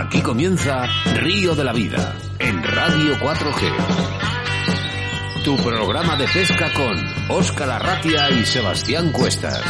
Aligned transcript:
Aquí 0.00 0.22
comienza 0.22 0.86
Río 1.14 1.54
de 1.54 1.62
la 1.62 1.74
Vida 1.74 2.16
en 2.38 2.62
Radio 2.62 3.18
4G. 3.18 3.70
Tu 5.44 5.56
programa 5.58 6.16
de 6.16 6.26
pesca 6.26 6.72
con 6.72 6.96
Óscar 7.28 7.68
Arratia 7.68 8.30
y 8.30 8.46
Sebastián 8.46 9.12
Cuestas. 9.12 9.60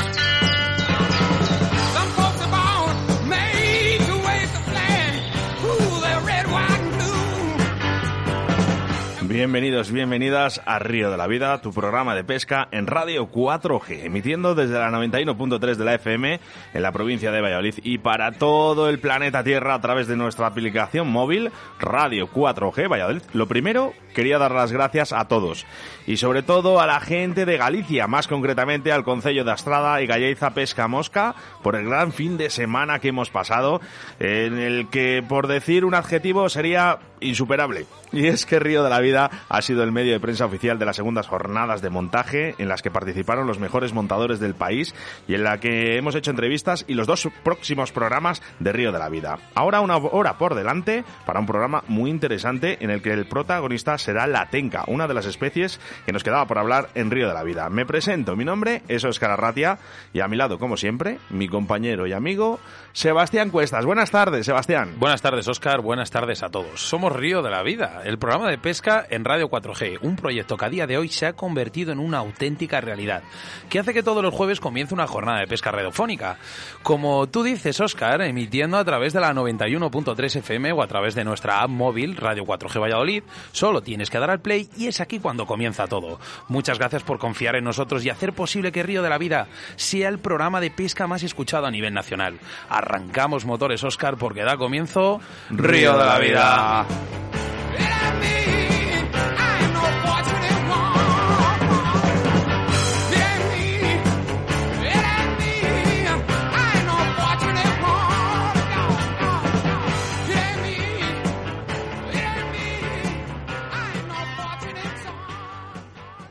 Bienvenidos, 9.31 9.93
bienvenidas 9.93 10.61
a 10.67 10.81
Río 10.81 11.09
de 11.09 11.17
la 11.17 11.29
Vida, 11.29 11.61
tu 11.61 11.73
programa 11.73 12.17
de 12.17 12.25
pesca 12.25 12.67
en 12.73 12.89
Radio 12.89 13.31
4G, 13.31 14.07
emitiendo 14.07 14.57
desde 14.57 14.77
la 14.77 14.91
91.3 14.91 15.77
de 15.77 15.85
la 15.85 15.95
FM 15.95 16.41
en 16.75 16.83
la 16.83 16.91
provincia 16.91 17.31
de 17.31 17.41
Valladolid 17.41 17.77
y 17.85 17.99
para 17.99 18.33
todo 18.33 18.89
el 18.89 18.99
planeta 18.99 19.45
Tierra 19.45 19.75
a 19.75 19.81
través 19.81 20.09
de 20.09 20.17
nuestra 20.17 20.49
aplicación 20.49 21.07
móvil 21.07 21.53
Radio 21.79 22.29
4G 22.29 22.91
Valladolid. 22.91 23.23
Lo 23.33 23.47
primero, 23.47 23.95
quería 24.17 24.37
dar 24.39 24.51
las 24.51 24.73
gracias 24.73 25.13
a 25.13 25.29
todos 25.29 25.65
y 26.09 26.17
sobre 26.17 26.43
todo 26.43 26.81
a 26.81 26.87
la 26.87 26.99
gente 26.99 27.47
de 27.47 27.57
Galicia, 27.57 28.09
más 28.09 28.27
concretamente 28.27 28.91
al 28.91 29.05
Concello 29.05 29.45
de 29.45 29.53
Astrada 29.53 30.03
y 30.03 30.09
Galleiza 30.09 30.55
Pesca 30.55 30.89
Mosca 30.89 31.37
por 31.63 31.77
el 31.77 31.85
gran 31.85 32.13
fin 32.13 32.37
de 32.37 32.51
semana 32.51 32.99
que 32.99 33.11
hemos 33.11 33.31
pasado, 33.31 33.81
en 34.19 34.59
el 34.59 34.89
que 34.89 35.23
por 35.27 35.47
decir 35.47 35.85
un 35.85 35.95
adjetivo 35.95 36.49
sería 36.49 36.99
insuperable. 37.21 37.87
Y 38.13 38.27
es 38.27 38.45
que 38.45 38.59
Río 38.59 38.83
de 38.83 38.91
la 38.91 38.99
Vida 38.99 39.20
ha 39.49 39.63
sido 39.63 39.83
el 39.83 39.93
medio 39.93 40.13
de 40.13 40.21
prensa 40.21 40.47
oficial 40.47 40.79
de 40.79 40.87
las 40.87 40.97
segundas 40.97 41.27
jornadas 41.27 41.83
de 41.83 41.91
montaje 41.91 42.55
en 42.59 42.69
las 42.69 42.83
que 42.83 42.91
participaron 42.91 43.47
los 43.47 43.59
mejores 43.59 43.93
montadores 43.93 44.41
del 44.41 44.55
país 44.55 44.95
y 45.27 45.35
en 45.35 45.45
la 45.45 45.59
que 45.59 45.97
hemos 45.97 46.15
hecho 46.15 46.31
entrevistas 46.31 46.85
y 46.87 46.95
los 46.95 47.07
dos 47.07 47.29
próximos 47.43 47.93
programas 47.93 48.43
de 48.59 48.73
Río 48.73 48.93
de 48.93 48.99
la 48.99 49.09
Vida. 49.09 49.39
Ahora 49.55 49.81
una 49.81 49.97
hora 49.97 50.39
por 50.39 50.55
delante 50.55 51.05
para 51.27 51.41
un 51.41 51.47
programa 51.47 51.83
muy 51.89 52.11
interesante 52.11 52.79
en 52.81 52.91
el 52.91 53.03
que 53.03 53.13
el 53.13 53.27
protagonista 53.27 53.99
será 53.99 54.27
la 54.27 54.49
tenca, 54.49 54.85
una 54.87 55.09
de 55.09 55.15
las 55.15 55.27
especies 55.27 55.81
que 56.07 56.13
nos 56.13 56.23
quedaba 56.23 56.47
por 56.47 56.59
hablar 56.59 56.91
en 56.95 57.11
Río 57.11 57.29
de 57.29 57.35
la 57.35 57.43
Vida. 57.43 57.69
Me 57.71 57.87
presento, 57.87 58.37
mi 58.37 58.45
nombre 58.45 58.83
es 58.89 59.05
Óscar 59.05 59.33
Arratia 59.33 59.79
y 60.13 60.21
a 60.21 60.29
mi 60.29 60.37
lado, 60.37 60.59
como 60.59 60.77
siempre, 60.77 61.19
mi 61.31 61.49
compañero 61.49 62.07
y 62.07 62.13
amigo 62.13 62.61
Sebastián 62.93 63.51
Cuestas. 63.51 63.87
Buenas 63.87 64.11
tardes, 64.11 64.45
Sebastián. 64.45 64.97
Buenas 64.99 65.23
tardes, 65.23 65.47
Óscar. 65.47 65.81
Buenas 65.81 66.11
tardes 66.11 66.43
a 66.43 66.49
todos. 66.49 66.81
Somos 66.81 67.13
Río 67.13 67.41
de 67.41 67.49
la 67.49 67.63
Vida, 67.63 68.03
el 68.05 68.19
programa 68.19 68.51
de 68.51 68.59
pesca 68.59 69.07
en 69.09 69.25
Radio 69.25 69.49
4G, 69.49 69.99
un 70.03 70.17
proyecto 70.17 70.57
que 70.57 70.65
a 70.65 70.69
día 70.69 70.89
de 70.89 70.99
hoy 70.99 71.09
se 71.09 71.27
ha 71.27 71.35
convertido 71.35 71.93
en 71.93 72.01
una 72.01 72.19
auténtica 72.19 72.81
realidad, 72.81 73.23
que 73.69 73.79
hace 73.79 73.95
que 73.95 74.03
todos 74.03 74.25
los 74.25 74.35
jueves 74.35 74.59
comience 74.59 74.93
una 74.93 75.07
jornada 75.07 75.39
de 75.39 75.47
pesca 75.47 75.71
radiofónica. 75.71 76.39
Como 76.83 77.29
tú 77.29 77.45
dices, 77.45 77.81
Óscar, 77.81 78.23
emitiendo 78.23 78.77
a 78.77 78.85
través 78.85 79.13
de 79.13 79.21
la 79.21 79.33
91.3 79.33 80.37
FM 80.41 80.73
o 80.73 80.83
a 80.83 80.89
través 80.89 81.15
de 81.15 81.25
nuestra 81.25 81.63
app 81.63 81.71
móvil 81.71 82.17
Radio 82.17 82.45
4G 82.45 82.81
Valladolid, 82.81 83.23
solo 83.53 83.83
tienes 83.83 84.11
que 84.11 84.19
dar 84.19 84.31
al 84.31 84.41
play 84.41 84.69
y 84.77 84.89
es 84.89 85.01
aquí 85.01 85.21
cuando 85.21 85.47
comienza 85.47 85.87
todo. 85.87 86.19
Muchas 86.49 86.79
gracias 86.79 87.05
por 87.05 87.21
confiar 87.21 87.55
en 87.55 87.65
nosotros 87.65 88.05
y 88.05 88.11
hacer 88.11 88.33
posible 88.33 88.73
que 88.73 88.83
Río 88.83 89.03
de 89.03 89.11
la 89.11 89.19
Vida 89.19 89.47
sea 89.77 90.09
el 90.09 90.19
programa 90.19 90.61
de 90.61 90.73
pesca 90.73 91.07
más 91.07 91.23
escuchado 91.23 91.67
a 91.67 91.71
nivel 91.71 91.95
nacional. 91.95 92.41
Arrancamos 92.81 93.45
motores, 93.45 93.85
Óscar, 93.85 94.17
porque 94.17 94.43
da 94.43 94.57
comienzo 94.57 95.21
Río 95.51 95.99
de 95.99 96.05
la 96.07 96.19
Vida. 96.19 96.87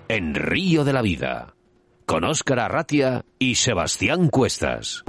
En 0.08 0.34
Río 0.34 0.84
de 0.84 0.94
la 0.94 1.04
Vida 1.04 1.54
con 2.10 2.24
Óscar 2.24 2.60
Arratia 2.60 3.24
y 3.38 3.54
Sebastián 3.54 4.30
Cuestas. 4.30 5.04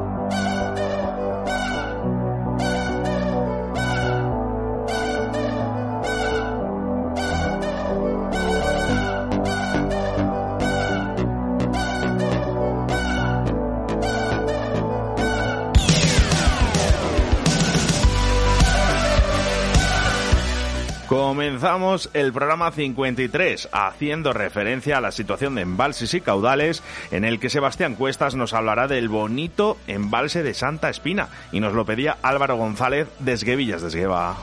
El 22.14 22.32
programa 22.32 22.70
53 22.70 23.68
haciendo 23.72 24.32
referencia 24.32 24.98
a 24.98 25.00
la 25.00 25.12
situación 25.12 25.56
de 25.56 25.62
embalses 25.62 26.14
y 26.14 26.20
caudales 26.20 26.82
en 27.10 27.24
el 27.24 27.40
que 27.40 27.50
Sebastián 27.50 27.96
Cuestas 27.96 28.34
nos 28.34 28.54
hablará 28.54 28.88
del 28.88 29.08
bonito 29.08 29.76
embalse 29.86 30.42
de 30.42 30.54
Santa 30.54 30.88
Espina 30.88 31.28
y 31.52 31.60
nos 31.60 31.74
lo 31.74 31.84
pedía 31.84 32.16
Álvaro 32.22 32.56
González 32.56 33.08
de 33.18 33.32
Esguevillas 33.32 33.82
de 33.82 33.88
Esgueva. 33.88 34.36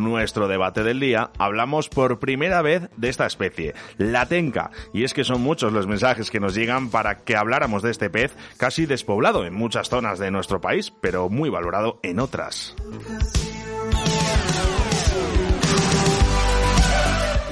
Nuestro 0.00 0.48
debate 0.48 0.82
del 0.82 0.98
día 0.98 1.30
hablamos 1.38 1.88
por 1.88 2.18
primera 2.18 2.62
vez 2.62 2.88
de 2.96 3.08
esta 3.08 3.26
especie, 3.26 3.74
la 3.98 4.26
tenca, 4.26 4.70
y 4.92 5.04
es 5.04 5.14
que 5.14 5.24
son 5.24 5.40
muchos 5.42 5.72
los 5.72 5.86
mensajes 5.86 6.30
que 6.30 6.40
nos 6.40 6.54
llegan 6.54 6.90
para 6.90 7.18
que 7.18 7.36
habláramos 7.36 7.82
de 7.82 7.90
este 7.90 8.08
pez 8.08 8.34
casi 8.56 8.86
despoblado 8.86 9.44
en 9.44 9.54
muchas 9.54 9.88
zonas 9.88 10.18
de 10.18 10.30
nuestro 10.30 10.60
país, 10.60 10.92
pero 11.00 11.28
muy 11.28 11.50
valorado 11.50 12.00
en 12.02 12.18
otras. 12.18 12.74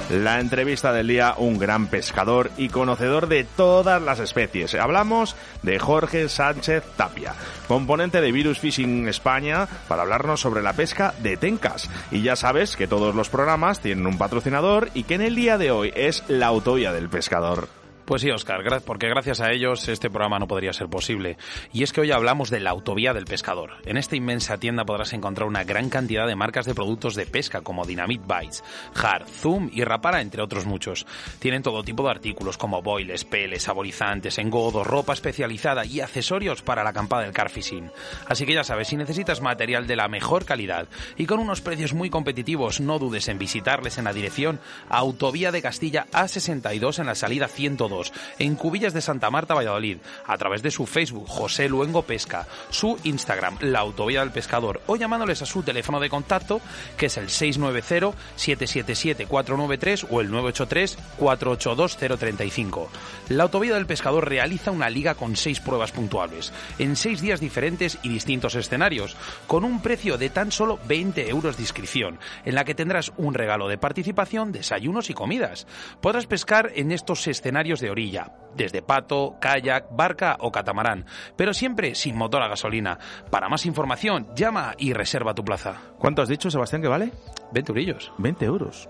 La 0.09 0.39
entrevista 0.39 0.91
del 0.91 1.07
día, 1.07 1.35
un 1.37 1.59
gran 1.59 1.85
pescador 1.85 2.49
y 2.57 2.69
conocedor 2.69 3.27
de 3.27 3.43
todas 3.43 4.01
las 4.01 4.19
especies. 4.19 4.73
Hablamos 4.73 5.35
de 5.61 5.77
Jorge 5.77 6.29
Sánchez 6.29 6.83
Tapia, 6.97 7.35
componente 7.67 8.19
de 8.19 8.31
Virus 8.31 8.57
Fishing 8.57 9.07
España, 9.07 9.67
para 9.87 10.01
hablarnos 10.01 10.41
sobre 10.41 10.63
la 10.63 10.73
pesca 10.73 11.13
de 11.21 11.37
tencas. 11.37 11.91
Y 12.09 12.23
ya 12.23 12.35
sabes 12.35 12.75
que 12.75 12.87
todos 12.87 13.13
los 13.13 13.29
programas 13.29 13.81
tienen 13.81 14.07
un 14.07 14.17
patrocinador 14.17 14.89
y 14.95 15.03
que 15.03 15.13
en 15.13 15.21
el 15.21 15.35
día 15.35 15.59
de 15.59 15.69
hoy 15.69 15.93
es 15.95 16.23
la 16.27 16.47
autovía 16.47 16.91
del 16.91 17.07
pescador. 17.07 17.78
Pues 18.09 18.23
sí, 18.23 18.31
Oscar, 18.31 18.81
porque 18.83 19.07
gracias 19.07 19.39
a 19.39 19.51
ellos 19.51 19.87
este 19.87 20.09
programa 20.09 20.39
no 20.39 20.47
podría 20.47 20.73
ser 20.73 20.87
posible. 20.87 21.37
Y 21.71 21.83
es 21.83 21.93
que 21.93 22.01
hoy 22.01 22.11
hablamos 22.11 22.49
de 22.49 22.59
la 22.59 22.71
autovía 22.71 23.13
del 23.13 23.25
pescador. 23.25 23.73
En 23.85 23.97
esta 23.97 24.15
inmensa 24.15 24.57
tienda 24.57 24.83
podrás 24.83 25.13
encontrar 25.13 25.47
una 25.47 25.63
gran 25.63 25.91
cantidad 25.91 26.25
de 26.25 26.35
marcas 26.35 26.65
de 26.65 26.73
productos 26.73 27.13
de 27.13 27.27
pesca 27.27 27.61
como 27.61 27.85
Dynamite 27.85 28.25
Bites, 28.25 28.63
Hard, 28.95 29.27
Zoom 29.27 29.69
y 29.71 29.83
Rapara, 29.83 30.21
entre 30.21 30.41
otros 30.41 30.65
muchos. 30.65 31.05
Tienen 31.37 31.61
todo 31.61 31.83
tipo 31.83 32.01
de 32.01 32.09
artículos 32.09 32.57
como 32.57 32.81
boiles, 32.81 33.25
peles, 33.25 33.61
saborizantes, 33.61 34.39
engodos, 34.39 34.87
ropa 34.87 35.13
especializada 35.13 35.85
y 35.85 36.01
accesorios 36.01 36.63
para 36.63 36.83
la 36.83 36.89
acampada 36.89 37.25
del 37.25 37.31
car 37.31 37.51
fishing. 37.51 37.91
Así 38.27 38.47
que 38.47 38.55
ya 38.55 38.63
sabes, 38.63 38.87
si 38.87 38.97
necesitas 38.97 39.39
material 39.39 39.85
de 39.85 39.95
la 39.95 40.07
mejor 40.07 40.45
calidad 40.45 40.87
y 41.15 41.27
con 41.27 41.37
unos 41.37 41.61
precios 41.61 41.93
muy 41.93 42.09
competitivos, 42.09 42.81
no 42.81 42.97
dudes 42.97 43.27
en 43.27 43.37
visitarles 43.37 43.99
en 43.99 44.05
la 44.05 44.13
dirección 44.13 44.59
Autovía 44.89 45.51
de 45.51 45.61
Castilla 45.61 46.07
A62 46.11 46.97
en 46.97 47.05
la 47.05 47.13
salida 47.13 47.47
102 47.47 47.98
en 48.37 48.55
Cubillas 48.55 48.93
de 48.93 49.01
Santa 49.01 49.29
Marta, 49.29 49.53
Valladolid, 49.53 49.97
a 50.25 50.37
través 50.37 50.61
de 50.61 50.71
su 50.71 50.85
Facebook, 50.85 51.27
José 51.27 51.67
Luengo 51.69 52.03
Pesca, 52.03 52.47
su 52.69 52.97
Instagram, 53.03 53.57
La 53.61 53.79
Autovía 53.79 54.21
del 54.21 54.31
Pescador, 54.31 54.81
o 54.87 54.95
llamándoles 54.95 55.41
a 55.41 55.45
su 55.45 55.63
teléfono 55.63 55.99
de 55.99 56.09
contacto, 56.09 56.61
que 56.97 57.07
es 57.07 57.17
el 57.17 57.27
690-777-493 57.27 60.07
o 60.09 60.21
el 60.21 60.31
983-482-035. 60.31 62.87
La 63.29 63.43
Autovía 63.43 63.75
del 63.75 63.85
Pescador 63.85 64.27
realiza 64.27 64.71
una 64.71 64.89
liga 64.89 65.15
con 65.15 65.35
seis 65.35 65.59
pruebas 65.59 65.91
puntuables, 65.91 66.53
en 66.77 66.95
seis 66.95 67.21
días 67.21 67.39
diferentes 67.39 67.97
y 68.03 68.09
distintos 68.09 68.55
escenarios, 68.55 69.15
con 69.47 69.63
un 69.63 69.81
precio 69.81 70.17
de 70.17 70.29
tan 70.29 70.51
solo 70.51 70.79
20 70.87 71.29
euros 71.29 71.57
de 71.57 71.63
inscripción, 71.63 72.19
en 72.45 72.55
la 72.55 72.65
que 72.65 72.75
tendrás 72.75 73.11
un 73.17 73.33
regalo 73.33 73.67
de 73.67 73.77
participación, 73.77 74.51
desayunos 74.51 75.09
y 75.09 75.13
comidas. 75.13 75.67
Podrás 76.01 76.27
pescar 76.27 76.71
en 76.75 76.91
estos 76.91 77.27
escenarios 77.27 77.79
de 77.79 77.88
orilla, 77.89 78.33
desde 78.55 78.81
pato, 78.81 79.35
kayak, 79.39 79.87
barca 79.91 80.37
o 80.39 80.51
catamarán, 80.51 81.05
pero 81.35 81.53
siempre 81.53 81.95
sin 81.95 82.15
motor 82.15 82.41
a 82.43 82.47
gasolina. 82.47 82.99
Para 83.29 83.49
más 83.49 83.65
información, 83.65 84.27
llama 84.35 84.73
y 84.77 84.93
reserva 84.93 85.35
tu 85.35 85.43
plaza. 85.43 85.75
¿Cuánto 85.97 86.21
has 86.21 86.29
dicho, 86.29 86.49
Sebastián, 86.49 86.81
que 86.81 86.87
vale? 86.87 87.11
20 87.51 87.71
eurillos. 87.71 88.11
20 88.17 88.45
euros. 88.45 88.89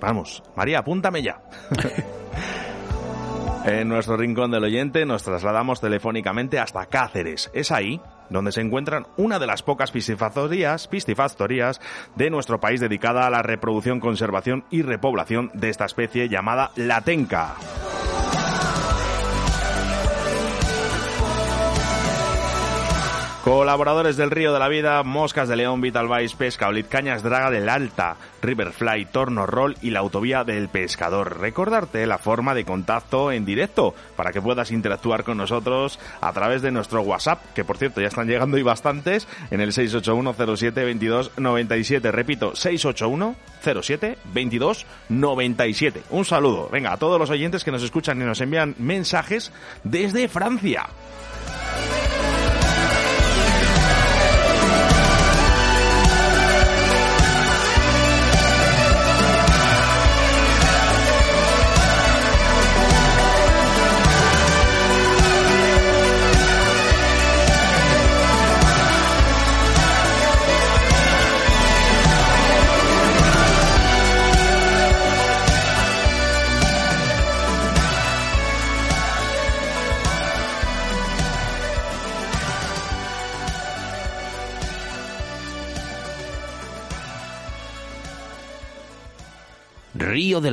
Vamos, 0.00 0.42
María, 0.56 0.78
apúntame 0.78 1.22
ya. 1.22 1.40
En 3.64 3.88
nuestro 3.88 4.16
rincón 4.16 4.50
del 4.50 4.64
oyente 4.64 5.04
nos 5.04 5.24
trasladamos 5.24 5.80
telefónicamente 5.80 6.58
hasta 6.58 6.86
Cáceres. 6.86 7.50
Es 7.52 7.70
ahí 7.70 8.00
donde 8.30 8.50
se 8.50 8.62
encuentran 8.62 9.06
una 9.18 9.38
de 9.38 9.46
las 9.46 9.62
pocas 9.62 9.90
piscifactorías, 9.90 10.88
piscifactorías 10.88 11.80
de 12.14 12.30
nuestro 12.30 12.60
país 12.60 12.80
dedicada 12.80 13.26
a 13.26 13.30
la 13.30 13.42
reproducción, 13.42 14.00
conservación 14.00 14.64
y 14.70 14.82
repoblación 14.82 15.50
de 15.52 15.68
esta 15.68 15.84
especie 15.84 16.30
llamada 16.30 16.70
la 16.76 17.02
Colaboradores 23.48 24.18
del 24.18 24.30
Río 24.30 24.52
de 24.52 24.58
la 24.58 24.68
Vida, 24.68 25.02
Moscas 25.04 25.48
de 25.48 25.56
León, 25.56 25.80
Vital 25.80 26.06
Vice, 26.06 26.36
Pesca, 26.36 26.68
Olit 26.68 26.86
Cañas, 26.86 27.22
Draga 27.22 27.50
del 27.50 27.70
Alta, 27.70 28.18
Riverfly, 28.42 29.06
Torno 29.06 29.46
Roll 29.46 29.74
y 29.80 29.88
la 29.88 30.00
Autovía 30.00 30.44
del 30.44 30.68
Pescador. 30.68 31.40
Recordarte 31.40 32.06
la 32.06 32.18
forma 32.18 32.52
de 32.52 32.66
contacto 32.66 33.32
en 33.32 33.46
directo 33.46 33.94
para 34.16 34.32
que 34.32 34.42
puedas 34.42 34.70
interactuar 34.70 35.24
con 35.24 35.38
nosotros 35.38 35.98
a 36.20 36.30
través 36.34 36.60
de 36.60 36.72
nuestro 36.72 37.00
WhatsApp, 37.00 37.42
que 37.54 37.64
por 37.64 37.78
cierto 37.78 38.02
ya 38.02 38.08
están 38.08 38.28
llegando 38.28 38.58
y 38.58 38.62
bastantes, 38.62 39.26
en 39.50 39.62
el 39.62 39.72
681 39.72 40.56
07 40.56 40.84
22 40.84 41.30
97. 41.38 42.12
Repito, 42.12 42.54
681 42.54 43.34
07 43.82 44.18
22 44.34 44.86
97. 45.08 46.02
Un 46.10 46.26
saludo, 46.26 46.68
venga, 46.70 46.92
a 46.92 46.98
todos 46.98 47.18
los 47.18 47.30
oyentes 47.30 47.64
que 47.64 47.72
nos 47.72 47.82
escuchan 47.82 48.20
y 48.20 48.26
nos 48.26 48.42
envían 48.42 48.74
mensajes 48.78 49.52
desde 49.84 50.28
Francia. 50.28 50.84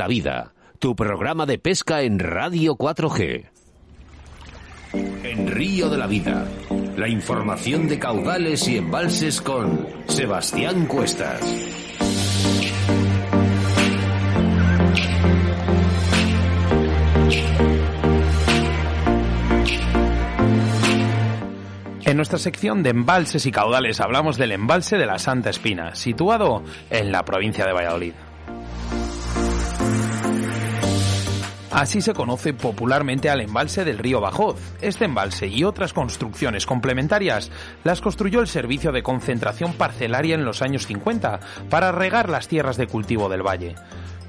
La 0.05 0.09
Vida, 0.09 0.53
tu 0.77 0.95
programa 0.95 1.47
de 1.47 1.57
pesca 1.57 2.03
en 2.03 2.19
Radio 2.19 2.75
4G. 2.75 3.49
En 4.93 5.47
Río 5.47 5.89
de 5.89 5.97
la 5.97 6.05
Vida, 6.05 6.47
la 6.95 7.07
información 7.07 7.87
de 7.87 7.97
caudales 7.97 8.67
y 8.67 8.77
embalses 8.77 9.41
con 9.41 9.87
Sebastián 10.07 10.85
Cuestas. 10.85 11.41
En 22.05 22.15
nuestra 22.15 22.37
sección 22.37 22.83
de 22.83 22.91
embalses 22.91 23.47
y 23.47 23.51
caudales 23.51 23.99
hablamos 23.99 24.37
del 24.37 24.51
embalse 24.51 24.99
de 24.99 25.07
la 25.07 25.17
Santa 25.17 25.49
Espina, 25.49 25.95
situado 25.95 26.63
en 26.91 27.11
la 27.11 27.25
provincia 27.25 27.65
de 27.65 27.73
Valladolid. 27.73 28.13
Así 31.75 31.99
se 31.99 32.13
conoce 32.13 32.53
popularmente 32.53 33.29
al 33.29 33.41
embalse 33.41 33.83
del 33.83 33.97
río 33.97 34.21
Bajoz. 34.21 34.55
Este 34.81 35.03
embalse 35.03 35.47
y 35.47 35.65
otras 35.65 35.91
construcciones 35.91 36.65
complementarias 36.65 37.51
las 37.83 37.99
construyó 37.99 38.39
el 38.39 38.47
Servicio 38.47 38.93
de 38.93 39.03
Concentración 39.03 39.73
Parcelaria 39.73 40.35
en 40.35 40.45
los 40.45 40.61
años 40.61 40.87
50 40.87 41.41
para 41.69 41.91
regar 41.91 42.29
las 42.29 42.47
tierras 42.47 42.77
de 42.77 42.87
cultivo 42.87 43.27
del 43.27 43.45
valle. 43.45 43.75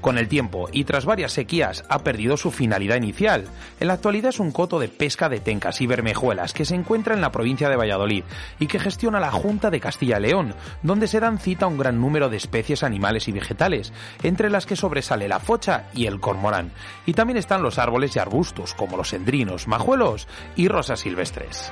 Con 0.07 0.17
el 0.17 0.29
tiempo 0.29 0.69
y 0.71 0.85
tras 0.85 1.03
varias 1.03 1.33
sequías 1.33 1.83
ha 1.89 1.99
perdido 1.99 2.37
su 2.37 2.49
finalidad 2.49 2.95
inicial. 2.95 3.43
En 3.81 3.87
la 3.87 3.95
actualidad 3.95 4.29
es 4.29 4.39
un 4.39 4.53
coto 4.53 4.79
de 4.79 4.87
pesca 4.87 5.27
de 5.27 5.41
tencas 5.41 5.81
y 5.81 5.85
bermejuelas 5.85 6.53
que 6.53 6.63
se 6.63 6.75
encuentra 6.75 7.13
en 7.13 7.19
la 7.19 7.33
provincia 7.33 7.67
de 7.67 7.75
Valladolid 7.75 8.23
y 8.57 8.67
que 8.67 8.79
gestiona 8.79 9.19
la 9.19 9.31
Junta 9.31 9.69
de 9.69 9.81
Castilla-León, 9.81 10.53
donde 10.81 11.09
se 11.09 11.19
dan 11.19 11.39
cita 11.39 11.65
a 11.65 11.67
un 11.67 11.77
gran 11.77 11.99
número 11.99 12.29
de 12.29 12.37
especies 12.37 12.83
animales 12.83 13.27
y 13.27 13.33
vegetales, 13.33 13.91
entre 14.23 14.49
las 14.49 14.65
que 14.65 14.77
sobresale 14.77 15.27
la 15.27 15.41
focha 15.41 15.89
y 15.93 16.05
el 16.05 16.21
cormorán. 16.21 16.71
Y 17.05 17.11
también 17.11 17.35
están 17.35 17.61
los 17.61 17.77
árboles 17.77 18.15
y 18.15 18.19
arbustos, 18.19 18.75
como 18.75 18.95
los 18.95 19.11
endrinos, 19.11 19.67
majuelos 19.67 20.29
y 20.55 20.69
rosas 20.69 21.01
silvestres. 21.01 21.69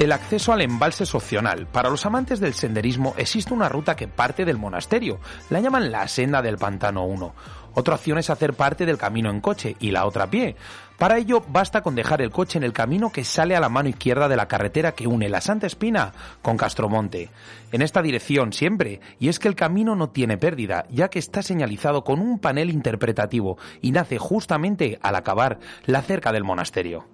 El 0.00 0.12
acceso 0.12 0.54
al 0.54 0.62
embalse 0.62 1.04
es 1.04 1.14
opcional. 1.14 1.66
Para 1.66 1.90
los 1.90 2.06
amantes 2.06 2.40
del 2.40 2.54
senderismo 2.54 3.12
existe 3.18 3.52
una 3.52 3.68
ruta 3.68 3.96
que 3.96 4.08
parte 4.08 4.46
del 4.46 4.56
monasterio. 4.56 5.20
La 5.50 5.60
llaman 5.60 5.92
la 5.92 6.08
Senda 6.08 6.40
del 6.40 6.56
Pantano 6.56 7.04
1. 7.04 7.34
Otra 7.74 7.96
opción 7.96 8.16
es 8.16 8.30
hacer 8.30 8.54
parte 8.54 8.86
del 8.86 8.96
camino 8.96 9.28
en 9.28 9.42
coche 9.42 9.76
y 9.78 9.90
la 9.90 10.06
otra 10.06 10.30
pie. 10.30 10.56
Para 10.96 11.18
ello 11.18 11.44
basta 11.46 11.82
con 11.82 11.94
dejar 11.94 12.22
el 12.22 12.30
coche 12.30 12.56
en 12.56 12.64
el 12.64 12.72
camino 12.72 13.12
que 13.12 13.24
sale 13.24 13.54
a 13.54 13.60
la 13.60 13.68
mano 13.68 13.90
izquierda 13.90 14.26
de 14.26 14.36
la 14.36 14.48
carretera 14.48 14.92
que 14.92 15.06
une 15.06 15.28
la 15.28 15.42
Santa 15.42 15.66
Espina 15.66 16.14
con 16.40 16.56
Castromonte. 16.56 17.28
En 17.70 17.82
esta 17.82 18.00
dirección 18.00 18.54
siempre, 18.54 19.02
y 19.18 19.28
es 19.28 19.38
que 19.38 19.48
el 19.48 19.54
camino 19.54 19.96
no 19.96 20.08
tiene 20.08 20.38
pérdida, 20.38 20.86
ya 20.88 21.10
que 21.10 21.18
está 21.18 21.42
señalizado 21.42 22.04
con 22.04 22.20
un 22.20 22.38
panel 22.38 22.70
interpretativo 22.70 23.58
y 23.82 23.90
nace 23.90 24.16
justamente 24.16 24.98
al 25.02 25.16
acabar 25.16 25.58
la 25.84 26.00
cerca 26.00 26.32
del 26.32 26.44
monasterio 26.44 27.04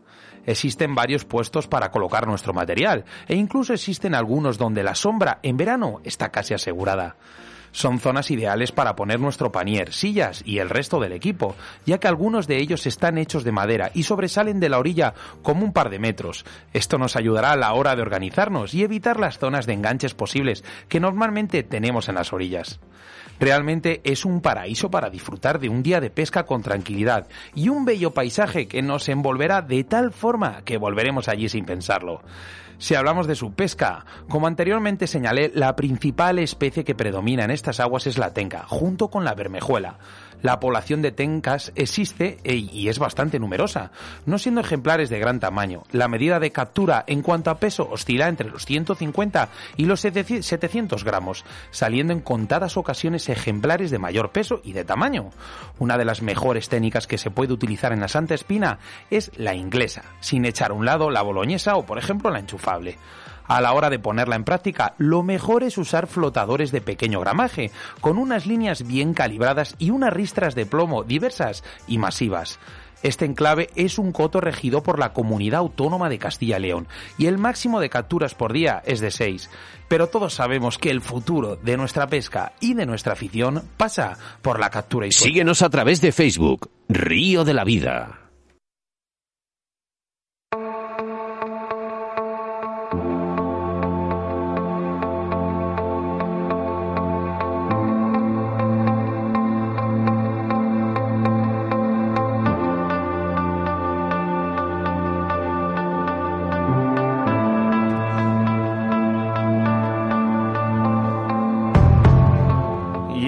existen 0.46 0.94
varios 0.94 1.25
puestos 1.25 1.69
para 1.69 1.90
colocar 1.90 2.26
nuestro 2.26 2.54
material 2.54 3.04
e 3.28 3.37
incluso 3.37 3.75
existen 3.75 4.14
algunos 4.14 4.56
donde 4.56 4.82
la 4.82 4.94
sombra 4.94 5.40
en 5.43 5.56
verano 5.56 6.00
está 6.04 6.31
casi 6.31 6.54
asegurada. 6.54 7.16
Son 7.76 8.00
zonas 8.00 8.31
ideales 8.31 8.72
para 8.72 8.96
poner 8.96 9.20
nuestro 9.20 9.52
panier, 9.52 9.93
sillas 9.93 10.43
y 10.46 10.60
el 10.60 10.70
resto 10.70 10.98
del 10.98 11.12
equipo, 11.12 11.54
ya 11.84 11.98
que 11.98 12.08
algunos 12.08 12.46
de 12.46 12.56
ellos 12.56 12.87
están 12.87 13.19
hechos 13.19 13.44
de 13.44 13.52
madera 13.52 13.90
y 13.93 14.04
sobresalen 14.04 14.60
de 14.60 14.70
la 14.70 14.78
orilla 14.78 15.12
como 15.43 15.62
un 15.62 15.75
par 15.75 15.90
de 15.90 15.98
metros. 15.98 16.46
Esto 16.72 16.96
nos 16.96 17.16
ayudará 17.16 17.52
a 17.52 17.56
la 17.56 17.75
hora 17.75 17.94
de 17.94 18.00
organizarnos 18.00 18.72
y 18.72 18.82
evitar 18.82 19.20
las 19.20 19.38
zonas 19.38 19.66
de 19.66 19.75
enganches 19.75 20.14
posibles 20.14 20.64
que 20.88 21.00
normalmente 21.00 21.62
tenemos 21.64 22.08
en 22.08 22.14
las 22.14 22.32
orillas. 22.32 22.81
Realmente 23.38 24.00
es 24.04 24.24
un 24.24 24.40
paraíso 24.40 24.90
para 24.90 25.10
disfrutar 25.10 25.58
de 25.58 25.68
un 25.68 25.82
día 25.82 26.00
de 26.00 26.10
pesca 26.10 26.44
con 26.44 26.62
tranquilidad 26.62 27.26
y 27.54 27.68
un 27.68 27.84
bello 27.84 28.12
paisaje 28.12 28.66
que 28.66 28.82
nos 28.82 29.08
envolverá 29.08 29.62
de 29.62 29.84
tal 29.84 30.12
forma 30.12 30.62
que 30.64 30.78
volveremos 30.78 31.28
allí 31.28 31.48
sin 31.48 31.64
pensarlo. 31.64 32.22
Si 32.78 32.94
hablamos 32.94 33.26
de 33.26 33.36
su 33.36 33.52
pesca, 33.52 34.04
como 34.28 34.46
anteriormente 34.46 35.06
señalé, 35.06 35.50
la 35.54 35.76
principal 35.76 36.38
especie 36.38 36.84
que 36.84 36.94
predomina 36.94 37.44
en 37.44 37.50
estas 37.50 37.80
aguas 37.80 38.06
es 38.06 38.18
la 38.18 38.34
tenca, 38.34 38.64
junto 38.66 39.08
con 39.08 39.24
la 39.24 39.34
bermejuela. 39.34 39.98
La 40.42 40.60
población 40.60 41.02
de 41.02 41.12
tencas 41.12 41.72
existe 41.74 42.38
e- 42.44 42.55
y 42.56 42.88
es 42.88 42.98
bastante 42.98 43.38
numerosa, 43.38 43.90
no 44.26 44.38
siendo 44.38 44.60
ejemplares 44.60 45.10
de 45.10 45.19
gran 45.19 45.40
tamaño. 45.40 45.82
La 45.93 46.08
medida 46.08 46.38
de 46.38 46.52
captura 46.52 47.05
en 47.06 47.22
cuanto 47.22 47.50
a 47.50 47.58
peso 47.58 47.88
oscila 47.90 48.28
entre 48.28 48.50
los 48.50 48.64
150 48.66 49.48
y 49.76 49.86
los 49.86 50.00
700 50.00 51.05
gramos, 51.05 51.44
saliendo 51.70 52.12
en 52.12 52.20
contadas 52.20 52.76
ocasiones 52.76 53.28
ejemplares 53.28 53.90
de 53.90 53.98
mayor 53.98 54.31
peso 54.31 54.60
y 54.62 54.72
de 54.72 54.84
tamaño. 54.84 55.31
Una 55.78 55.98
de 55.98 56.05
las 56.05 56.22
mejores 56.22 56.69
técnicas 56.69 57.06
que 57.06 57.19
se 57.19 57.31
puede 57.31 57.52
utilizar 57.52 57.93
en 57.93 58.00
la 58.00 58.08
Santa 58.08 58.34
Espina 58.34 58.78
es 59.10 59.31
la 59.36 59.55
inglesa, 59.55 60.02
sin 60.20 60.44
echar 60.44 60.70
a 60.70 60.74
un 60.74 60.84
lado 60.84 61.10
la 61.10 61.22
boloñesa 61.22 61.76
o 61.76 61.86
por 61.86 61.98
ejemplo 61.98 62.31
la 62.31 62.38
enchufable. 62.38 62.98
A 63.48 63.60
la 63.60 63.72
hora 63.72 63.91
de 63.91 63.98
ponerla 63.98 64.36
en 64.36 64.44
práctica, 64.44 64.94
lo 64.98 65.22
mejor 65.22 65.62
es 65.62 65.79
usar 65.79 66.06
flotadores 66.06 66.72
de 66.72 66.81
pequeño 66.81 67.20
gramaje, 67.20 67.70
con 68.00 68.19
unas 68.19 68.46
líneas 68.46 68.86
bien 68.86 69.15
calibradas 69.15 69.74
y 69.79 69.91
unas 69.91 70.12
ristras 70.12 70.55
de 70.55 70.67
plomo 70.67 71.05
diversas 71.05 71.65
y 71.86 71.98
masivas. 71.98 72.58
Este 73.03 73.24
enclave 73.24 73.70
es 73.76 73.98
un 73.98 74.10
coto 74.10 74.41
regido 74.41 74.82
por 74.82 74.98
la 74.98 75.12
Comunidad 75.12 75.60
Autónoma 75.60 76.08
de 76.08 76.19
Castilla 76.19 76.58
y 76.58 76.62
León 76.62 76.88
y 77.19 77.26
el 77.26 77.38
máximo 77.38 77.79
de 77.79 77.91
capturas 77.91 78.34
por 78.34 78.53
día 78.53 78.82
es 78.86 79.00
de 79.00 79.10
6. 79.10 79.50
Pero 79.86 80.08
todos 80.08 80.34
sabemos 80.34 80.79
que 80.79 80.91
el 80.91 81.03
futuro 81.03 81.56
de 81.56 81.76
nuestra 81.76 82.06
pesca 82.06 82.53
y 82.60 82.74
de 82.74 82.86
nuestra 82.86 83.12
afición 83.12 83.62
pasa 83.76 84.19
por 84.43 84.58
la 84.58 84.70
captura 84.70 85.06
y. 85.06 85.12
Síguenos 85.12 85.62
a 85.62 85.70
través 85.70 86.00
de 86.00 86.10
Facebook, 86.10 86.70
Río 86.88 87.44
de 87.44 87.55
la 87.55 87.65
Vida. 87.65 88.25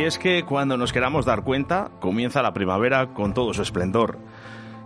Es 0.08 0.18
que 0.18 0.42
cuando 0.44 0.78
nos 0.78 0.92
queramos 0.92 1.26
dar 1.26 1.42
cuenta, 1.42 1.90
comienza 2.00 2.40
la 2.40 2.54
primavera 2.54 3.12
con 3.12 3.34
todo 3.34 3.52
su 3.52 3.60
esplendor. 3.60 4.18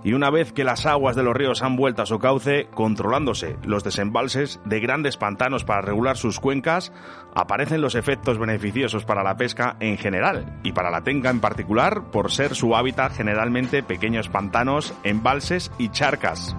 Y 0.03 0.15
una 0.15 0.31
vez 0.31 0.53
que 0.53 0.65
las 0.65 0.85
aguas 0.85 1.15
de 1.15 1.23
los 1.23 1.35
ríos 1.35 1.63
han 1.63 1.77
vuelto 1.77 2.03
a 2.03 2.07
su 2.07 2.19
cauce, 2.19 2.67
controlándose 2.75 3.57
los 3.63 3.85
desembalses 3.85 4.59
de 4.65 4.81
grandes 4.81 5.17
pantanos 5.17 5.63
para 5.63 5.81
regular 5.81 6.17
sus 6.17 6.41
cuencas, 6.41 6.93
aparecen 7.37 7.81
los 7.81 7.95
efectos 7.95 8.37
beneficiosos 8.37 9.05
para 9.05 9.23
la 9.23 9.37
pesca 9.37 9.77
en 9.79 9.97
general 9.97 10.59
y 10.65 10.73
para 10.73 10.91
la 10.91 11.03
tenca 11.03 11.31
en 11.31 11.41
particular 11.41 12.11
por 12.11 12.33
ser 12.33 12.57
su 12.57 12.75
hábitat 12.75 13.13
generalmente 13.15 13.85
pequeños 13.85 14.29
pantanos, 14.29 14.93
embalses 15.05 15.71
y 15.79 15.91
charcas. 15.91 16.57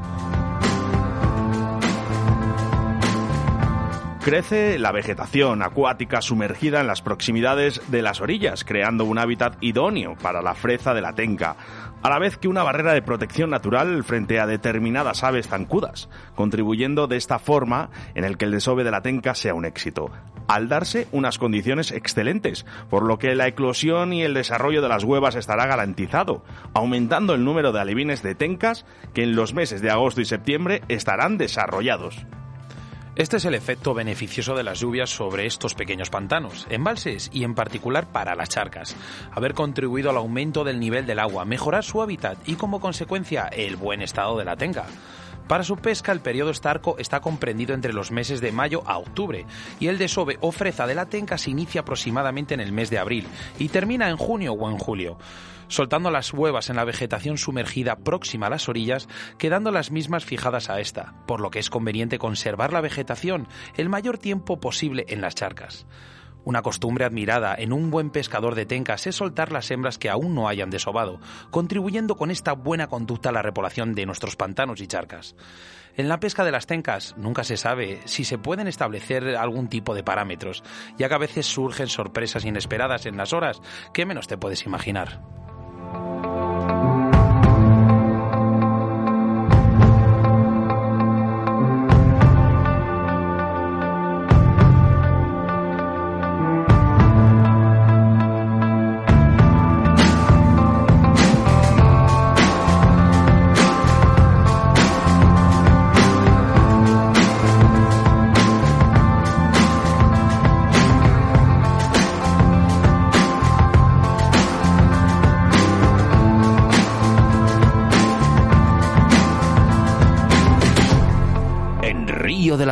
Crece 4.24 4.80
la 4.80 4.94
vegetación 4.94 5.62
acuática 5.62 6.22
sumergida 6.22 6.80
en 6.80 6.88
las 6.88 7.02
proximidades 7.02 7.82
de 7.92 8.02
las 8.02 8.22
orillas, 8.22 8.64
creando 8.64 9.04
un 9.04 9.20
hábitat 9.20 9.58
idóneo 9.60 10.16
para 10.16 10.42
la 10.42 10.56
freza 10.56 10.94
de 10.94 11.02
la 11.02 11.14
tenca, 11.14 11.58
a 12.02 12.10
la 12.10 12.20
vez 12.20 12.38
que 12.38 12.48
una 12.48 12.64
barrera 12.64 12.94
de 12.94 13.02
protección 13.02 13.50
natural 13.50 14.02
frente 14.06 14.40
a 14.40 14.48
determinadas 14.48 15.26
aves 15.26 15.50
zancudas, 15.50 16.08
contribuyendo 16.36 17.08
de 17.08 17.18
esta 17.18 17.38
forma 17.38 17.90
en 18.16 18.24
el 18.24 18.38
que 18.38 18.46
el 18.46 18.52
desove 18.52 18.86
de 18.86 18.92
la 18.92 19.02
tenca 19.02 19.36
sea 19.36 19.56
un 19.56 19.66
éxito, 19.66 20.10
al 20.48 20.70
darse 20.70 21.10
unas 21.12 21.38
condiciones 21.38 21.92
excelentes, 21.92 22.66
por 22.90 23.04
lo 23.04 23.20
que 23.20 23.36
la 23.36 23.50
eclosión 23.50 24.14
y 24.14 24.24
el 24.24 24.34
desarrollo 24.34 24.82
de 24.82 24.88
las 24.88 25.04
huevas 25.04 25.36
estará 25.36 25.66
garantizado, 25.66 26.46
aumentando 26.74 27.34
el 27.34 27.44
número 27.44 27.74
de 27.74 27.82
alevines 27.82 28.24
de 28.24 28.36
tencas 28.36 28.86
que 29.14 29.24
en 29.24 29.36
los 29.36 29.54
meses 29.54 29.82
de 29.82 29.92
agosto 29.92 30.22
y 30.22 30.26
septiembre 30.26 30.82
estarán 30.88 31.38
desarrollados. 31.38 32.26
Este 33.16 33.38
es 33.38 33.46
el 33.46 33.54
efecto 33.54 33.94
beneficioso 33.94 34.56
de 34.56 34.64
las 34.64 34.80
lluvias 34.80 35.12
sobre 35.12 35.46
estos 35.46 35.76
pequeños 35.76 36.10
pantanos, 36.10 36.66
embalses 36.72 37.30
y 37.32 37.44
en 37.44 37.54
particular 37.54 38.08
para 38.08 38.34
las 38.34 38.50
charcas. 38.50 38.96
Haber 39.32 39.54
contribuido 39.54 40.10
al 40.10 40.18
aumento 40.18 40.64
del 40.64 40.80
nivel 40.80 41.06
del 41.06 41.20
agua, 41.20 41.46
mejorar 41.46 41.84
su 41.84 42.02
hábitat 42.02 42.40
y 42.50 42.56
como 42.56 42.80
consecuencia 42.80 43.44
el 43.50 43.76
buen 43.76 44.02
estado 44.02 44.36
de 44.40 44.46
la 44.46 44.56
tenca. 44.56 44.88
Para 45.48 45.64
su 45.64 45.78
pesca 45.78 46.12
el 46.12 46.22
periodo 46.22 46.50
estarco 46.50 46.98
está 46.98 47.20
comprendido 47.20 47.76
entre 47.76 47.94
los 47.94 48.10
meses 48.10 48.42
de 48.42 48.52
mayo 48.52 48.82
a 48.88 48.98
octubre 48.98 49.46
y 49.80 49.90
el 49.90 50.00
desove 50.00 50.40
o 50.42 50.52
freza 50.52 50.88
de 50.88 50.96
la 50.96 51.06
tenca 51.06 51.38
se 51.38 51.52
inicia 51.52 51.82
aproximadamente 51.82 52.56
en 52.56 52.62
el 52.62 52.72
mes 52.72 52.90
de 52.90 52.98
abril 52.98 53.28
y 53.60 53.70
termina 53.70 54.10
en 54.10 54.18
junio 54.18 54.54
o 54.54 54.70
en 54.72 54.80
julio 54.80 55.18
soltando 55.74 56.12
las 56.12 56.34
huevas 56.34 56.70
en 56.70 56.76
la 56.76 56.86
vegetación 56.86 57.38
sumergida 57.38 57.98
próxima 57.98 58.48
a 58.48 58.50
las 58.50 58.70
orillas, 58.70 59.10
quedando 59.38 59.72
las 59.72 59.92
mismas 59.92 60.24
fijadas 60.24 60.70
a 60.70 60.80
esta, 60.80 61.16
por 61.28 61.42
lo 61.42 61.50
que 61.50 61.60
es 61.60 61.70
conveniente 61.70 62.20
conservar 62.20 62.72
la 62.72 62.82
vegetación 62.82 63.48
el 63.76 63.90
mayor 63.90 64.18
tiempo 64.18 64.60
posible 64.60 65.06
en 65.10 65.22
las 65.22 65.36
charcas. 65.36 65.86
Una 66.46 66.62
costumbre 66.62 67.06
admirada 67.06 67.56
en 67.58 67.72
un 67.72 67.90
buen 67.90 68.10
pescador 68.10 68.54
de 68.54 68.66
tencas 68.66 69.08
es 69.08 69.16
soltar 69.16 69.52
las 69.54 69.72
hembras 69.72 69.98
que 69.98 70.10
aún 70.10 70.36
no 70.36 70.50
hayan 70.50 70.70
desovado, 70.70 71.20
contribuyendo 71.52 72.18
con 72.18 72.32
esta 72.32 72.52
buena 72.52 72.88
conducta 72.88 73.30
a 73.30 73.32
la 73.32 73.42
repoblación 73.42 73.96
de 73.96 74.06
nuestros 74.06 74.36
pantanos 74.36 74.82
y 74.82 74.88
charcas. 74.88 75.36
En 75.96 76.10
la 76.10 76.20
pesca 76.20 76.44
de 76.44 76.52
las 76.52 76.68
tencas 76.68 77.16
nunca 77.18 77.44
se 77.44 77.56
sabe 77.56 78.02
si 78.06 78.26
se 78.26 78.38
pueden 78.38 78.68
establecer 78.68 79.38
algún 79.38 79.70
tipo 79.70 79.96
de 79.96 80.04
parámetros, 80.04 80.64
ya 80.98 81.08
que 81.08 81.16
a 81.16 81.20
veces 81.20 81.46
surgen 81.46 81.88
sorpresas 81.88 82.44
inesperadas 82.44 83.06
en 83.06 83.16
las 83.16 83.32
horas 83.32 83.62
que 83.94 84.06
menos 84.06 84.28
te 84.28 84.38
puedes 84.38 84.66
imaginar. 84.66 85.22
En 85.94 86.43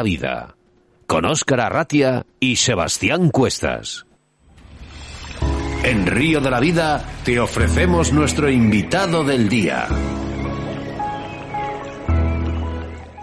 Vida, 0.04 0.56
con 1.08 1.26
Óscar 1.26 1.62
Arratia 1.62 2.26
y 2.40 2.56
Sebastián 2.56 3.30
Cuestas. 3.30 4.06
En 5.84 6.06
Río 6.06 6.42
de 6.42 6.52
la 6.52 6.60
Vida 6.60 7.04
te 7.26 7.40
ofrecemos 7.40 8.14
nuestro 8.14 8.50
invitado 8.50 9.24
del 9.24 9.50
día. 9.50 9.88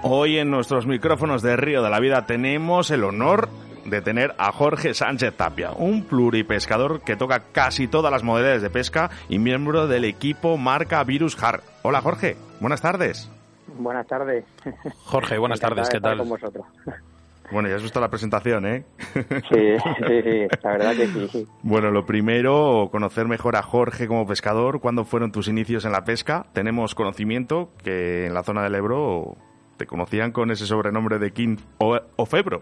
Hoy 0.03 0.39
en 0.39 0.51
nuestros 0.51 0.87
micrófonos 0.87 1.43
de 1.43 1.57
Río 1.57 1.83
de 1.83 1.91
la 1.91 2.01
Vida 2.01 2.27
tenemos 2.27 2.91
el 2.91 3.05
honor 3.05 3.49
de 3.85 4.03
tener 4.03 4.35
a 4.39 4.53
Jorge 4.53 4.95
Sánchez 4.95 5.37
Tapia, 5.37 5.73
un 5.73 6.05
pluripescador 6.05 7.03
que 7.03 7.17
toca 7.17 7.45
casi 7.53 7.89
todas 7.89 8.13
las 8.13 8.23
modalidades 8.23 8.63
de 8.63 8.71
pesca 8.71 9.11
y 9.29 9.39
miembro 9.39 9.87
del 9.87 10.05
equipo 10.05 10.57
marca 10.57 11.03
Virus 11.05 11.41
Har. 11.43 11.63
Hola 11.83 12.01
Jorge, 12.01 12.37
buenas 12.61 12.81
tardes. 12.81 13.31
Buenas 13.77 14.07
tardes. 14.07 14.45
Jorge, 15.05 15.39
buenas 15.39 15.61
tardes, 15.61 15.89
de 15.89 15.93
¿qué 15.93 16.01
tal? 16.01 16.19
con 16.19 16.29
vosotros. 16.29 16.67
Bueno, 17.51 17.69
ya 17.69 17.77
has 17.77 17.83
visto 17.83 17.99
la 18.01 18.11
presentación, 18.11 18.67
¿eh? 18.67 18.85
Sí, 19.15 19.79
sí, 20.07 20.23
sí, 20.23 20.47
la 20.63 20.71
verdad 20.71 20.95
que 20.95 21.07
sí. 21.07 21.29
sí. 21.33 21.47
Bueno, 21.63 21.91
lo 21.91 22.05
primero, 22.05 22.89
conocer 22.93 23.27
mejor 23.27 23.57
a 23.57 23.63
Jorge 23.63 24.07
como 24.07 24.27
pescador. 24.27 24.81
¿Cuándo 24.81 25.05
fueron 25.05 25.33
tus 25.33 25.49
inicios 25.49 25.87
en 25.87 25.93
la 25.93 26.05
pesca? 26.05 26.47
Tenemos 26.53 26.95
conocimiento 26.95 27.71
que 27.83 28.27
en 28.27 28.35
la 28.35 28.43
zona 28.43 28.63
del 28.63 28.75
Ebro 28.75 29.37
te 29.79 29.87
conocían 29.87 30.33
con 30.33 30.51
ese 30.51 30.67
sobrenombre 30.67 31.19
de 31.19 31.33
King 31.33 31.57
o, 31.79 31.99
o 32.17 32.27
Febro. 32.27 32.61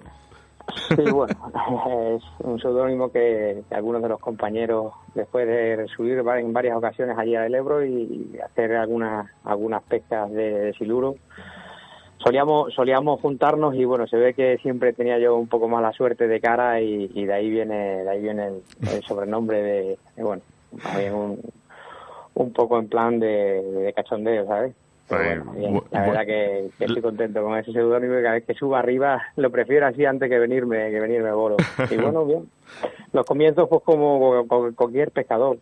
Sí, 0.75 1.11
bueno, 1.11 1.35
es 2.17 2.23
un 2.41 2.59
seudónimo 2.61 3.11
que, 3.11 3.63
algunos 3.71 4.03
de 4.03 4.09
los 4.09 4.21
compañeros, 4.21 4.93
después 5.15 5.47
de 5.47 5.87
subir 5.95 6.19
en 6.19 6.53
varias 6.53 6.77
ocasiones 6.77 7.17
allí 7.19 7.35
al 7.35 7.55
Ebro 7.55 7.85
y, 7.85 8.39
hacer 8.45 8.75
algunas 8.75 9.29
algunas 9.45 9.83
pescas 9.85 10.31
de, 10.33 10.73
siluro, 10.79 11.17
solíamos 12.19 12.75
solíamos 12.75 13.21
juntarnos 13.21 13.75
y 13.75 13.85
bueno, 13.85 14.07
se 14.07 14.17
ve 14.17 14.35
que 14.35 14.59
siempre 14.59 14.93
tenía 14.93 15.19
yo 15.19 15.37
un 15.37 15.49
poco 15.49 15.69
más 15.69 15.83
la 15.83 15.93
suerte 15.93 16.27
de 16.27 16.41
cara 16.41 16.81
y, 16.81 17.25
de 17.25 17.33
ahí 17.33 17.51
viene 17.51 18.05
de 18.05 18.11
ahí 18.11 18.23
viene 18.23 18.47
el, 18.47 19.03
sobrenombre 19.05 19.63
de, 19.63 19.99
bueno, 20.17 20.43
un, 21.15 21.41
un 22.35 22.53
poco 22.53 22.79
en 22.79 22.89
plan 22.89 23.21
de 23.21 23.93
cachondeo, 23.95 24.47
¿sabes? 24.47 24.75
Pero 25.09 25.25
bueno, 25.25 25.53
bien, 25.53 25.83
la 25.93 26.01
verdad 26.01 26.27
que, 26.27 26.69
que 26.79 26.85
estoy 26.85 27.03
contento 27.03 27.43
con 27.43 27.57
ese 27.57 27.73
seudónimo 27.73 28.19
y 28.19 28.23
cada 28.23 28.35
vez 28.35 28.45
que 28.45 28.55
suba 28.55 28.81
arriba 28.81 29.23
lo 29.37 29.51
prefiero 29.51 29.87
así 29.87 30.05
antes 30.05 30.29
que 30.29 30.39
venirme 30.39 30.91
que 30.91 31.01
venirme 31.01 31.31
bolo. 31.33 31.57
Y 31.91 31.97
bueno, 31.97 32.25
bien. 32.25 32.49
Los 33.13 33.25
comienzos 33.25 33.69
pues 33.69 33.83
como 33.85 34.47
cualquier 34.75 35.11
pescador. 35.13 35.59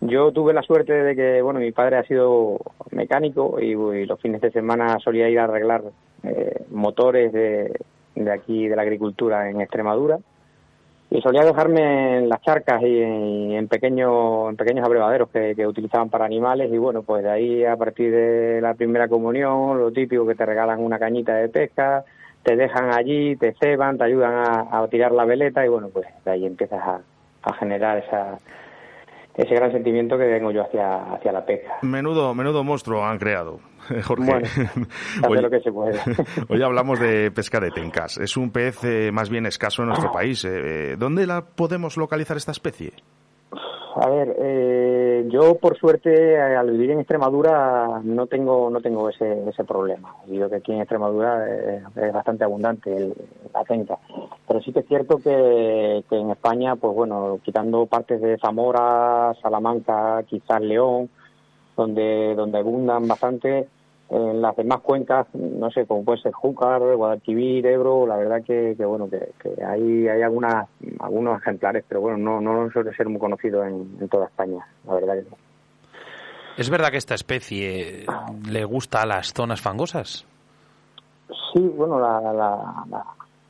Yo 0.00 0.32
tuve 0.32 0.54
la 0.54 0.62
suerte 0.62 0.92
de 0.94 1.14
que, 1.14 1.42
bueno, 1.42 1.60
mi 1.60 1.72
padre 1.72 1.98
ha 1.98 2.04
sido 2.04 2.58
mecánico 2.90 3.58
y, 3.60 3.72
y 3.72 4.06
los 4.06 4.18
fines 4.20 4.40
de 4.40 4.50
semana 4.50 4.98
solía 4.98 5.28
ir 5.28 5.38
a 5.38 5.44
arreglar 5.44 5.82
eh, 6.22 6.64
motores 6.70 7.32
de, 7.32 7.78
de 8.14 8.32
aquí, 8.32 8.66
de 8.66 8.76
la 8.76 8.82
agricultura 8.82 9.50
en 9.50 9.60
Extremadura. 9.60 10.18
Y 11.10 11.20
solía 11.22 11.44
dejarme 11.44 12.18
en 12.18 12.28
las 12.28 12.40
charcas 12.42 12.80
y 12.82 13.02
en, 13.02 13.66
pequeños 13.66 14.48
en 14.48 14.56
pequeños 14.56 14.86
abrevaderos 14.86 15.28
que, 15.30 15.54
que 15.56 15.66
utilizaban 15.66 16.08
para 16.08 16.24
animales 16.24 16.72
y 16.72 16.78
bueno, 16.78 17.02
pues 17.02 17.24
de 17.24 17.30
ahí 17.30 17.64
a 17.64 17.76
partir 17.76 18.12
de 18.12 18.60
la 18.60 18.74
primera 18.74 19.08
comunión, 19.08 19.78
lo 19.78 19.90
típico 19.90 20.24
que 20.26 20.36
te 20.36 20.46
regalan 20.46 20.80
una 20.80 21.00
cañita 21.00 21.34
de 21.34 21.48
pesca, 21.48 22.04
te 22.44 22.54
dejan 22.54 22.94
allí, 22.94 23.34
te 23.34 23.54
ceban, 23.54 23.98
te 23.98 24.04
ayudan 24.04 24.34
a, 24.34 24.78
a 24.82 24.88
tirar 24.88 25.10
la 25.10 25.24
veleta 25.24 25.64
y 25.66 25.68
bueno, 25.68 25.88
pues 25.92 26.06
de 26.24 26.30
ahí 26.30 26.46
empiezas 26.46 26.80
a, 26.80 27.00
a 27.42 27.52
generar 27.54 27.98
esa 27.98 28.38
ese 29.36 29.54
gran 29.54 29.72
sentimiento 29.72 30.18
que 30.18 30.24
tengo 30.24 30.50
yo 30.50 30.62
hacia, 30.62 31.14
hacia 31.14 31.32
la 31.32 31.44
pesca. 31.44 31.78
Menudo, 31.82 32.34
menudo 32.34 32.64
monstruo 32.64 33.04
han 33.04 33.18
creado, 33.18 33.60
Jorge. 34.04 34.24
Bueno, 34.30 34.46
hace 35.18 35.26
Oye, 35.28 35.42
lo 35.42 35.50
que 35.50 35.60
se 35.60 35.72
puede. 35.72 35.98
Hoy 36.48 36.62
hablamos 36.62 37.00
de 37.00 37.30
pesca 37.30 37.60
de 37.60 37.70
tencas. 37.70 38.18
Es 38.18 38.36
un 38.36 38.50
pez 38.50 38.82
eh, 38.84 39.10
más 39.12 39.30
bien 39.30 39.46
escaso 39.46 39.82
en 39.82 39.88
nuestro 39.88 40.10
país. 40.12 40.44
Eh, 40.44 40.96
¿Dónde 40.98 41.26
la 41.26 41.42
podemos 41.44 41.96
localizar 41.96 42.36
esta 42.36 42.52
especie? 42.52 42.92
A 43.96 44.08
ver, 44.08 44.36
eh, 44.38 45.24
yo 45.28 45.56
por 45.56 45.76
suerte 45.76 46.34
eh, 46.34 46.40
al 46.56 46.70
vivir 46.70 46.92
en 46.92 47.00
Extremadura 47.00 48.00
no 48.04 48.28
tengo 48.28 48.70
no 48.70 48.80
tengo 48.80 49.08
ese, 49.10 49.48
ese 49.48 49.64
problema. 49.64 50.14
Digo 50.26 50.48
que 50.48 50.56
aquí 50.56 50.72
en 50.72 50.80
Extremadura 50.80 51.44
eh, 51.48 51.82
es 51.96 52.12
bastante 52.12 52.44
abundante 52.44 52.96
el- 52.96 53.14
la 53.52 53.64
tenca. 53.64 53.98
Pero 54.46 54.60
sí 54.62 54.72
que 54.72 54.80
es 54.80 54.86
cierto 54.86 55.16
que, 55.18 56.04
que 56.08 56.16
en 56.16 56.30
España, 56.30 56.76
pues 56.76 56.94
bueno, 56.94 57.40
quitando 57.42 57.84
partes 57.86 58.20
de 58.22 58.38
Zamora, 58.38 59.34
Salamanca, 59.42 60.22
quizás 60.22 60.60
León, 60.60 61.10
donde 61.76 62.34
donde 62.36 62.58
abundan 62.58 63.08
bastante, 63.08 63.66
en 64.10 64.42
las 64.42 64.56
demás 64.56 64.80
cuencas, 64.80 65.26
no 65.34 65.70
sé, 65.70 65.86
como 65.86 66.04
puede 66.04 66.20
ser 66.20 66.32
Júcar, 66.32 66.80
Guadalquivir, 66.96 67.64
Ebro, 67.64 68.06
la 68.06 68.16
verdad 68.16 68.42
que, 68.44 68.74
que 68.76 68.84
bueno, 68.84 69.08
que, 69.08 69.30
que 69.40 69.64
hay, 69.64 70.08
hay 70.08 70.22
algunas, 70.22 70.66
algunos 70.98 71.40
ejemplares, 71.40 71.84
pero 71.88 72.00
bueno, 72.00 72.18
no, 72.18 72.40
no 72.40 72.70
suele 72.72 72.92
ser 72.94 73.08
muy 73.08 73.20
conocido 73.20 73.64
en, 73.64 73.96
en 74.00 74.08
toda 74.08 74.26
España, 74.26 74.66
la 74.86 74.94
verdad 74.94 75.14
que 75.14 75.30
no. 75.30 75.36
¿Es 76.56 76.68
verdad 76.68 76.90
que 76.90 76.96
esta 76.96 77.14
especie 77.14 78.04
le 78.50 78.64
gusta 78.64 79.02
a 79.02 79.06
las 79.06 79.32
zonas 79.32 79.60
fangosas? 79.60 80.26
Sí, 81.52 81.60
bueno, 81.60 82.00
la, 82.00 82.20
la, 82.20 82.32
la, 82.90 83.04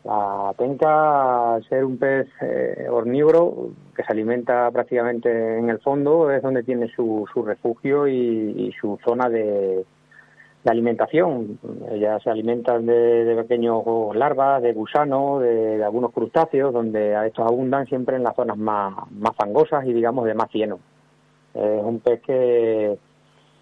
la 0.05 0.55
tenca, 0.59 1.55
al 1.55 1.65
ser 1.65 1.85
un 1.87 1.97
pez 1.97 2.29
eh, 2.43 2.87
omnívoro 2.91 3.71
que 3.97 4.03
se 4.05 4.13
alimenta 4.13 4.71
prácticamente 4.71 5.59
en 5.59 5.71
el 5.71 5.81
fondo, 5.81 6.31
es 6.31 6.43
donde 6.43 6.63
tiene 6.63 6.89
su, 6.95 7.27
su 7.33 7.43
refugio 7.43 8.07
y, 8.07 8.69
y 8.69 8.73
su 8.79 8.99
zona 9.03 9.31
de, 9.31 9.85
de 10.65 10.71
alimentación. 10.71 11.59
Ellas 11.91 12.23
se 12.23 12.31
alimentan 12.31 12.87
de, 12.87 13.25
de 13.25 13.43
pequeños 13.43 13.83
larvas, 14.15 14.63
de 14.63 14.73
gusanos, 14.73 15.41
de, 15.41 15.83
algunos 15.83 16.13
crustáceos, 16.13 16.73
donde 16.73 17.15
estos 17.27 17.47
abundan 17.47 17.87
siempre 17.87 18.17
en 18.17 18.25
las 18.25 18.37
zonas 18.37 18.59
más, 18.59 18.95
más 19.11 19.35
fangosas 19.37 19.87
y 19.87 19.93
digamos 19.93 20.27
de 20.27 20.35
más 20.35 20.51
cieno. 20.51 20.79
Es 21.55 21.83
un 21.83 22.01
pez 22.01 22.21
que, 22.23 22.99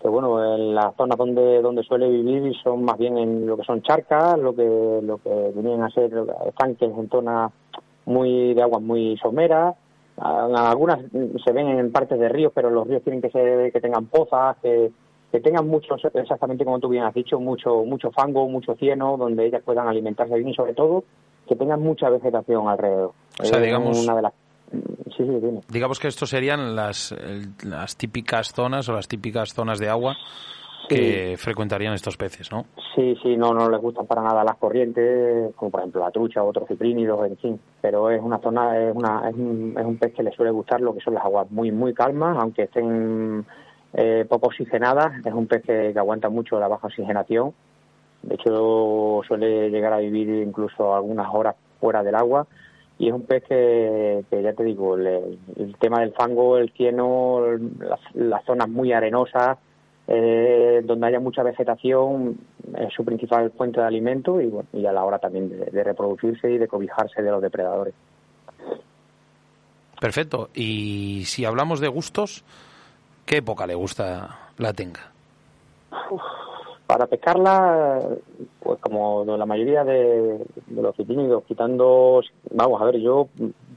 que 0.02 0.08
bueno, 0.08 0.56
en 0.56 0.74
las 0.74 0.94
zonas 0.96 1.16
donde 1.16 1.62
donde 1.62 1.82
suele 1.84 2.08
vivir 2.08 2.54
son 2.62 2.84
más 2.84 2.98
bien 2.98 3.16
en 3.16 3.46
lo 3.46 3.56
que 3.56 3.64
son 3.64 3.80
charcas, 3.82 4.38
lo 4.38 4.54
que 4.54 5.00
lo 5.02 5.18
que 5.18 5.52
vienen 5.54 5.82
a 5.82 5.90
ser 5.90 6.12
estanques 6.46 6.90
en 6.90 7.08
zonas 7.08 7.52
muy 8.04 8.54
de 8.54 8.62
aguas 8.62 8.82
muy 8.82 9.16
someras. 9.18 9.76
Ah, 10.18 10.70
Algunas 10.70 10.98
se 11.44 11.52
ven 11.52 11.68
en 11.68 11.92
partes 11.92 12.18
de 12.18 12.28
ríos, 12.28 12.52
pero 12.54 12.70
los 12.70 12.86
ríos 12.86 13.02
tienen 13.02 13.22
que 13.22 13.30
ser 13.30 13.72
que 13.72 13.80
tengan 13.80 14.06
pozas, 14.06 14.56
que, 14.60 14.90
que 15.30 15.40
tengan 15.40 15.66
mucho, 15.66 15.96
exactamente 16.14 16.64
como 16.64 16.78
tú 16.78 16.88
bien 16.88 17.04
has 17.04 17.14
dicho, 17.14 17.38
mucho 17.38 17.84
mucho 17.84 18.10
fango, 18.10 18.48
mucho 18.48 18.74
cieno, 18.76 19.16
donde 19.16 19.46
ellas 19.46 19.62
puedan 19.64 19.88
alimentarse 19.88 20.34
bien 20.36 20.48
y 20.48 20.54
sobre 20.54 20.74
todo 20.74 21.04
que 21.46 21.56
tengan 21.56 21.80
mucha 21.80 22.08
vegetación 22.10 22.68
alrededor. 22.68 23.12
O 23.40 23.44
sea, 23.44 23.60
digamos- 23.60 24.02
una 24.04 24.16
de 24.16 24.22
las 24.22 24.32
Sí, 24.70 25.24
sí, 25.24 25.40
dime. 25.40 25.60
Digamos 25.68 25.98
que 25.98 26.08
estos 26.08 26.28
serían 26.28 26.76
las, 26.76 27.14
las 27.64 27.96
típicas 27.96 28.52
zonas 28.52 28.88
o 28.88 28.92
las 28.92 29.08
típicas 29.08 29.54
zonas 29.54 29.78
de 29.78 29.88
agua 29.88 30.14
que 30.88 31.34
frecuentarían 31.38 31.92
estos 31.94 32.16
peces, 32.16 32.50
¿no? 32.52 32.64
Sí, 32.94 33.14
sí, 33.22 33.36
no, 33.36 33.52
no 33.52 33.68
les 33.68 33.80
gustan 33.80 34.06
para 34.06 34.22
nada 34.22 34.44
las 34.44 34.56
corrientes, 34.56 35.54
como 35.56 35.70
por 35.70 35.80
ejemplo 35.80 36.00
la 36.02 36.10
trucha 36.10 36.42
o 36.42 36.48
otros 36.48 36.68
ciprínidos, 36.68 37.26
en 37.26 37.36
fin. 37.36 37.60
Pero 37.80 38.10
es 38.10 38.22
una 38.22 38.38
zona, 38.38 38.78
es, 38.78 38.94
una, 38.94 39.28
es, 39.28 39.34
un, 39.34 39.74
es 39.78 39.84
un 39.84 39.98
pez 39.98 40.14
que 40.14 40.22
le 40.22 40.32
suele 40.32 40.50
gustar 40.50 40.80
lo 40.80 40.94
que 40.94 41.00
son 41.00 41.14
las 41.14 41.24
aguas 41.24 41.50
muy, 41.50 41.70
muy 41.72 41.92
calmas, 41.94 42.36
aunque 42.38 42.62
estén 42.64 43.44
eh, 43.94 44.24
poco 44.28 44.48
oxigenadas. 44.48 45.24
Es 45.24 45.32
un 45.32 45.46
pez 45.46 45.62
que, 45.62 45.92
aguanta 45.96 46.28
mucho 46.28 46.58
la 46.58 46.68
baja 46.68 46.86
oxigenación. 46.86 47.52
De 48.22 48.34
hecho, 48.34 49.22
suele 49.26 49.70
llegar 49.70 49.92
a 49.92 49.98
vivir 49.98 50.28
incluso 50.28 50.94
algunas 50.94 51.28
horas 51.32 51.56
fuera 51.80 52.02
del 52.02 52.14
agua. 52.14 52.46
Y 52.98 53.08
es 53.08 53.14
un 53.14 53.22
pez 53.22 53.44
que, 53.44 54.24
ya 54.30 54.52
te 54.52 54.64
digo, 54.64 54.96
el 54.96 55.76
tema 55.78 56.00
del 56.00 56.12
fango, 56.12 56.58
el 56.58 56.70
cieno, 56.72 57.42
las, 58.14 58.44
zonas 58.44 58.68
muy 58.68 58.92
arenosas, 58.92 59.58
eh, 60.08 60.82
donde 60.84 61.06
haya 61.06 61.20
mucha 61.20 61.44
vegetación, 61.44 62.38
es 62.76 62.92
su 62.92 63.04
principal 63.04 63.52
fuente 63.52 63.80
de 63.80 63.86
alimento 63.86 64.40
y, 64.40 64.46
bueno, 64.46 64.68
y 64.72 64.84
a 64.84 64.92
la 64.92 65.04
hora 65.04 65.20
también 65.20 65.48
de 65.48 65.84
reproducirse 65.84 66.50
y 66.50 66.58
de 66.58 66.66
cobijarse 66.66 67.22
de 67.22 67.30
los 67.30 67.40
depredadores. 67.40 67.94
Perfecto. 70.00 70.50
Y 70.54 71.22
si 71.26 71.44
hablamos 71.44 71.80
de 71.80 71.88
gustos, 71.88 72.44
¿qué 73.28 73.36
época 73.36 73.66
le 73.66 73.74
gusta 73.74 74.38
la 74.56 74.72
tenga? 74.72 75.12
Para 76.86 77.06
pescarla, 77.06 78.00
pues 78.60 78.80
como 78.80 79.22
la 79.26 79.44
mayoría 79.44 79.84
de, 79.84 80.46
los 80.70 80.96
ciprínidos, 80.96 81.44
quitando, 81.44 82.22
vamos 82.50 82.80
a 82.80 82.86
ver, 82.86 82.96
yo 82.98 83.28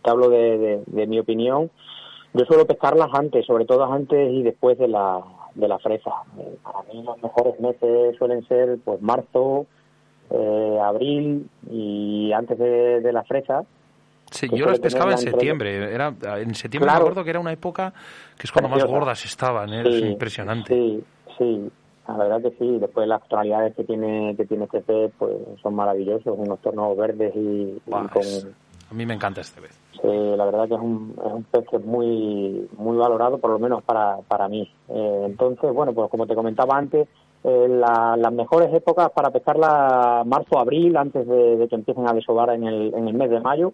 te 0.01 0.09
hablo 0.09 0.29
de, 0.29 0.81
de- 0.87 1.07
mi 1.07 1.19
opinión, 1.19 1.69
yo 2.33 2.45
suelo 2.45 2.65
pescarlas 2.65 3.09
antes, 3.13 3.45
sobre 3.45 3.65
todo 3.65 3.83
antes 3.83 4.31
y 4.31 4.41
después 4.41 4.77
de 4.77 4.87
la, 4.87 5.21
de 5.55 5.67
la 5.67 5.77
fresa. 5.79 6.11
Eh, 6.39 6.55
Para 6.63 6.83
mí 6.83 7.03
los 7.03 7.21
mejores 7.21 7.59
meses 7.59 8.15
suelen 8.17 8.47
ser 8.47 8.79
pues 8.85 9.01
marzo, 9.01 9.65
eh, 10.29 10.79
abril 10.81 11.49
y 11.69 12.31
antes 12.31 12.57
de 12.57 13.11
la 13.11 13.23
fresa. 13.25 13.65
Yo 14.49 14.65
las 14.65 14.79
pescaba 14.79 15.11
en 15.11 15.17
septiembre. 15.17 15.93
Era, 15.93 16.07
en 16.37 16.53
septiembre 16.55 16.87
Claro. 16.89 17.05
me 17.05 17.09
acuerdo 17.09 17.23
que 17.23 17.29
era 17.29 17.39
una 17.39 17.51
época 17.51 17.93
que 18.37 18.43
es 18.47 18.51
cuando 18.51 18.69
más 18.69 18.85
gordas 18.85 19.23
estaban. 19.25 19.73
¿eh? 19.73 19.81
Es 19.87 19.99
Sí, 19.99 20.05
impresionante. 20.05 20.73
Sí, 20.73 21.03
sí, 21.37 21.71
la 22.07 22.17
verdad 22.17 22.41
que 22.41 22.51
sí. 22.57 22.77
Después 22.79 23.07
las 23.07 23.27
tonalidades 23.27 23.75
que 23.75 23.83
tiene 23.83 24.35
que 24.35 24.45
tiene 24.45 24.65
este 24.65 24.81
pez 24.81 25.11
pues 25.17 25.33
son 25.61 25.75
maravillosos, 25.75 26.33
unos 26.37 26.59
tonos 26.61 26.95
verdes 26.97 27.33
y, 27.35 27.39
y 27.39 27.81
Buah, 27.85 28.07
con 28.09 28.21
es- 28.21 28.47
A 28.89 28.93
mí 28.93 29.05
me 29.05 29.13
encanta 29.13 29.41
este 29.41 29.61
pez. 29.61 29.77
sí, 29.93 30.07
la 30.35 30.45
verdad 30.45 30.67
que 30.67 30.73
es 30.75 30.81
un, 30.81 31.13
es 31.25 31.31
un 31.31 31.43
pez 31.43 31.63
que 31.69 31.77
es 31.77 31.85
muy 31.85 32.67
muy 32.77 32.97
valorado 32.97 33.37
por 33.37 33.51
lo 33.51 33.59
menos 33.59 33.83
para 33.83 34.17
para 34.27 34.47
mí. 34.49 34.69
Eh, 34.89 35.23
entonces, 35.25 35.71
bueno, 35.73 35.93
pues 35.93 36.09
como 36.09 36.27
te 36.27 36.35
comentaba 36.35 36.77
antes, 36.77 37.07
eh, 37.43 37.67
la- 37.69 38.15
las 38.17 38.33
mejores 38.33 38.73
épocas 38.73 39.09
para 39.11 39.31
pescarla 39.31 40.23
marzo 40.25 40.59
abril 40.59 40.95
antes 40.97 41.27
de, 41.27 41.57
de 41.57 41.67
que 41.67 41.75
empiecen 41.75 42.07
a 42.07 42.13
desovar 42.13 42.51
en 42.51 42.63
el 42.65 42.93
en 42.93 43.07
el 43.07 43.13
mes 43.13 43.29
de 43.29 43.39
mayo 43.39 43.73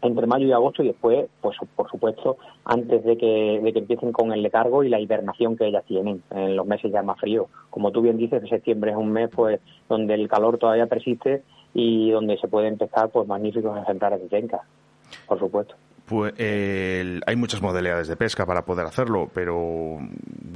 entre 0.00 0.28
mayo 0.28 0.46
y 0.46 0.52
agosto 0.52 0.84
y 0.84 0.86
después, 0.86 1.26
pues 1.40 1.56
por 1.74 1.90
supuesto, 1.90 2.36
antes 2.64 3.02
de 3.02 3.16
que, 3.18 3.60
de 3.60 3.72
que 3.72 3.80
empiecen 3.80 4.12
con 4.12 4.32
el 4.32 4.42
letargo 4.42 4.84
y 4.84 4.88
la 4.88 5.00
hibernación 5.00 5.56
que 5.56 5.66
ellas 5.66 5.84
tienen 5.86 6.22
en 6.30 6.54
los 6.54 6.66
meses 6.66 6.92
ya 6.92 7.02
más 7.02 7.18
fríos. 7.18 7.48
Como 7.68 7.90
tú 7.90 8.00
bien 8.00 8.16
dices, 8.16 8.48
septiembre 8.48 8.92
es 8.92 8.96
un 8.96 9.10
mes 9.10 9.28
pues 9.34 9.60
donde 9.88 10.14
el 10.14 10.28
calor 10.28 10.56
todavía 10.58 10.86
persiste 10.86 11.42
y 11.74 12.12
donde 12.12 12.38
se 12.38 12.46
pueden 12.46 12.78
pescar 12.78 13.10
pues 13.10 13.26
magníficos 13.26 13.76
ejemplares 13.76 14.20
de 14.20 14.28
tenca, 14.28 14.60
por 15.26 15.40
supuesto. 15.40 15.74
Pues 16.08 16.32
hay 16.38 17.36
muchas 17.36 17.60
modalidades 17.60 18.08
de 18.08 18.16
pesca 18.16 18.46
para 18.46 18.64
poder 18.64 18.86
hacerlo, 18.86 19.28
pero 19.34 19.98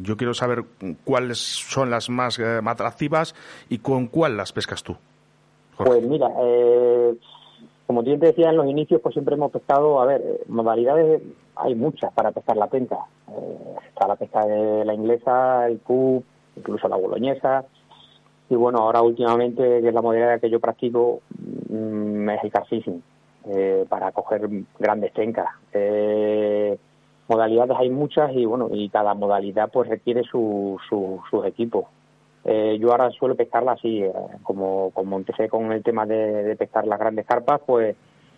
yo 0.01 0.17
quiero 0.17 0.33
saber 0.33 0.65
cuáles 1.05 1.39
son 1.39 1.91
las 1.91 2.09
más 2.09 2.39
eh, 2.39 2.61
atractivas 2.65 3.35
y 3.69 3.79
con 3.79 4.07
cuál 4.07 4.37
las 4.37 4.53
pescas 4.53 4.83
tú. 4.83 4.97
Pues 5.77 6.03
mira, 6.03 6.29
eh, 6.41 7.15
como 7.87 8.03
bien 8.03 8.21
te 8.21 8.27
decía 8.27 8.51
en 8.51 8.57
los 8.57 8.67
inicios, 8.67 9.01
pues 9.03 9.13
siempre 9.13 9.35
hemos 9.35 9.53
pescado, 9.53 10.01
a 10.01 10.07
ver, 10.07 10.23
modalidades 10.49 11.23
hay 11.57 11.75
muchas 11.75 12.13
para 12.13 12.33
pescar 12.33 12.57
la 12.57 12.69
penca. 12.69 12.99
Eh, 13.29 13.75
está 13.89 14.07
la 14.07 14.17
pesca 14.17 14.47
de 14.47 14.85
la 14.85 14.95
inglesa, 14.95 15.67
el 15.69 15.79
cub, 15.81 16.25
incluso 16.57 16.89
la 16.89 16.97
boloñesa. 16.97 17.65
Y 18.49 18.55
bueno, 18.55 18.79
ahora 18.79 19.03
últimamente, 19.03 19.81
que 19.81 19.89
es 19.89 19.95
la 19.95 20.03
modalidad 20.03 20.41
que 20.41 20.51
yo 20.51 20.61
practico, 20.61 21.21
mm, 21.69 22.29
es 22.31 22.45
el 22.45 22.53
carfishing, 22.53 23.03
eh, 23.47 23.85
para 23.89 24.13
coger 24.13 24.49
grandes 24.79 25.13
tencas. 25.13 25.49
Eh, 25.73 26.77
modalidades 27.29 27.77
hay 27.79 27.91
muchas 27.91 28.33
y 28.35 28.45
bueno, 28.45 28.69
y 28.73 28.89
cada 28.89 29.15
modalidad 29.15 29.71
pues 29.73 29.89
requiere 29.89 30.23
su, 30.25 30.79
su- 30.89 31.21
sus 31.31 31.45
equipos. 31.47 31.87
Eh, 32.45 32.77
yo 32.81 32.91
ahora 32.91 33.11
suelo 33.11 33.37
pescarla 33.37 33.73
así, 33.73 34.03
eh, 34.03 34.13
como, 34.43 34.91
como 34.91 35.17
empecé 35.17 35.49
con 35.49 35.71
el 35.73 35.83
tema 35.83 36.07
de, 36.07 36.57
pescar 36.57 36.87
las 36.87 36.99
grandes 36.99 37.25
carpas, 37.25 37.61
pues 37.65 37.95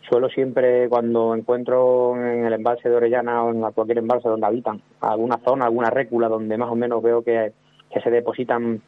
suelo 0.09 0.29
siempre 0.29 0.89
cuando 0.91 1.35
encuentro 1.35 2.15
en 2.17 2.45
el 2.45 2.53
embalse 2.53 2.91
de 2.91 2.97
Orellana 2.97 3.43
o 3.45 3.51
en 3.51 3.61
cualquier 3.73 3.99
embalse 3.99 4.29
donde 4.29 4.47
habitan 4.47 4.83
alguna 5.01 5.39
zona, 5.39 5.65
alguna 5.65 5.89
récula 5.89 6.29
donde 6.29 6.59
más 6.59 6.71
o 6.71 6.77
menos 6.77 7.03
veo 7.03 7.23
que, 7.23 7.53
que 7.91 8.01
se 8.03 8.11
depositan 8.11 8.83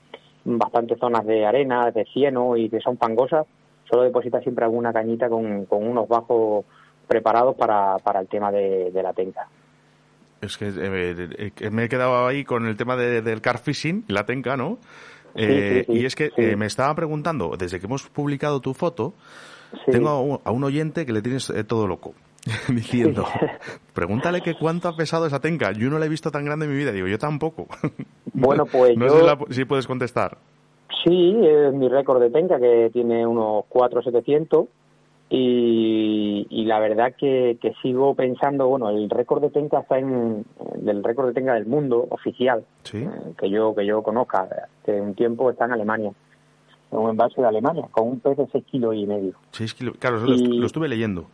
bastantes 0.44 0.98
zonas 0.98 1.24
de 1.24 1.46
arena, 1.46 1.90
de 1.90 2.05
cieno 2.05 2.57
y 2.57 2.68
que 2.68 2.81
son 2.81 2.98
fangosas, 2.98 3.46
suelo 3.88 4.05
depositar 4.05 4.42
siempre 4.42 4.64
alguna 4.64 4.92
cañita 4.92 5.29
con, 5.29 5.64
con 5.66 5.87
unos 5.87 6.09
bajos 6.09 6.64
preparados 7.07 7.55
para, 7.57 7.99
para 7.99 8.20
el 8.20 8.29
tema 8.29 8.51
de, 8.51 8.90
de 8.90 9.03
la 9.03 9.12
tenca. 9.12 9.46
Es 10.40 10.57
que 10.59 10.68
eh, 10.68 10.75
eh, 11.38 11.51
que 11.55 11.70
me 11.70 11.85
he 11.85 11.88
quedado 11.88 12.27
ahí 12.27 12.44
con 12.44 12.66
el 12.66 12.77
tema 12.77 12.96
de- 12.96 13.22
del 13.22 13.40
car 13.40 13.59
fishing, 13.59 14.05
la 14.09 14.27
tenca, 14.27 14.57
¿no? 14.57 14.79
Eh, 15.35 15.85
sí, 15.87 15.92
sí, 15.92 15.99
y 16.01 16.07
es 16.07 16.14
que 16.14 16.31
eh, 16.37 16.57
me 16.57 16.66
estaba 16.66 16.94
preguntando, 16.94 17.57
desde 17.59 17.79
que 17.81 17.87
hemos 17.87 18.03
publicado 18.09 18.61
tu 18.61 18.75
foto, 18.75 19.14
tengo 19.90 20.09
a 20.09 20.20
un, 20.20 20.40
a 20.44 20.51
un 20.51 20.64
oyente 20.64 21.05
que 21.07 21.12
le 21.12 21.22
tienes 21.22 21.49
eh, 21.51 21.64
todo 21.64 21.87
loco. 21.87 22.14
Diciendo, 22.68 23.27
pregúntale 23.94 24.40
que 24.40 24.55
cuánto 24.55 24.88
ha 24.88 24.96
pesado 24.96 25.27
esa 25.27 25.40
tenca. 25.40 25.72
Yo 25.72 25.90
no 25.90 25.99
la 25.99 26.07
he 26.07 26.09
visto 26.09 26.31
tan 26.31 26.44
grande 26.44 26.66
en 26.66 26.72
mi 26.72 26.79
vida. 26.79 26.92
Digo, 26.92 27.07
yo 27.07 27.18
tampoco. 27.18 27.66
Bueno, 28.38 28.66
pues 28.66 28.96
no 28.99 29.07
yo- 29.07 29.12
sé 29.14 29.20
si, 29.20 29.27
la- 29.27 29.38
si 29.51 29.64
puedes 29.64 29.87
contestar. 29.87 30.37
Sí, 31.07 31.38
es 31.40 31.73
mi 31.73 31.88
récord 31.88 32.21
de 32.21 32.31
tenca 32.31 32.59
que 32.59 32.90
tiene 32.92 33.25
unos 33.25 33.64
4,700 33.69 34.66
y, 35.31 36.47
y 36.51 36.64
la 36.64 36.81
verdad 36.81 37.14
que, 37.16 37.59
que 37.61 37.75
sigo 37.81 38.14
pensando, 38.16 38.66
bueno, 38.66 38.90
el 38.90 39.09
récord 39.09 39.40
de 39.42 39.51
tenca 39.51 39.81
está 39.81 39.99
en 39.99 40.45
el 40.85 41.05
récord 41.05 41.29
de 41.29 41.33
tenca 41.35 41.55
del 41.55 41.66
mundo 41.66 42.07
oficial 42.11 42.64
Sí. 42.83 42.99
eh, 42.99 43.09
que 43.38 43.49
yo 43.49 43.73
que 43.75 43.87
yo 43.87 44.03
conozca, 44.03 44.49
que 44.85 45.01
un 45.01 45.14
tiempo 45.14 45.49
está 45.51 45.66
en 45.66 45.73
Alemania, 45.73 46.12
en 46.90 46.99
un 46.99 47.11
envase 47.11 47.40
de 47.40 47.47
Alemania 47.47 47.87
con 47.92 48.09
un 48.09 48.19
pez 48.21 48.37
de 48.37 48.49
6 48.51 48.64
kilos 48.64 48.95
y 48.97 49.07
medio. 49.07 49.35
Seis 49.53 49.75
kilos. 49.75 49.97
Claro, 49.99 50.16
eso 50.16 50.27
Y- 50.27 50.59
lo 50.59 50.66
estuve 50.66 50.88
leyendo. 50.88 51.27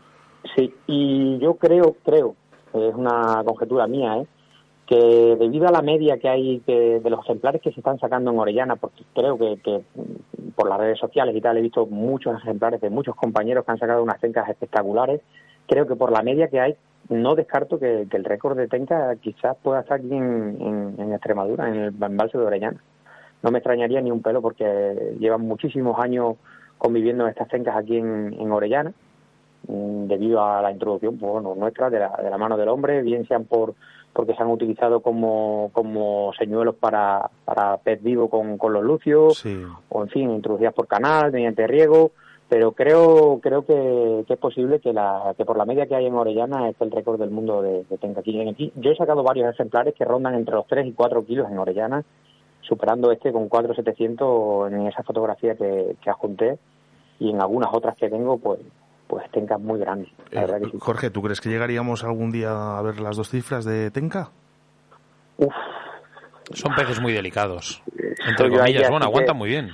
Sí, 0.54 0.74
y 0.86 1.38
yo 1.38 1.54
creo, 1.54 1.96
creo, 2.04 2.34
es 2.74 2.94
una 2.94 3.42
conjetura 3.44 3.86
mía, 3.86 4.18
¿eh? 4.18 4.26
Que 4.92 5.36
debido 5.38 5.66
a 5.66 5.72
la 5.72 5.80
media 5.80 6.18
que 6.18 6.28
hay 6.28 6.60
que, 6.66 7.00
de 7.00 7.10
los 7.10 7.24
ejemplares 7.24 7.62
que 7.62 7.72
se 7.72 7.80
están 7.80 7.98
sacando 7.98 8.30
en 8.30 8.38
Orellana, 8.38 8.76
porque 8.76 9.04
creo 9.14 9.38
que, 9.38 9.82
por 10.54 10.68
las 10.68 10.78
redes 10.78 10.98
sociales 10.98 11.34
y 11.34 11.40
tal 11.40 11.56
he 11.56 11.62
visto 11.62 11.86
muchos 11.86 12.36
ejemplares 12.36 12.78
de 12.82 12.90
muchos 12.90 13.16
compañeros 13.16 13.64
que 13.64 13.72
han 13.72 13.78
sacado 13.78 14.02
unas 14.02 14.20
tencas 14.20 14.50
espectaculares, 14.50 15.22
creo 15.66 15.86
que 15.86 15.96
por 15.96 16.12
la 16.12 16.22
media 16.22 16.48
que 16.48 16.60
hay, 16.60 16.76
no 17.08 17.34
descarto 17.34 17.78
que, 17.78 18.06
el 18.10 18.24
récord 18.24 18.58
de 18.58 18.68
tenca 18.68 19.16
quizás 19.16 19.56
pueda 19.62 19.80
estar 19.80 19.98
aquí 19.98 20.12
en 20.12 21.10
Extremadura, 21.10 21.68
en 21.68 21.74
el 21.74 21.94
embalse 21.98 22.36
de 22.36 22.44
Orellana. 22.44 22.82
No 23.42 23.50
me 23.50 23.60
extrañaría 23.60 24.02
ni 24.02 24.10
un 24.10 24.20
pelo 24.20 24.42
porque 24.42 25.16
llevan 25.18 25.40
muchísimos 25.40 25.98
años 25.98 26.36
conviviendo 26.76 27.26
estas 27.26 27.48
tencas 27.48 27.76
aquí 27.78 27.96
en, 27.96 28.34
en 28.38 28.52
Orellana 28.52 28.92
mm, 29.68 30.06
debido 30.06 30.44
a 30.44 30.60
la 30.60 30.70
introducción 30.70 31.16
pues, 31.16 31.32
bueno, 31.32 31.54
nuestra 31.54 31.88
de 31.88 31.98
la, 31.98 32.10
de 32.22 32.28
la 32.28 32.36
mano 32.36 32.58
del 32.58 32.68
hombre, 32.68 33.00
bien 33.00 33.26
sean 33.26 33.46
por, 33.46 33.74
porque 34.12 34.34
se 34.34 34.42
han 34.42 34.50
utilizado 34.50 35.00
como, 35.00 35.70
como 35.72 36.32
señuelos 36.38 36.74
para, 36.76 37.30
para 37.44 37.78
pez 37.78 38.02
vivo 38.02 38.28
con, 38.28 38.58
con 38.58 38.72
los 38.72 38.82
lucios, 38.84 39.38
Sí. 39.38 39.62
o 39.88 40.02
en 40.02 40.08
fin, 40.08 40.30
introducidas 40.30 40.74
por 40.74 40.86
canal, 40.86 41.32
mediante 41.32 41.66
riego, 41.66 42.10
pero 42.48 42.72
creo 42.72 43.40
creo 43.42 43.64
que, 43.64 44.24
que 44.26 44.34
es 44.34 44.38
posible 44.38 44.78
que 44.80 44.92
la 44.92 45.32
que 45.38 45.46
por 45.46 45.56
la 45.56 45.64
media 45.64 45.86
que 45.86 45.94
hay 45.94 46.04
en 46.06 46.14
Orellana 46.14 46.68
es 46.68 46.76
el 46.80 46.90
récord 46.90 47.18
del 47.18 47.30
mundo 47.30 47.62
de, 47.62 47.84
de 47.84 47.96
tenca 47.96 48.20
aquí. 48.20 48.38
En 48.38 48.48
aquí. 48.50 48.70
Yo 48.76 48.90
he 48.90 48.96
sacado 48.96 49.22
varios 49.22 49.48
ejemplares 49.54 49.94
que 49.94 50.04
rondan 50.04 50.34
entre 50.34 50.54
los 50.54 50.66
3 50.66 50.86
y 50.86 50.92
4 50.92 51.24
kilos 51.24 51.50
en 51.50 51.58
Orellana, 51.58 52.04
superando 52.60 53.10
este 53.10 53.32
con 53.32 53.48
4,700 53.48 54.70
en 54.72 54.86
esa 54.86 55.02
fotografía 55.02 55.54
que, 55.54 55.96
que 56.02 56.10
adjunté 56.10 56.58
y 57.18 57.30
en 57.30 57.40
algunas 57.40 57.70
otras 57.72 57.96
que 57.96 58.10
tengo, 58.10 58.36
pues 58.36 58.60
pues 59.12 59.30
tencas 59.30 59.60
muy 59.60 59.78
grandes. 59.78 60.08
La 60.30 60.40
Eh, 60.40 60.44
verdad 60.46 60.60
que 60.62 60.70
sí. 60.70 60.78
Jorge, 60.80 61.10
¿tú 61.10 61.20
crees 61.20 61.42
que 61.42 61.50
llegaríamos 61.50 62.02
algún 62.02 62.32
día 62.32 62.78
a 62.78 62.80
ver 62.80 62.98
las 62.98 63.14
dos 63.14 63.28
cifras 63.28 63.62
de 63.66 63.90
Tenca? 63.90 64.30
Uf, 65.36 65.52
Son 66.54 66.74
peces 66.74 66.98
muy 66.98 67.12
delicados. 67.12 67.82
Entre 68.26 68.48
comillas, 68.48 68.84
ya 68.84 68.88
bueno, 68.90 69.04
que- 69.04 69.10
aguantan 69.10 69.36
muy 69.36 69.50
bien. 69.50 69.68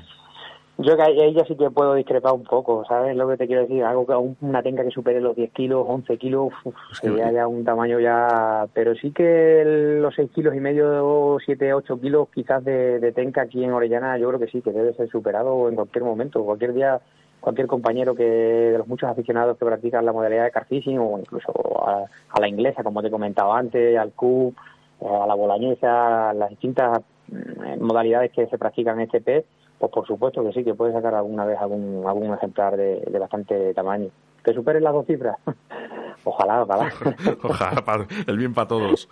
Yo 0.79 0.97
que 0.97 1.03
ahí 1.03 1.35
ya 1.35 1.45
sí 1.45 1.57
que 1.57 1.71
puedo 1.71 1.95
discrepar 1.95 2.33
un 2.33 2.43
poco, 2.43 2.85
¿sabes 2.89 3.17
lo 3.17 3.29
que 3.29 3.37
te 3.37 3.47
quiero 3.47 3.63
decir? 3.63 3.85
Algo 3.85 4.05
que 4.07 4.13
un- 4.15 4.37
una 4.41 4.61
tenca 4.61 4.83
que 4.83 4.91
supere 4.91 5.21
los 5.21 5.37
10 5.37 5.53
kilos, 5.53 5.85
11 5.89 6.17
kilos, 6.19 6.53
uf, 6.65 6.75
Es 6.91 7.01
que- 7.01 7.09
sería 7.09 7.31
ya 7.31 7.47
un 7.47 7.65
tamaño 7.65 8.01
ya... 8.01 8.67
Pero 8.75 8.97
sí 8.97 9.13
que 9.13 9.63
el- 9.63 10.03
los 10.03 10.15
6 10.17 10.31
kilos 10.35 10.53
y 10.57 10.61
medio, 10.61 11.37
7, 11.45 11.73
8 11.73 12.01
kilos 12.01 12.29
quizás 12.35 12.65
de, 12.65 12.99
de 12.99 13.13
tenca 13.13 13.43
aquí 13.43 13.63
en 13.63 13.73
Orellana, 13.73 14.19
yo 14.19 14.27
creo 14.29 14.41
que 14.41 14.49
sí, 14.49 14.63
que 14.63 14.73
debe 14.73 14.95
ser 14.95 15.09
superado 15.09 15.69
en 15.69 15.77
cualquier 15.77 16.03
momento. 16.05 16.43
Cualquier 16.45 16.75
día, 16.75 17.01
cualquier 17.41 17.67
compañero 17.67 18.15
que 18.15 18.25
de 18.25 18.79
los 18.79 18.87
muchos 18.87 19.09
aficionados 19.09 19.57
que 19.59 19.65
practican 19.65 20.05
la 20.05 20.13
modalidad 20.13 20.45
de 20.45 20.51
carfishing 20.51 20.99
o 20.99 21.19
incluso 21.19 21.53
a, 21.87 22.05
a 22.31 22.41
la 22.41 22.49
inglesa, 22.49 22.83
como 22.83 23.03
te 23.03 23.11
comentaba 23.11 23.59
antes, 23.59 23.97
al 23.99 24.13
Q, 24.13 24.55
eh, 25.01 25.07
a 25.07 25.27
la 25.27 25.35
bolañesa, 25.35 26.31
a 26.31 26.35
las 26.35 26.51
distintas 26.51 27.01
mm, 27.29 27.83
modalidades 27.83 28.33
que 28.33 28.47
se 28.47 28.59
practican 28.59 28.97
en 28.97 29.07
este 29.07 29.21
pez, 29.21 29.45
pues 29.79 29.93
por 29.93 30.07
supuesto 30.07 30.43
que 30.43 30.53
sí, 30.53 30.65
que 30.65 30.75
puede 30.75 30.93
sacar 30.93 31.15
alguna 31.15 31.45
vez 31.45 31.59
algún, 31.59 32.05
algún 32.07 32.35
ejemplar 32.35 32.77
de, 32.77 33.01
de 33.01 33.19
bastante 33.19 33.73
tamaño. 33.75 34.09
¿Que 34.45 34.53
superen 34.53 34.83
las 34.83 34.93
dos 34.93 35.07
cifras? 35.07 35.37
ojalá, 36.25 36.63
ojalá. 36.63 36.93
Ojalá, 37.43 38.07
el 38.27 38.37
bien 38.37 38.55
para 38.55 38.69
todos. 38.69 39.09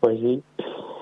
pues 0.00 0.18
sí. 0.20 0.42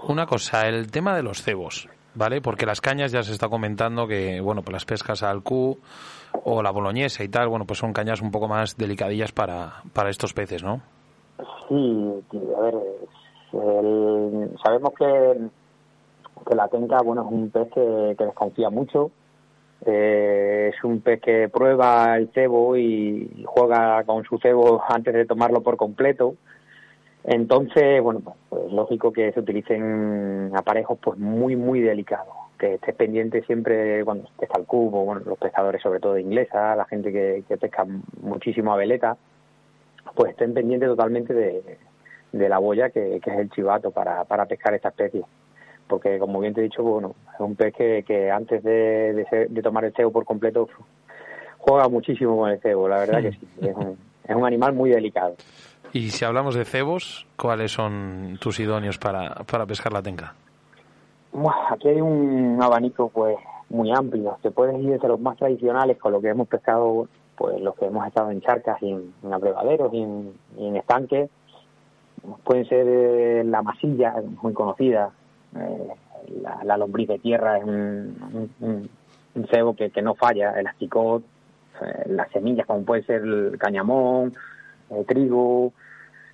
Una 0.06 0.26
cosa, 0.26 0.68
el 0.68 0.90
tema 0.90 1.16
de 1.16 1.22
los 1.22 1.42
cebos, 1.42 1.88
¿vale? 2.18 2.40
Porque 2.42 2.66
las 2.66 2.80
cañas 2.80 3.12
ya 3.12 3.22
se 3.22 3.32
está 3.32 3.48
comentando 3.48 4.06
que, 4.06 4.40
bueno, 4.40 4.62
pues 4.62 4.72
las 4.72 4.84
pescas 4.84 5.22
al 5.22 5.42
Q 5.42 5.78
o 6.44 6.62
la 6.62 6.70
boloñesa 6.70 7.22
y 7.22 7.28
tal, 7.28 7.48
bueno, 7.48 7.64
pues 7.64 7.78
son 7.78 7.92
cañas 7.92 8.20
un 8.20 8.30
poco 8.30 8.48
más 8.48 8.76
delicadillas 8.76 9.32
para, 9.32 9.82
para 9.94 10.10
estos 10.10 10.34
peces, 10.34 10.62
¿no? 10.62 10.82
Sí, 11.68 12.24
a 12.56 12.60
ver, 12.60 12.74
sabemos 14.62 14.92
que, 14.98 15.48
que 16.46 16.54
la 16.54 16.68
tenca, 16.68 16.98
bueno, 17.04 17.22
es 17.22 17.32
un 17.32 17.50
pez 17.50 17.68
que, 17.72 18.14
que 18.18 18.24
desconfía 18.24 18.68
mucho. 18.68 19.10
Eh, 19.86 20.72
es 20.74 20.84
un 20.84 21.00
pez 21.00 21.20
que 21.20 21.48
prueba 21.48 22.16
el 22.16 22.30
cebo 22.34 22.76
y 22.76 23.44
juega 23.46 24.02
con 24.02 24.24
su 24.24 24.36
cebo 24.38 24.82
antes 24.88 25.14
de 25.14 25.24
tomarlo 25.24 25.62
por 25.62 25.76
completo. 25.76 26.34
Entonces, 27.30 28.02
bueno, 28.02 28.20
pues, 28.20 28.36
pues 28.48 28.72
lógico 28.72 29.12
que 29.12 29.32
se 29.32 29.40
utilicen 29.40 30.50
aparejos 30.56 30.98
pues 30.98 31.18
muy, 31.18 31.56
muy 31.56 31.80
delicados. 31.82 32.32
Que 32.58 32.74
estés 32.74 32.94
pendiente 32.94 33.42
siempre 33.42 34.02
cuando 34.04 34.30
pesca 34.40 34.58
el 34.58 34.64
cubo, 34.64 35.04
bueno, 35.04 35.20
los 35.26 35.38
pescadores 35.38 35.82
sobre 35.82 36.00
todo 36.00 36.14
de 36.14 36.22
inglesa, 36.22 36.74
la 36.74 36.86
gente 36.86 37.12
que, 37.12 37.44
que 37.46 37.58
pesca 37.58 37.86
muchísimo 38.22 38.72
a 38.72 38.76
veleta, 38.76 39.18
pues 40.14 40.30
estén 40.30 40.54
pendientes 40.54 40.88
totalmente 40.88 41.34
de, 41.34 41.78
de 42.32 42.48
la 42.48 42.58
boya 42.58 42.88
que, 42.88 43.20
que 43.22 43.30
es 43.30 43.38
el 43.38 43.50
chivato 43.50 43.90
para, 43.90 44.24
para 44.24 44.46
pescar 44.46 44.72
esta 44.72 44.88
especie. 44.88 45.22
Porque, 45.86 46.18
como 46.18 46.40
bien 46.40 46.54
te 46.54 46.60
he 46.60 46.64
dicho, 46.64 46.82
bueno, 46.82 47.14
es 47.34 47.40
un 47.40 47.56
pez 47.56 47.74
que, 47.74 48.04
que 48.06 48.30
antes 48.30 48.62
de, 48.62 49.12
de, 49.12 49.24
ser- 49.26 49.50
de 49.50 49.62
tomar 49.62 49.84
el 49.84 49.92
cebo 49.92 50.10
por 50.12 50.24
completo 50.24 50.66
juega 51.58 51.88
muchísimo 51.88 52.38
con 52.38 52.50
el 52.50 52.60
cebo, 52.60 52.88
la 52.88 52.98
verdad 53.00 53.20
que 53.20 53.32
sí. 53.32 53.46
Es 53.68 53.76
un, 53.76 53.98
es 54.26 54.34
un 54.34 54.46
animal 54.46 54.72
muy 54.72 54.88
delicado. 54.90 55.36
Y 55.92 56.10
si 56.10 56.24
hablamos 56.24 56.54
de 56.54 56.64
cebos, 56.64 57.26
¿cuáles 57.36 57.72
son 57.72 58.38
tus 58.40 58.60
idóneos 58.60 58.98
para, 58.98 59.34
para 59.50 59.66
pescar 59.66 59.92
la 59.92 60.02
tenca? 60.02 60.34
Buah, 61.32 61.72
Aquí 61.74 61.88
hay 61.88 62.00
un 62.00 62.58
abanico 62.62 63.08
pues 63.08 63.36
muy 63.70 63.90
amplio. 63.92 64.36
Te 64.42 64.50
puedes 64.50 64.78
ir 64.80 64.90
desde 64.90 65.08
los 65.08 65.20
más 65.20 65.36
tradicionales 65.36 65.98
con 65.98 66.12
lo 66.12 66.20
que 66.20 66.28
hemos 66.28 66.48
pescado, 66.48 67.08
pues 67.36 67.60
los 67.60 67.74
que 67.76 67.86
hemos 67.86 68.06
estado 68.06 68.30
en 68.30 68.40
charcas 68.40 68.82
y 68.82 68.90
en, 68.92 69.12
abrevaderos 69.32 69.92
y 69.94 70.02
en, 70.02 70.32
y 70.58 70.76
estanques. 70.76 71.30
Pueden 72.44 72.68
ser 72.68 72.86
eh, 72.88 73.44
la 73.44 73.62
masilla, 73.62 74.14
muy 74.42 74.52
conocida. 74.52 75.10
eh, 75.56 75.88
la, 76.64 76.76
lombriz 76.76 77.08
de 77.08 77.18
tierra 77.18 77.56
es 77.58 77.64
un- 77.64 78.90
un 79.34 79.46
cebo 79.50 79.74
que, 79.74 79.90
que 79.90 80.02
no 80.02 80.14
falla. 80.14 80.52
El 80.58 80.66
asticot, 80.66 81.22
eh, 81.80 82.02
las 82.08 82.30
semillas 82.32 82.66
como 82.66 82.84
puede 82.84 83.02
ser 83.04 83.22
el 83.22 83.56
cañamón, 83.58 84.34
el 84.90 85.04
trigo, 85.06 85.72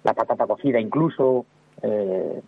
la 0.05 0.15
patata 0.15 0.47
cocida 0.47 0.81
incluso. 0.81 1.47
eh, 1.83 2.41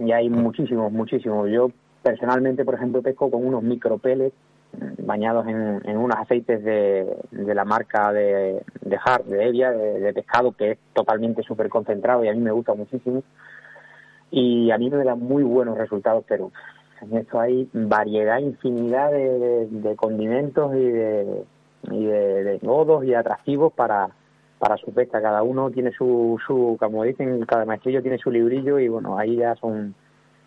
y 0.00 0.12
hay 0.12 0.28
muchísimos, 0.28 0.92
muchísimos. 0.92 1.48
Yo 1.50 1.70
personalmente, 2.02 2.64
por 2.64 2.74
ejemplo, 2.74 3.02
pesco 3.02 3.30
con 3.30 3.44
unos 3.46 3.62
micropellets 3.62 4.34
mm, 4.72 5.06
bañados 5.06 5.46
en, 5.46 5.80
en 5.84 5.96
unos 5.96 6.16
aceites 6.18 6.62
de, 6.62 7.06
de 7.30 7.54
la 7.54 7.64
marca 7.64 8.12
de, 8.12 8.62
de 8.82 8.98
Hart, 9.02 9.24
de 9.26 9.46
Evia, 9.48 9.72
de, 9.72 10.00
de 10.00 10.12
pescado, 10.12 10.52
que 10.52 10.72
es 10.72 10.78
totalmente 10.92 11.42
súper 11.42 11.68
concentrado 11.70 12.22
y 12.24 12.28
a 12.28 12.34
mí 12.34 12.40
me 12.40 12.50
gusta 12.52 12.74
muchísimo. 12.74 13.22
Y 14.30 14.70
a 14.70 14.78
mí 14.78 14.90
me 14.90 15.02
dan 15.04 15.20
muy 15.20 15.42
buenos 15.42 15.78
resultados, 15.78 16.24
pero 16.28 16.52
en 17.00 17.16
esto 17.16 17.40
hay 17.40 17.68
variedad, 17.72 18.38
infinidad 18.40 19.10
de, 19.10 19.38
de- 19.38 19.66
de 19.70 19.96
condimentos 19.96 20.74
y 20.74 20.84
de, 20.84 21.44
y 21.90 22.04
de, 22.04 22.44
de 22.44 22.58
modos 22.62 23.04
y 23.04 23.14
atractivos 23.14 23.72
para, 23.72 24.10
para 24.58 24.76
su 24.76 24.92
pesca. 24.92 25.20
Cada 25.22 25.42
uno 25.42 25.70
tiene 25.70 25.92
su, 25.92 26.38
su, 26.46 26.76
como 26.78 27.04
dicen, 27.04 27.44
cada 27.46 27.64
maestrillo 27.64 28.02
tiene 28.02 28.18
su 28.18 28.30
librillo 28.30 28.78
y 28.78 28.88
bueno, 28.88 29.18
ahí 29.18 29.36
ya 29.36 29.54
son 29.56 29.94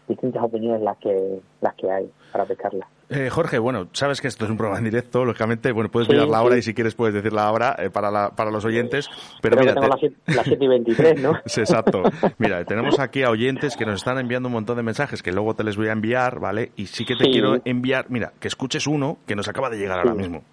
distintas 0.07 0.43
opiniones 0.43 0.81
las 0.81 0.97
que 0.97 1.39
las 1.61 1.73
que 1.75 1.89
hay 1.91 2.09
para 2.31 2.45
pescarla. 2.45 2.87
Eh, 3.13 3.29
Jorge, 3.29 3.59
bueno, 3.59 3.87
sabes 3.91 4.21
que 4.21 4.29
esto 4.29 4.45
es 4.45 4.51
un 4.51 4.55
programa 4.57 4.77
en 4.79 4.85
directo, 4.85 5.25
lógicamente, 5.25 5.73
bueno, 5.73 5.91
puedes 5.91 6.07
Sí, 6.07 6.13
mirar 6.13 6.29
la 6.29 6.39
sí. 6.39 6.45
hora 6.45 6.57
y 6.57 6.61
si 6.61 6.73
quieres 6.73 6.95
puedes 6.95 7.13
decir 7.13 7.33
la 7.33 7.51
hora 7.51 7.75
eh, 7.77 7.89
para, 7.89 8.09
la- 8.09 8.29
para 8.29 8.51
los 8.51 8.63
oyentes, 8.63 9.09
pero 9.41 9.57
Creo 9.57 9.65
mira, 9.67 9.81
te- 9.81 9.87
las 9.89 9.99
siete- 9.99 10.15
las 10.27 10.47
7 10.47 10.63
y 10.63 10.67
23, 10.69 11.19
¿no? 11.19 11.33
Sí, 11.45 11.59
exacto. 11.59 12.03
Mira, 12.37 12.63
tenemos 12.63 12.99
aquí 12.99 13.23
a 13.23 13.29
oyentes 13.29 13.75
que 13.75 13.85
nos 13.85 13.95
están 13.95 14.17
enviando 14.17 14.47
un 14.47 14.53
montón 14.53 14.77
de 14.77 14.83
mensajes 14.83 15.21
que 15.21 15.33
luego 15.33 15.53
te 15.55 15.65
les 15.65 15.75
voy 15.75 15.89
a 15.89 15.91
enviar, 15.91 16.39
¿vale? 16.39 16.71
Y 16.77 16.85
sí 16.85 17.03
que 17.03 17.17
te 17.17 17.29
quiero 17.29 17.57
enviar, 17.65 18.05
mira, 18.09 18.31
que 18.39 18.47
escuches 18.47 18.87
uno 18.87 19.17
que 19.27 19.35
nos 19.35 19.49
acaba 19.49 19.69
de 19.69 19.77
llegar 19.77 19.99
ahora 19.99 20.13
mismo. 20.13 20.43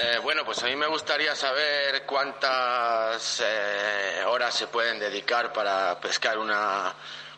Eh, 0.00 0.18
bueno, 0.22 0.42
pues 0.44 0.62
a 0.62 0.66
mí 0.66 0.76
me 0.76 0.86
gustaría 0.86 1.34
saber 1.34 2.04
cuántas 2.06 3.40
eh, 3.40 4.24
horas 4.26 4.54
se 4.54 4.68
pueden 4.68 5.00
dedicar 5.00 5.52
para 5.52 5.98
pescar 6.00 6.38
una, 6.38 6.94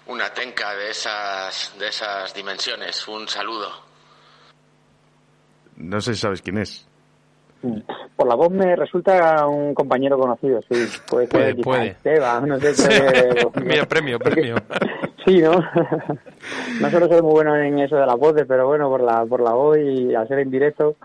una 0.07 0.33
tenca 0.35 0.75
de 0.75 0.91
esas, 0.91 1.75
de 1.79 1.89
esas 1.89 2.35
dimensiones. 2.35 3.09
Un 3.09 3.27
saludo. 3.29 3.71
No 5.77 6.01
sé 6.03 6.15
si 6.15 6.21
sabes 6.21 6.43
quién 6.43 6.59
es. 6.59 6.87
Por 8.17 8.27
la 8.27 8.35
voz 8.35 8.51
me 8.51 8.77
resulta 8.77 9.47
un 9.47 9.75
compañero 9.75 10.19
conocido, 10.19 10.61
sí. 10.71 10.87
Puede 11.09 11.27
ser 11.27 11.57
Puede. 11.57 11.89
Esteban, 11.89 12.49
no 12.49 12.59
sé. 12.59 13.49
Mira, 13.65 13.87
premio, 13.87 14.19
premio. 14.19 14.57
Sí, 15.27 15.39
¿no? 15.43 15.53
no 16.81 16.91
suelo 16.91 17.07
ser 17.07 17.23
muy 17.23 17.33
bueno 17.33 17.55
en 17.55 17.79
eso 17.79 17.95
de 17.97 18.07
las 18.07 18.17
voces, 18.17 18.47
pero 18.49 18.67
bueno, 18.67 18.89
por 18.89 19.03
la, 19.03 19.27
por 19.27 19.43
la 19.43 19.53
voz 19.53 19.77
y 19.77 20.15
al 20.15 20.27
ser 20.27 20.39
en 20.39 20.51
directo. 20.51 20.97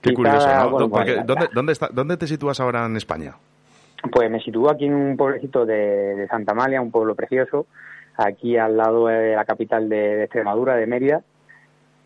Qué 0.00 0.10
quizá, 0.10 0.16
curioso, 0.16 0.48
¿no? 0.48 0.70
bueno, 0.70 0.88
Porque, 0.90 1.14
pues, 1.14 1.26
¿dónde, 1.26 1.48
dónde, 1.52 1.72
está, 1.72 1.88
¿Dónde 1.92 2.16
te 2.16 2.26
sitúas 2.26 2.58
ahora 2.60 2.86
en 2.86 2.96
España? 2.96 3.34
Pues 4.12 4.30
me 4.30 4.40
sitúo 4.40 4.70
aquí 4.70 4.86
en 4.86 4.94
un 4.94 5.16
pueblecito 5.16 5.66
de, 5.66 5.76
de 6.16 6.26
Santa 6.28 6.52
Amalia, 6.52 6.80
un 6.80 6.90
pueblo 6.90 7.14
precioso, 7.14 7.66
aquí 8.16 8.56
al 8.56 8.76
lado 8.76 9.06
de 9.08 9.34
la 9.36 9.44
capital 9.44 9.88
de, 9.88 9.96
de 10.16 10.24
Extremadura, 10.24 10.74
de 10.76 10.86
Mérida, 10.86 11.20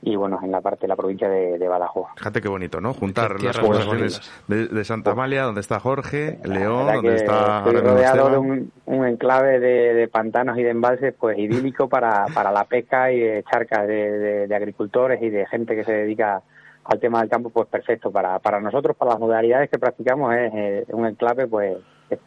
y 0.02 0.16
bueno, 0.16 0.38
en 0.42 0.50
la 0.50 0.60
parte 0.60 0.82
de 0.82 0.88
la 0.88 0.96
provincia 0.96 1.28
de, 1.30 1.56
de 1.56 1.66
Badajoz. 1.68 2.08
Fíjate 2.16 2.42
qué 2.42 2.48
bonito, 2.48 2.78
¿no? 2.80 2.92
Juntar 2.92 3.40
las 3.40 3.56
poblaciones 3.58 4.20
de, 4.48 4.66
de 4.66 4.84
Santa 4.84 5.12
Amalia, 5.12 5.44
donde 5.44 5.62
está 5.62 5.80
Jorge, 5.80 6.40
La 6.44 6.54
León, 6.58 6.92
donde 6.94 7.14
está 7.14 7.62
estoy 7.64 7.80
rodeado 7.80 8.28
de 8.28 8.36
un, 8.38 8.72
un 8.84 9.06
enclave 9.06 9.60
de, 9.60 9.94
de 9.94 10.08
pantanos 10.08 10.58
y 10.58 10.62
de 10.62 10.70
embalses 10.70 11.14
pues 11.18 11.38
idílico 11.38 11.88
para, 11.88 12.26
para 12.34 12.52
la 12.52 12.64
pesca 12.64 13.12
y 13.12 13.20
de 13.20 13.44
charcas 13.50 13.86
de, 13.86 14.10
de- 14.18 14.46
de 14.46 14.54
agricultores 14.54 15.22
y 15.22 15.30
de 15.30 15.46
gente 15.46 15.74
que 15.74 15.84
se 15.84 15.92
dedica 15.92 16.42
al 16.84 17.00
tema 17.00 17.20
del 17.20 17.30
campo 17.30 17.50
pues 17.50 17.68
perfecto. 17.68 18.10
Para, 18.10 18.38
para 18.38 18.60
nosotros 18.60 18.96
para 18.96 19.12
las 19.12 19.20
modalidades 19.20 19.70
que 19.70 19.78
practicamos 19.78 20.34
es 20.34 20.52
eh, 20.54 20.84
un 20.92 21.06
enclave 21.06 21.46
pues 21.46 21.76
es 22.10 22.18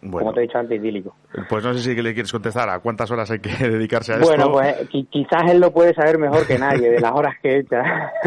Bueno. 0.00 0.18
como 0.26 0.32
te 0.32 0.40
he 0.40 0.42
dicho 0.42 0.58
antes, 0.58 0.78
idílico. 0.80 1.14
Pues 1.48 1.64
no 1.64 1.74
sé 1.74 1.80
si 1.80 1.94
le 2.00 2.14
quieres 2.14 2.30
contestar 2.32 2.68
a 2.68 2.78
cuántas 2.78 3.10
horas 3.10 3.30
hay 3.30 3.40
que 3.40 3.50
dedicarse 3.68 4.12
a 4.12 4.16
esto. 4.16 4.26
Bueno, 4.28 4.52
pues 4.52 4.88
qui- 4.90 5.08
quizás 5.10 5.50
él 5.50 5.60
lo 5.60 5.72
puede 5.72 5.92
saber 5.94 6.18
mejor 6.18 6.46
que 6.46 6.58
nadie, 6.58 6.90
de 6.90 7.00
las 7.00 7.12
horas 7.12 7.34
que 7.42 7.58
echa. 7.58 7.82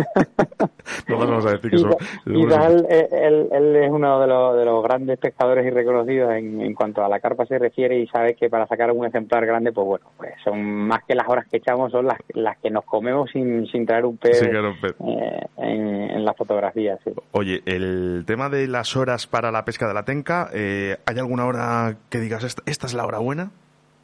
No 1.08 1.18
vamos 1.18 1.46
a 1.46 1.52
decir 1.52 1.72
que 1.72 1.78
son... 1.78 1.92
Quizá- 2.26 2.34
Quizás 2.34 2.66
él, 2.72 2.88
él- 3.12 3.48
él 3.52 3.76
es 3.78 3.92
uno 3.92 4.20
de 4.20 4.28
los, 4.28 4.58
de 4.58 4.66
los 4.66 4.84
grandes 4.84 5.18
pescadores 5.20 5.66
y 5.66 5.70
reconocidos 5.70 6.32
en, 6.34 6.62
en 6.62 6.74
cuanto 6.74 7.04
a 7.04 7.10
la 7.10 7.20
carpa 7.20 7.46
se 7.46 7.58
refiere 7.60 7.98
y 8.00 8.08
sabes 8.08 8.36
que 8.38 8.50
para 8.50 8.68
sacar 8.68 8.92
un 8.92 9.06
ejemplar 9.06 9.46
grande, 9.46 9.72
pues 9.72 9.86
bueno, 9.88 10.06
pues 10.18 10.34
son 10.44 10.62
más 10.64 11.04
que 11.08 11.16
las 11.16 11.28
horas 11.30 11.46
que 11.50 11.58
echamos, 11.58 11.92
son 11.92 12.08
las, 12.08 12.18
las 12.34 12.58
que 12.58 12.70
nos 12.70 12.84
comemos 12.86 13.30
sin, 13.32 13.66
sin 13.68 13.86
traer 13.86 14.06
un 14.06 14.18
pez 14.18 14.40
Sí, 14.40 14.48
claro, 14.50 14.74
pe- 14.82 14.90
eh, 15.08 15.46
en, 15.58 15.88
en 16.12 16.26
la 16.26 16.34
fotografía. 16.34 16.98
Sí. 17.04 17.12
Oye, 17.32 17.62
el 17.66 18.24
tema 18.26 18.50
de 18.50 18.68
las 18.68 18.96
horas 18.96 19.28
para 19.28 19.52
la 19.52 19.64
pesca 19.64 19.88
de 19.88 19.94
la 19.94 20.04
tenca, 20.04 20.50
eh, 20.54 20.98
¿hay 21.06 21.18
alguna 21.20 21.46
hora 21.46 21.61
que 22.10 22.20
digas, 22.20 22.44
esta, 22.44 22.62
esta 22.66 22.88
es 22.88 22.94
la 22.94 23.06
hora 23.06 23.20
buena? 23.20 23.52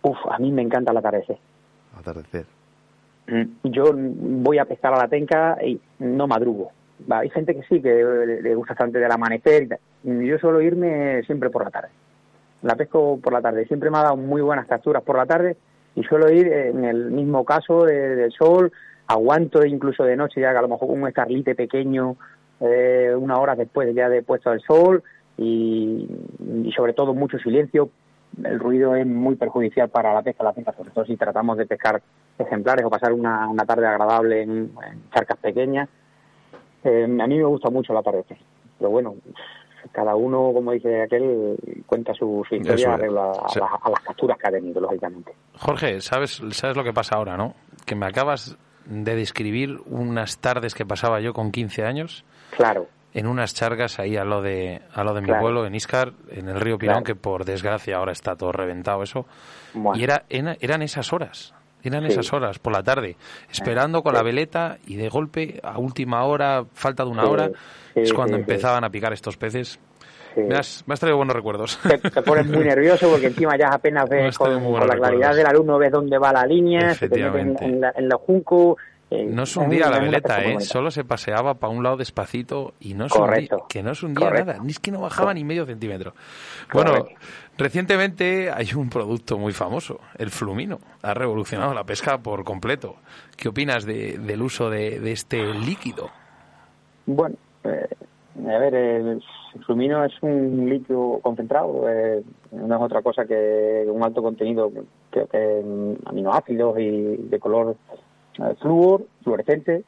Uf, 0.01 0.17
a 0.29 0.37
mí 0.39 0.51
me 0.51 0.61
encanta 0.61 0.91
el 0.91 0.97
atardecer. 0.97 1.37
Atardecer. 1.99 2.45
Mm, 3.27 3.43
Yo 3.63 3.91
voy 3.93 4.57
a 4.59 4.65
pescar 4.65 4.93
a 4.93 4.97
la 4.97 5.07
tenca 5.07 5.57
y 5.63 5.79
no 5.99 6.27
madrugo. 6.27 6.71
Hay 7.09 7.29
gente 7.29 7.53
que 7.55 7.63
sí, 7.63 7.81
que 7.81 7.93
le 8.41 8.55
gusta 8.55 8.73
bastante 8.73 8.99
del 8.99 9.11
amanecer 9.11 9.63
y 9.63 9.67
tal. 9.67 9.79
Yo 10.03 10.37
suelo 10.39 10.61
irme 10.61 11.21
siempre 11.23 11.49
por 11.49 11.63
la 11.63 11.69
tarde. 11.69 11.89
La 12.63 12.75
pesco 12.75 13.19
por 13.21 13.33
la 13.33 13.41
tarde. 13.41 13.65
Siempre 13.67 13.89
me 13.91 13.97
ha 13.99 14.03
dado 14.03 14.17
muy 14.17 14.41
buenas 14.41 14.65
capturas 14.67 15.03
por 15.03 15.17
la 15.17 15.25
tarde 15.25 15.57
y 15.95 16.03
suelo 16.03 16.29
ir 16.31 16.47
en 16.47 16.85
el 16.85 17.11
mismo 17.11 17.45
caso 17.45 17.85
de- 17.85 18.15
del 18.15 18.31
sol. 18.31 18.71
Aguanto 19.07 19.63
incluso 19.65 20.03
de 20.03 20.15
noche 20.17 20.41
ya 20.41 20.51
que 20.51 20.57
a 20.57 20.61
lo 20.61 20.67
mejor 20.69 20.87
con 20.89 21.01
un 21.01 21.07
escarlite 21.07 21.53
pequeño 21.55 22.15
eh, 22.59 23.13
una 23.15 23.37
hora 23.37 23.55
después 23.55 23.93
ya 23.93 24.09
de 24.09 24.23
puesto 24.23 24.51
el 24.51 24.59
sol 24.61 25.03
y, 25.37 26.07
y 26.63 26.71
sobre 26.75 26.93
todo 26.93 27.13
mucho 27.13 27.37
silencio. 27.39 27.89
El 28.43 28.59
ruido 28.59 28.95
es 28.95 29.05
muy 29.07 29.35
perjudicial 29.35 29.89
para 29.89 30.13
la 30.13 30.21
pesca, 30.21 30.43
la 30.43 30.53
pesca, 30.53 30.73
sobre 30.73 30.91
todo 30.91 31.05
si 31.05 31.15
tratamos 31.15 31.57
de 31.57 31.65
pescar 31.65 32.01
ejemplares 32.37 32.85
o 32.85 32.89
pasar 32.89 33.13
una, 33.13 33.47
una 33.47 33.65
tarde 33.65 33.87
agradable 33.87 34.41
en, 34.41 34.51
en 34.51 35.09
charcas 35.11 35.37
pequeñas. 35.37 35.87
Eh, 36.83 37.03
a 37.05 37.27
mí 37.27 37.37
me 37.37 37.45
gusta 37.45 37.69
mucho 37.69 37.93
la 37.93 38.01
atardecer, 38.01 38.37
pero 38.77 38.91
bueno, 38.91 39.15
cada 39.91 40.15
uno, 40.15 40.51
como 40.53 40.71
dice 40.73 41.03
aquel, 41.03 41.57
cuenta 41.85 42.13
su, 42.13 42.45
su 42.47 42.55
historia 42.55 42.95
a, 42.95 42.97
las, 42.97 43.57
a 43.57 43.89
las 43.89 43.99
capturas 44.01 44.37
que 44.37 44.47
ha 44.47 44.51
tenido, 44.51 44.81
lógicamente. 44.81 45.33
Jorge, 45.57 46.01
¿sabes, 46.01 46.41
¿sabes 46.51 46.75
lo 46.75 46.83
que 46.83 46.93
pasa 46.93 47.15
ahora, 47.15 47.37
no? 47.37 47.55
Que 47.85 47.95
me 47.95 48.05
acabas 48.05 48.57
de 48.85 49.15
describir 49.15 49.79
unas 49.85 50.39
tardes 50.39 50.75
que 50.75 50.85
pasaba 50.85 51.19
yo 51.19 51.33
con 51.33 51.51
15 51.51 51.83
años 51.83 52.25
Claro, 52.51 52.87
en 53.19 53.27
unas 53.27 53.53
charcas 53.53 53.99
ahí 53.99 54.15
a 54.15 54.23
lo 54.23 54.41
de, 54.41 54.81
a 54.93 55.03
lo 55.03 55.13
de 55.13 55.21
mi 55.21 55.27
pueblo, 55.27 55.65
en 55.65 55.73
Iscar, 55.75 56.13
en 56.29 56.49
el 56.49 56.59
río 56.59 56.77
Pirón, 56.77 57.03
Claro. 57.03 57.03
que 57.05 57.15
por 57.15 57.45
desgracia 57.45 57.97
ahora 57.97 58.11
está 58.11 58.35
todo 58.35 58.51
reventado 58.51 59.01
eso. 59.03 59.25
Bueno. 59.73 59.99
Y 59.99 60.03
era, 60.03 60.23
era- 60.29 60.55
eran 60.59 60.81
esas 60.83 61.11
horas, 61.13 61.53
eran 61.83 62.03
Sí. 62.03 62.09
esas 62.09 62.31
horas 62.33 62.59
por 62.59 62.73
la 62.73 62.83
tarde, 62.83 63.15
esperando 63.51 64.03
con 64.03 64.11
sí. 64.13 64.17
la 64.17 64.23
veleta 64.23 64.77
y 64.85 64.95
de 64.97 65.09
golpe, 65.09 65.59
a 65.63 65.79
última 65.79 66.23
hora, 66.25 66.63
falta 66.73 67.03
de 67.03 67.09
una 67.09 67.23
Sí, 67.23 67.29
hora, 67.29 67.49
es 67.95 68.13
cuando 68.13 68.37
empezaban 68.37 68.83
a 68.83 68.89
picar 68.89 69.13
estos 69.13 69.35
peces. 69.37 69.79
Me, 70.35 70.55
has, 70.55 70.83
me 70.85 70.93
has 70.93 70.99
traído 70.99 71.17
buenos 71.17 71.35
recuerdos. 71.35 71.79
te, 71.81 71.97
te 71.97 72.21
pones 72.21 72.45
muy 72.45 72.63
nervioso 72.63 73.09
porque 73.09 73.25
encima 73.25 73.57
ya 73.57 73.69
apenas 73.69 74.07
ves 74.07 74.37
con, 74.37 74.63
con 74.63 74.87
la 74.87 74.95
claridad 74.95 75.33
del 75.35 75.47
alumno, 75.47 75.79
ves 75.79 75.91
dónde 75.91 76.19
va 76.19 76.31
la 76.31 76.45
línea, 76.45 76.93
se 76.93 77.09
te 77.09 77.19
en 77.21 77.81
la- 77.81 77.93
en 77.95 78.07
los 78.07 78.21
juncos. 78.21 78.75
Eh, 79.09 79.25
No 79.25 79.45
se 79.45 79.59
es 79.59 79.65
hundía 79.65 79.85
un- 79.85 79.91
la 79.91 79.97
es 79.97 80.01
una 80.01 80.05
veleta, 80.11 80.43
¿eh? 80.43 80.59
Solo 80.61 80.91
se 80.91 81.03
paseaba 81.05 81.53
para 81.55 81.71
un 81.73 81.81
lado 81.83 81.97
despacito 81.97 82.73
y 82.79 82.93
no 82.93 83.07
se 83.09 83.17
hundía, 83.17 83.27
Correcto. 83.47 83.65
que 83.69 83.81
no 83.83 83.91
Correcto. 83.93 84.45
nada, 84.45 84.59
ni 84.63 84.71
es 84.71 84.79
que 84.79 84.91
no 84.91 84.99
bajaba 85.01 85.33
ni 85.33 85.43
medio 85.43 85.65
centímetro. 85.65 86.13
Bueno, 86.73 87.05
recientemente 87.57 88.51
hay 88.51 88.73
un 88.75 88.89
producto 88.89 89.37
muy 89.37 89.53
famoso, 89.53 89.99
el 90.17 90.29
flumino. 90.29 90.79
Ha 91.01 91.13
revolucionado 91.13 91.73
la 91.73 91.83
pesca 91.83 92.17
por 92.17 92.43
completo. 92.43 92.95
¿Qué 93.35 93.49
opinas 93.49 93.85
de- 93.85 94.17
del 94.17 94.41
uso 94.41 94.69
de, 94.69 94.99
de 94.99 95.11
este 95.11 95.53
líquido? 95.53 96.09
Bueno, 97.05 97.35
eh, 97.63 97.87
a 98.45 98.57
ver, 98.59 98.75
el 98.75 99.23
flumino 99.65 100.03
es 100.03 100.11
un 100.21 100.69
líquido 100.69 101.19
concentrado, 101.21 101.89
eh, 101.89 102.21
no 102.51 102.75
es 102.75 102.81
otra 102.81 103.01
cosa 103.01 103.25
que 103.25 103.85
un 103.89 104.03
alto 104.03 104.21
contenido 104.21 104.71
que 105.11 105.25
en 105.33 105.97
aminoácidos 106.05 106.77
y 106.79 107.15
de 107.17 107.39
color 107.39 107.75
flúor, 108.59 109.05
fluorescente. 109.23 109.83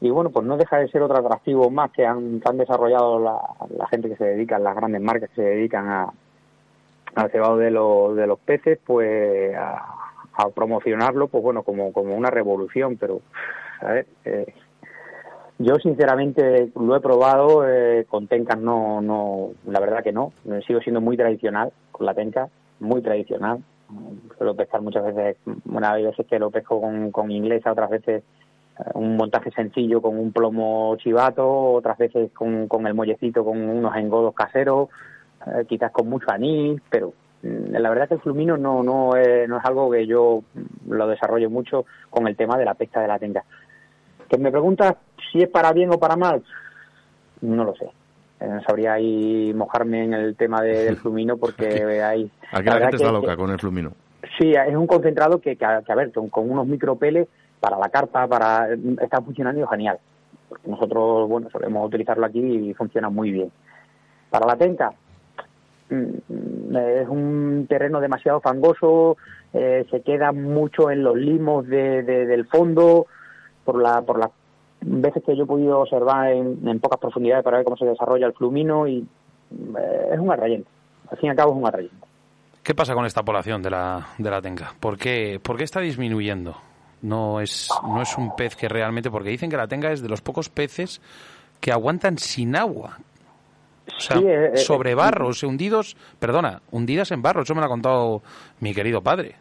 Y 0.00 0.10
bueno, 0.10 0.30
pues 0.30 0.46
no 0.46 0.56
deja 0.56 0.78
de 0.78 0.88
ser 0.88 1.02
otro 1.02 1.18
atractivo 1.18 1.70
más 1.70 1.90
que 1.90 2.06
han, 2.06 2.40
han 2.44 2.56
desarrollado 2.56 3.18
la, 3.18 3.86
gente 3.88 4.08
que 4.08 4.16
se 4.16 4.24
dedica, 4.24 4.58
las 4.58 4.76
grandes 4.76 5.02
marcas 5.02 5.30
que 5.30 5.42
se 5.42 5.48
dedican 5.48 5.88
a, 5.88 6.12
al 7.16 7.30
cebado 7.30 7.56
de, 7.56 7.70
los 7.70 8.14
de 8.14 8.26
los 8.26 8.38
peces, 8.38 8.78
pues 8.84 9.54
a, 9.56 9.94
promocionarlo, 10.54 11.26
pues 11.26 11.42
bueno, 11.42 11.64
como, 11.64 11.92
como 11.92 12.14
una 12.14 12.30
revolución, 12.30 12.96
pero 12.96 13.20
eh, 14.24 14.54
yo 15.58 15.74
sinceramente 15.82 16.70
lo 16.76 16.94
he 16.94 17.00
probado, 17.00 17.68
eh, 17.68 18.06
con 18.08 18.28
tencas 18.28 18.58
no, 18.58 19.00
no, 19.00 19.50
la 19.66 19.80
verdad 19.80 20.04
que 20.04 20.12
no, 20.12 20.32
sigo 20.64 20.80
siendo 20.80 21.00
muy 21.00 21.16
tradicional 21.16 21.72
con 21.90 22.06
la 22.06 22.14
tenca, 22.14 22.48
muy 22.78 23.02
tradicional. 23.02 23.64
Suelo 24.36 24.54
pescar 24.54 24.82
muchas 24.82 25.04
veces, 25.04 25.36
bueno, 25.64 25.88
hay 25.88 26.04
veces 26.04 26.26
que 26.26 26.38
lo 26.38 26.50
pesco 26.50 26.80
con, 26.80 27.10
con 27.10 27.30
inglesa, 27.30 27.72
otras 27.72 27.90
veces 27.90 28.22
eh, 28.78 28.82
un 28.94 29.16
montaje 29.16 29.50
sencillo 29.50 30.02
con 30.02 30.18
un 30.18 30.32
plomo 30.32 30.96
chivato, 30.98 31.72
otras 31.72 31.98
veces 31.98 32.30
con, 32.32 32.68
con 32.68 32.86
el 32.86 32.94
mollecito 32.94 33.44
con 33.44 33.58
unos 33.58 33.96
engodos 33.96 34.34
caseros, 34.34 34.88
eh, 35.46 35.64
quizás 35.66 35.90
con 35.90 36.08
mucho 36.08 36.30
anís, 36.30 36.80
pero 36.90 37.12
mm, 37.42 37.76
la 37.76 37.88
verdad 37.90 38.08
que 38.08 38.14
el 38.14 38.20
flumino 38.20 38.56
no, 38.56 38.82
no, 38.82 39.16
es, 39.16 39.48
no 39.48 39.58
es 39.58 39.64
algo 39.64 39.90
que 39.90 40.06
yo 40.06 40.42
lo 40.86 41.06
desarrollo 41.08 41.48
mucho 41.48 41.86
con 42.10 42.28
el 42.28 42.36
tema 42.36 42.58
de 42.58 42.64
la 42.64 42.74
pesca 42.74 43.00
de 43.00 43.08
la 43.08 43.18
tenca. 43.18 43.44
Que 44.28 44.36
me 44.36 44.50
preguntas 44.50 44.96
si 45.32 45.42
es 45.42 45.48
para 45.48 45.72
bien 45.72 45.90
o 45.92 45.98
para 45.98 46.16
mal, 46.16 46.42
no 47.40 47.64
lo 47.64 47.74
sé. 47.74 47.90
Eh, 48.40 48.46
No 48.48 48.62
sabría 48.62 48.92
ahí 48.94 49.52
mojarme 49.54 50.04
en 50.04 50.14
el 50.14 50.36
tema 50.36 50.62
de- 50.62 50.84
del 50.84 50.96
flumino 51.02 51.36
porque 51.36 51.66
hay... 52.02 52.30
Aquí 52.52 52.66
la 52.66 52.78
gente 52.80 52.96
está 52.96 53.12
loca 53.12 53.36
con 53.36 53.50
el 53.50 53.58
flumino. 53.58 53.92
Sí, 54.38 54.52
es 54.52 54.74
un 54.76 54.86
concentrado 54.86 55.40
que, 55.40 55.56
que, 55.56 55.64
a 55.64 55.82
que, 55.82 55.92
a 55.92 55.94
ver, 55.96 56.12
con, 56.12 56.28
con 56.28 56.50
unos 56.50 56.66
micropeles 56.66 57.28
para 57.60 57.78
la 57.78 57.88
carpa, 57.88 58.26
para 58.28 58.68
está 59.00 59.20
funcionando 59.22 59.66
genial. 59.66 59.98
Porque 60.48 60.68
nosotros, 60.68 61.28
bueno, 61.28 61.48
solemos 61.50 61.86
utilizarlo 61.86 62.24
aquí 62.26 62.40
y 62.40 62.74
funciona 62.74 63.08
muy 63.10 63.30
bien. 63.32 63.50
Para 64.30 64.46
la 64.46 64.56
tenca, 64.56 64.92
mm, 65.90 66.76
es 66.76 67.08
un 67.08 67.66
terreno 67.68 68.00
demasiado 68.00 68.40
fangoso, 68.40 69.16
eh, 69.52 69.86
se 69.90 70.02
queda 70.02 70.32
mucho 70.32 70.90
en 70.90 71.02
los 71.02 71.16
limos 71.16 71.66
de, 71.66 72.02
de- 72.02 72.26
del 72.26 72.46
fondo, 72.46 73.06
por 73.64 73.80
la 73.80 74.02
por 74.02 74.18
las 74.18 74.30
veces 74.80 75.22
que 75.24 75.36
yo 75.36 75.44
he 75.44 75.46
podido 75.46 75.80
observar 75.80 76.32
en, 76.32 76.66
en 76.66 76.80
pocas 76.80 76.98
profundidades 77.00 77.44
para 77.44 77.58
ver 77.58 77.64
cómo 77.64 77.76
se 77.76 77.84
desarrolla 77.86 78.26
el 78.26 78.32
flumino 78.34 78.86
y 78.86 78.98
eh, 79.50 80.08
es 80.12 80.18
un 80.18 80.30
atrayente. 80.32 80.68
Al 81.10 81.18
fin 81.18 81.26
y 81.28 81.30
al 81.30 81.36
cabo 81.36 81.52
es 81.52 81.56
un 81.58 81.66
atrayente. 81.66 81.96
¿Qué 82.62 82.74
pasa 82.74 82.94
con 82.94 83.06
esta 83.06 83.22
población 83.22 83.62
de 83.62 83.70
la, 83.70 84.08
de 84.18 84.30
la 84.30 84.42
tenca? 84.42 84.72
¿Por 84.78 84.98
qué, 84.98 85.40
por 85.42 85.56
qué 85.56 85.64
está 85.64 85.80
disminuyendo? 85.80 86.56
No 87.00 87.40
es, 87.40 87.70
no 87.84 88.02
es 88.02 88.18
un 88.18 88.34
pez 88.36 88.56
que 88.56 88.68
realmente, 88.68 89.10
porque 89.10 89.30
dicen 89.30 89.48
que 89.50 89.56
la 89.56 89.68
tenca 89.68 89.90
es 89.92 90.02
de 90.02 90.08
los 90.08 90.20
pocos 90.20 90.48
peces 90.50 91.00
que 91.60 91.72
aguantan 91.72 92.18
sin 92.18 92.56
agua. 92.56 92.98
O 93.96 94.00
sea, 94.00 94.18
Sí, 94.18 94.26
eh, 94.26 94.50
eh, 94.52 94.56
sobre 94.58 94.90
eh, 94.90 94.94
barros, 94.94 95.42
hundidos, 95.42 95.96
perdona, 96.18 96.60
hundidas 96.72 97.10
en 97.12 97.22
barro. 97.22 97.42
Eso 97.42 97.54
me 97.54 97.60
lo 97.60 97.66
ha 97.66 97.70
contado 97.70 98.22
mi 98.60 98.74
querido 98.74 99.00
padre. 99.00 99.36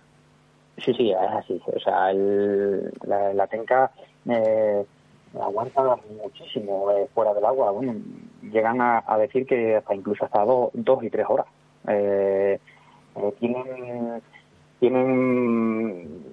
Sí, 0.78 0.94
sí, 0.94 1.12
es 1.12 1.18
así. 1.36 1.60
O 1.66 1.80
sea, 1.80 2.12
el- 2.12 2.92
la, 3.06 3.34
la 3.34 3.48
tenca 3.48 3.92
eh, 4.30 4.86
aguanta 5.42 5.98
muchísimo 6.22 6.92
eh, 6.92 7.08
fuera 7.14 7.34
del 7.34 7.46
agua. 7.46 7.72
Bueno, 7.72 7.96
llegan 8.42 8.82
a, 8.82 9.04
decir 9.18 9.46
que 9.46 9.76
hasta 9.76 9.96
incluso 9.96 10.26
hasta 10.26 10.44
do- 10.46 10.72
dos 10.74 11.04
y 11.04 11.10
tres 11.10 11.26
horas. 11.30 11.46
Eh, 11.88 12.60
eh, 13.16 13.34
tienen, 13.40 14.22
tienen, 14.80 16.24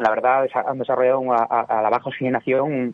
la 0.00 0.10
verdad, 0.10 0.46
han 0.66 0.78
desarrollado 0.78 1.20
un- 1.20 1.32
a, 1.32 1.42
a- 1.42 1.82
la 1.82 1.90
baja 1.90 2.08
oxigenación 2.08 2.92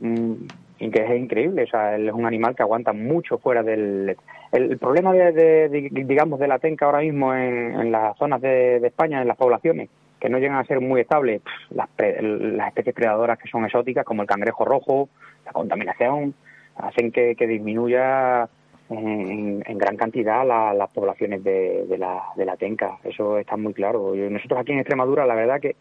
que 0.79 1.05
es 1.05 1.21
increíble. 1.21 1.65
O 1.65 1.67
sea, 1.67 1.97
él 1.97 2.09
es 2.09 2.15
un 2.15 2.27
animal 2.27 2.55
que 2.55 2.63
aguanta 2.63 2.93
mucho 2.93 3.39
fuera 3.39 3.63
del... 3.63 4.17
El, 4.53 4.79
problema, 4.79 5.13
de, 5.13 5.69
digamos, 5.91 6.39
de 6.41 6.49
la 6.49 6.59
tenca 6.59 6.87
ahora 6.87 7.01
mismo 7.01 7.35
en, 7.35 7.93
las 7.93 8.17
zonas 8.17 8.41
de 8.41 8.77
España, 8.79 9.21
en 9.21 9.29
las 9.29 9.37
poblaciones, 9.37 9.91
que 10.21 10.29
no 10.29 10.39
llegan 10.39 10.59
a 10.59 10.65
ser 10.65 10.81
muy 10.81 11.01
estables, 11.01 11.41
pf, 11.43 11.75
las, 11.75 11.89
pre- 11.91 12.21
las 12.23 12.69
especies 12.69 12.95
predadoras 12.95 13.39
que 13.39 13.49
son 13.49 13.65
exóticas, 13.65 14.05
como 14.05 14.23
el 14.23 14.29
cangrejo 14.29 14.65
rojo, 14.65 15.09
la 15.45 15.53
contaminación, 15.53 16.35
hacen 16.77 17.11
que, 17.13 17.35
que 17.37 17.47
disminuya 17.47 18.49
en, 18.91 19.63
en 19.67 19.79
gran 19.79 19.97
cantidad 19.97 20.47
la- 20.47 20.73
las 20.75 20.91
poblaciones 20.91 21.43
de, 21.45 21.85
de 21.87 21.99
la, 21.99 22.23
de 22.37 22.45
la 22.45 22.57
tenca. 22.57 22.99
Eso 23.05 23.39
está 23.39 23.57
muy 23.57 23.75
claro. 23.75 24.15
Nosotros 24.15 24.61
aquí 24.61 24.73
en 24.73 24.79
Extremadura, 24.79 25.27
la 25.27 25.35
verdad 25.35 25.61
que 25.61 25.77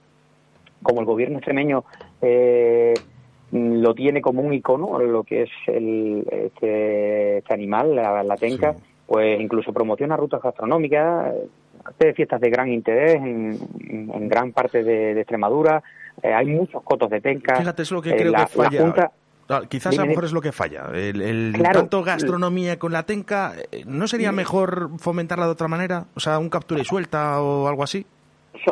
como 0.83 0.99
el 0.99 1.05
gobierno 1.07 1.37
extremeño 1.37 1.83
eh, 2.21 2.93
lo 3.51 3.95
tiene 3.95 4.21
como 4.21 4.41
un 4.41 4.53
icono, 4.53 4.99
lo 4.99 5.23
que 5.23 5.43
es 5.43 5.49
el, 5.67 6.27
este, 6.29 7.37
este 7.37 7.53
animal, 7.53 7.95
la, 7.95 8.23
la 8.23 8.37
tenca, 8.37 8.75
pues 9.05 9.39
incluso 9.39 9.73
promociona 9.73 10.17
rutas 10.17 10.41
gastronómicas. 10.41 11.33
Aparte 11.87 12.07
de 12.07 12.13
fiestas 12.13 12.41
de 12.41 12.49
gran 12.49 12.67
interés 12.69 13.15
en, 13.15 14.27
gran 14.29 14.51
parte 14.51 14.83
de, 14.83 15.13
de 15.13 15.21
Extremadura. 15.21 15.81
Eh, 16.21 16.33
hay 16.33 16.45
muchos 16.47 16.83
cotos 16.83 17.09
de 17.09 17.21
tenca. 17.21 17.55
Fíjate, 17.55 17.83
es 17.83 17.91
lo 17.91 18.01
que 18.01 18.09
Eh, 18.11 18.15
creo 18.17 18.31
la- 18.31 18.45
que 18.45 18.47
falla. 18.47 18.81
Junta, 18.81 19.11
Ah, 19.49 19.61
Quizás 19.69 19.91
Dime, 19.91 20.01
a 20.01 20.05
lo 20.07 20.09
mejor 20.09 20.25
es 20.25 20.33
lo 20.33 20.41
que 20.41 20.51
falla. 20.51 20.87
El, 20.93 21.21
el 21.21 21.53
Claro. 21.55 21.79
tanto 21.79 22.03
gastronomía 22.03 22.77
con 22.77 22.91
la 22.91 23.03
tenca, 23.03 23.53
eh, 23.71 23.83
¿no 23.87 24.05
sería 24.05 24.33
mejor 24.33 24.89
fomentarla 24.99 25.45
de 25.45 25.51
otra 25.53 25.69
manera? 25.69 26.03
O 26.17 26.19
sea, 26.19 26.37
un 26.37 26.49
captura 26.49 26.81
y 26.81 26.83
suelta 26.83 27.41
o 27.41 27.65
algo 27.69 27.81
así. 27.81 28.05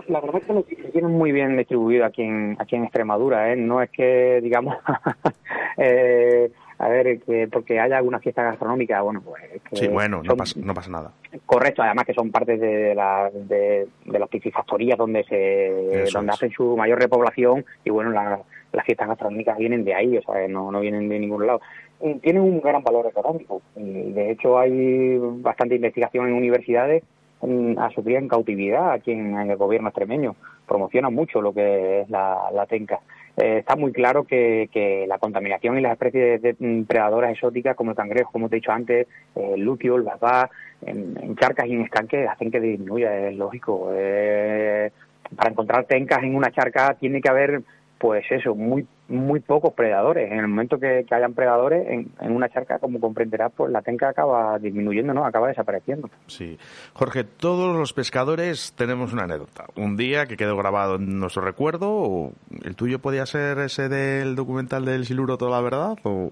La 0.09 0.19
verdad 0.19 0.41
es 0.41 0.47
que 0.47 0.53
lo 0.53 0.63
tienen 0.63 1.11
muy 1.11 1.31
bien 1.31 1.55
distribuido 1.55 2.03
aquí 2.05 2.23
en 2.23 2.57
aquí 2.59 2.75
en 2.75 2.83
Extremadura, 2.83 3.53
¿eh? 3.53 3.55
No 3.55 3.81
es 3.81 3.89
que, 3.89 4.41
digamos, 4.43 4.75
eh, 5.77 6.51
a 6.77 6.87
ver, 6.89 7.19
que 7.21 7.47
porque 7.47 7.79
haya 7.79 7.97
alguna 7.97 8.19
fiesta 8.19 8.43
gastronómica, 8.43 9.01
bueno, 9.01 9.21
pues 9.21 9.43
es 9.53 9.61
que 9.63 9.75
Sí, 9.77 9.87
bueno, 9.87 10.21
no 10.23 10.35
pasa, 10.35 10.59
no 10.61 10.73
pasa 10.73 10.91
nada. 10.91 11.11
correcto, 11.45 11.81
además 11.83 12.05
que 12.05 12.13
son 12.13 12.31
partes 12.31 12.59
de, 12.59 12.93
la, 12.93 13.29
de, 13.33 13.87
de 14.05 14.19
las 14.19 14.29
piscifactorías 14.29 14.97
donde 14.97 15.23
se 15.23 16.03
Eso 16.03 16.17
donde 16.17 16.31
es. 16.31 16.35
hacen 16.37 16.51
su 16.51 16.75
mayor 16.75 16.99
repoblación 16.99 17.65
y 17.83 17.89
bueno, 17.89 18.11
la- 18.11 18.39
las 18.73 18.85
fiestas 18.85 19.07
gastronómicas 19.07 19.57
vienen 19.57 19.85
de 19.85 19.93
ahí, 19.95 20.17
o 20.17 20.21
sea, 20.21 20.45
no, 20.49 20.69
no 20.69 20.81
vienen 20.81 21.07
de 21.07 21.17
ningún 21.17 21.47
lado. 21.47 21.61
Y 22.01 22.15
Tienen 22.15 22.41
un 22.41 22.59
gran 22.59 22.83
valor 22.83 23.07
económico 23.07 23.61
y 23.77 24.11
de 24.11 24.31
hecho 24.31 24.59
hay 24.59 25.17
bastante 25.17 25.75
investigación 25.75 26.27
en 26.27 26.33
universidades 26.33 27.01
mm, 27.41 27.79
a 27.79 27.89
sufrir 27.91 28.17
en 28.17 28.27
cautividad 28.27 28.91
aquí 28.91 29.11
en, 29.13 29.37
en 29.39 29.49
el 29.49 29.55
gobierno 29.55 29.87
extremeño. 29.87 30.35
Promociona 30.67 31.09
mucho 31.09 31.41
lo 31.41 31.53
que 31.53 32.01
es 32.01 32.09
la, 32.09 32.49
la 32.53 32.65
tenca. 32.65 32.99
Eh, 33.37 33.57
está 33.59 33.75
muy 33.75 33.91
claro 33.91 34.23
que, 34.23 34.69
que 34.71 35.05
la 35.07 35.17
contaminación 35.17 35.77
y 35.77 35.81
las 35.81 35.93
especies 35.93 36.41
de, 36.41 36.55
mm, 36.57 36.83
predadoras 36.83 37.31
exóticas 37.31 37.75
como 37.75 37.91
el 37.91 37.97
cangrejo, 37.97 38.31
como 38.31 38.47
te 38.47 38.55
he 38.55 38.59
dicho 38.59 38.71
antes, 38.71 39.07
eh, 39.35 39.51
el 39.55 39.61
lutio, 39.61 39.97
el 39.97 40.03
babá, 40.03 40.49
en 40.85 41.35
charcas 41.35 41.67
y 41.67 41.73
en 41.73 41.81
estanques 41.81 42.29
hacen 42.29 42.51
que 42.51 42.59
disminuya, 42.59 43.27
es 43.27 43.35
lógico. 43.35 43.89
Eh, 43.93 44.91
para 45.35 45.49
encontrar 45.49 45.85
tencas 45.85 46.23
en 46.23 46.35
una 46.35 46.51
charca 46.51 46.95
tiene 46.99 47.21
que 47.21 47.29
haber, 47.29 47.61
pues 47.97 48.23
eso, 48.29 48.55
muy 48.55 48.85
muy 49.07 49.39
pocos 49.39 49.71
predadores. 49.73 50.31
En 50.31 50.39
el 50.39 50.47
momento 50.47 50.79
que, 50.79 51.05
que 51.07 51.13
hayan 51.15 51.33
predadores 51.33 51.87
en, 51.87 52.09
en 52.21 52.35
una 52.35 52.49
charca, 52.49 52.79
como 52.79 52.99
comprenderás, 52.99 53.51
pues 53.55 53.71
la 53.71 53.83
tenca 53.83 54.09
acaba 54.09 54.57
disminuyendo, 54.57 55.13
¿no? 55.13 55.25
Acaba 55.25 55.47
desapareciendo. 55.47 56.09
Sí. 56.25 56.57
Jorge, 56.93 57.23
todos 57.23 57.75
los 57.75 57.93
pescadores 57.93 58.73
tenemos 58.75 59.13
una 59.13 59.25
anécdota. 59.25 59.65
Un 59.77 59.95
día 59.95 60.25
que 60.25 60.37
quedó 60.37 60.57
grabado 60.57 60.95
en 60.95 61.19
nuestro 61.19 61.43
recuerdo, 61.43 61.91
o 61.91 62.31
¿el 62.63 62.75
tuyo 62.75 62.97
podía 62.97 63.27
ser 63.27 63.59
ese 63.59 63.89
del 63.89 64.35
documental 64.35 64.85
del 64.85 65.05
Siluro 65.05 65.37
Toda 65.37 65.51
la 65.51 65.61
Verdad? 65.61 65.97
O... 66.03 66.31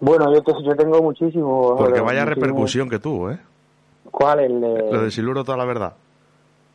Bueno, 0.00 0.32
yo, 0.32 0.42
te- 0.42 0.62
yo 0.64 0.76
tengo 0.76 1.02
muchísimo. 1.02 1.74
Porque 1.76 2.00
vaya 2.00 2.20
muchísimo- 2.24 2.46
repercusión 2.46 2.88
que 2.88 2.98
tuvo, 3.00 3.32
¿eh? 3.32 3.38
¿Cuál? 4.10 4.40
El 4.40 4.60
de- 4.60 4.92
Lo 4.92 5.02
del 5.02 5.10
Siluro 5.12 5.42
Toda 5.44 5.58
la 5.58 5.64
Verdad. 5.64 5.94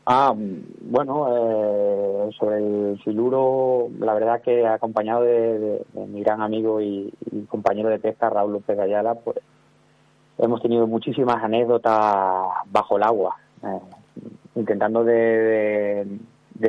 Ah, 0.06 0.34
bueno, 0.36 1.28
eh, 1.30 2.30
sobre 2.38 2.58
el 2.58 3.02
siluro, 3.06 3.90
la 4.00 4.14
verdad 4.14 4.42
que 4.42 4.68
acompañado 4.68 5.24
de, 5.24 5.82
mi 5.94 6.22
gran 6.22 6.42
amigo 6.42 6.82
y, 6.82 7.14
compañero 7.48 7.90
de 7.90 8.00
pesca, 8.00 8.30
Raúl 8.30 8.54
López 8.54 8.78
Ayala, 8.78 9.16
pues 9.16 9.38
hemos 10.38 10.62
tenido 10.62 10.88
muchísimas 10.88 11.42
anécdotas 11.42 12.48
bajo 12.66 12.98
el 12.98 13.04
agua, 13.04 13.38
eh, 13.64 13.80
intentando 14.56 15.06
de 15.06 16.06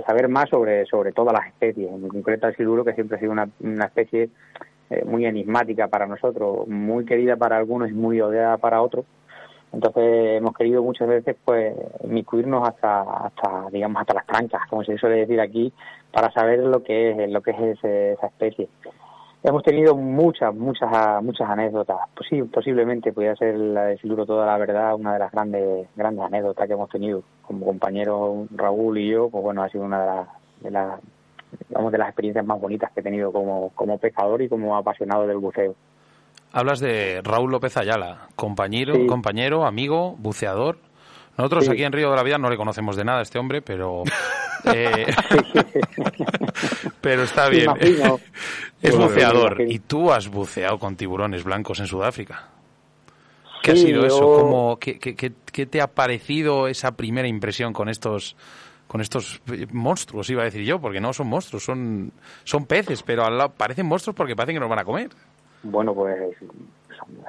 saber 0.07 0.29
más 0.29 0.49
sobre, 0.49 0.87
sobre 0.87 1.11
todas 1.11 1.33
las 1.33 1.49
especies, 1.49 1.91
en 1.91 2.09
concreto 2.09 2.47
el 2.47 2.57
siluro, 2.57 2.85
que 2.85 2.95
siempre 2.95 3.17
ha 3.17 3.21
sido 3.21 3.33
una, 3.33 3.49
una 3.61 3.87
especie 3.87 4.31
eh, 4.91 5.03
muy 5.05 5.25
enigmática 5.25 5.89
para 5.89 6.07
nosotros, 6.07 6.69
muy 6.69 7.05
querida 7.07 7.37
para 7.37 7.57
algunos 7.57 7.89
y 7.89 7.95
muy 7.95 8.21
odiada 8.21 8.59
para 8.59 8.83
otros. 8.83 9.07
Entonces 9.75 10.39
hemos 10.39 10.55
querido 10.55 10.83
muchas 10.83 11.09
veces 11.09 11.37
pues 11.45 11.75
inmiscuirnos 12.05 12.67
hasta, 12.67 13.03
hasta 13.03 13.67
digamos 13.73 14.01
hasta 14.01 14.15
las 14.15 14.27
trancas, 14.27 14.63
como 14.71 14.85
se 14.85 14.97
suele 14.99 15.17
decir 15.17 15.41
aquí, 15.41 15.73
para 16.13 16.31
saber 16.33 16.61
lo 16.61 16.83
que 16.83 17.11
es 17.11 17.31
lo 17.31 17.43
que 17.43 17.51
es 17.51 17.61
ese- 17.79 18.13
esa 18.13 18.27
especie. 18.29 18.69
Hemos 19.43 19.63
tenido 19.63 19.95
muchas, 19.95 20.55
muchas, 20.55 21.23
muchas 21.23 21.51
anécdotas. 21.51 21.99
Pues 22.17 22.29
sí, 22.31 22.43
posiblemente 22.45 23.13
podría 23.13 23.37
ser 23.37 23.57
la 23.57 23.85
de 23.87 23.99
Siluro 23.99 24.25
toda 24.25 24.47
la 24.47 24.57
verdad, 24.57 24.95
una 24.95 25.13
de 25.13 25.19
las 25.19 25.31
grandes, 25.33 25.87
grandes 25.97 26.25
anécdotas 26.25 26.67
que 26.67 26.73
hemos 26.73 26.89
tenido 26.89 27.23
como 27.43 27.67
compañeros 27.67 28.47
Raúl 28.57 28.97
y 28.97 29.11
yo, 29.11 29.29
pues 29.29 29.45
bueno, 29.45 29.63
ha 29.63 29.69
sido 29.69 29.85
una 29.85 30.01
de 30.01 30.07
las, 30.07 30.29
de 30.63 30.71
las, 30.71 31.01
de 31.93 31.99
las 31.99 32.09
experiencias 32.09 32.47
más 32.47 32.59
bonitas 32.59 32.91
que 32.93 33.01
he 33.01 33.03
tenido 33.03 33.33
como, 33.33 33.69
como 33.75 33.99
pescador 33.99 34.41
y 34.41 34.49
como 34.49 34.77
apasionado 34.77 35.27
del 35.27 35.37
buceo. 35.37 35.75
Hablas 36.57 36.79
de 36.79 37.21
Raúl 37.25 37.51
López 37.51 37.77
Ayala, 37.77 38.29
compañero, 38.37 38.95
Sí. 38.95 39.07
compañero, 39.09 39.67
amigo, 39.67 40.15
buceador. 40.19 40.79
Nosotros 41.37 41.65
Sí. 41.65 41.73
aquí 41.73 41.83
en 41.83 41.93
Río 41.93 42.11
de 42.11 42.17
la 42.17 42.23
Vida 42.23 42.39
no 42.39 42.49
le 42.49 42.57
conocemos 42.57 42.95
de 42.95 43.05
nada 43.05 43.19
a 43.19 43.23
este 43.23 43.41
hombre, 43.41 43.61
pero 43.61 44.05
eh, 44.73 45.05
pero 47.01 47.25
está 47.25 47.49
bien. 47.49 47.65
Imagino. 47.65 48.21
es 48.81 48.91
Bueno, 48.93 49.09
buceador 49.09 49.63
y 49.67 49.79
tú 49.81 50.13
has 50.13 50.29
buceado 50.29 50.79
con 50.79 50.95
tiburones 50.97 51.43
blancos 51.43 51.81
en 51.81 51.87
Sudáfrica. 51.89 52.49
¿Qué 53.63 53.73
ha 53.73 53.77
sido 53.77 54.03
yo- 54.03 54.07
eso? 54.07 54.21
¿Cómo, 54.21 54.79
qué, 54.79 54.99
qué- 54.99 55.17
qué- 55.17 55.33
qué 55.51 55.67
te 55.67 55.81
ha 55.81 55.89
parecido 55.89 56.69
esa 56.69 56.93
primera 56.93 57.27
impresión 57.27 57.73
con 57.73 57.89
estos 57.89 58.37
con 58.87 59.01
estos 59.01 59.41
eh, 59.51 59.67
monstruos, 59.73 60.29
iba 60.31 60.43
a 60.43 60.45
decir 60.45 60.63
yo, 60.65 60.79
porque 60.79 61.01
no 61.01 61.13
son 61.15 61.27
monstruos, 61.27 61.65
son, 61.65 62.13
son 62.45 62.67
peces, 62.67 63.03
pero 63.03 63.25
al 63.25 63.37
lado 63.39 63.51
parecen 63.57 63.87
monstruos 63.87 64.15
porque 64.15 64.37
parecen 64.37 64.55
que 64.57 64.61
nos 64.61 64.69
van 64.69 64.79
a 64.79 64.85
comer. 64.85 65.09
Bueno, 65.65 65.95
pues 65.95 66.17
es 66.21 66.37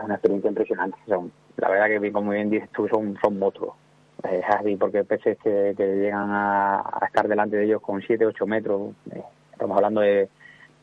una 0.04 0.16
experiencia 0.16 0.50
impresionante. 0.50 0.98
Son, 1.08 1.32
la 1.58 1.70
verdad 1.70 2.02
que, 2.02 2.12
como 2.12 2.32
bien 2.32 2.50
dices 2.50 2.70
tú, 2.72 2.88
son, 2.88 3.18
son 3.22 3.40
monstruos. 3.40 3.74
Es 4.24 4.44
así, 4.50 4.76
porque 4.76 5.04
peces 5.04 5.38
que, 5.44 5.74
que 5.78 5.86
llegan 5.96 6.30
a, 6.32 6.80
a 6.80 7.06
estar 7.06 7.28
delante 7.28 7.58
de 7.58 7.66
ellos 7.66 7.82
con 7.82 8.02
7, 8.02 8.26
8 8.26 8.46
metros, 8.48 8.92
eh, 9.12 9.22
estamos 9.52 9.78
hablando 9.78 10.02
de, 10.02 10.28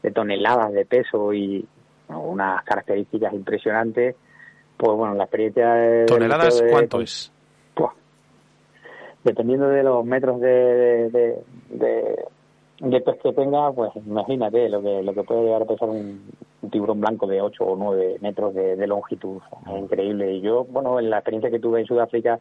de 0.02 0.10
toneladas 0.12 0.72
de 0.72 0.84
peso 0.86 1.32
y 1.32 1.66
bueno, 2.08 2.22
unas 2.22 2.62
características 2.64 3.32
impresionantes. 3.34 4.16
Pues 4.76 4.96
bueno, 4.96 5.14
la 5.14 5.24
experiencia... 5.24 5.74
del 5.74 6.06
¿Toneladas 6.06 6.60
de- 6.60 6.70
cuánto 6.70 7.00
es? 7.00 7.30
Buah. 7.76 7.90
Dependiendo 9.24 9.68
de 9.68 9.82
los 9.82 10.04
metros 10.04 10.40
de, 10.40 11.10
de, 11.10 11.42
de, 11.70 12.24
de 12.80 13.00
pez 13.00 13.16
que 13.22 13.32
tenga, 13.32 13.70
pues 13.72 13.90
imagínate 13.96 14.68
lo 14.68 14.82
que 14.82 15.02
lo 15.02 15.14
que 15.14 15.22
puede 15.22 15.42
llegar 15.44 15.62
a 15.62 15.66
pesar 15.66 15.88
un, 15.88 16.22
un 16.62 16.70
tiburón 16.70 17.00
blanco 17.00 17.26
de 17.26 17.40
8 17.42 17.64
o 17.64 17.76
9 17.76 18.18
metros 18.20 18.54
de, 18.54 18.76
de 18.76 18.86
longitud. 18.86 19.38
Es 19.66 19.78
increíble. 19.82 20.32
Y 20.34 20.40
yo, 20.40 20.64
bueno, 20.64 20.98
en 21.00 21.10
la 21.10 21.18
experiencia 21.18 21.50
que 21.50 21.58
tuve 21.58 21.80
en 21.80 21.86
Sudáfrica 21.86 22.38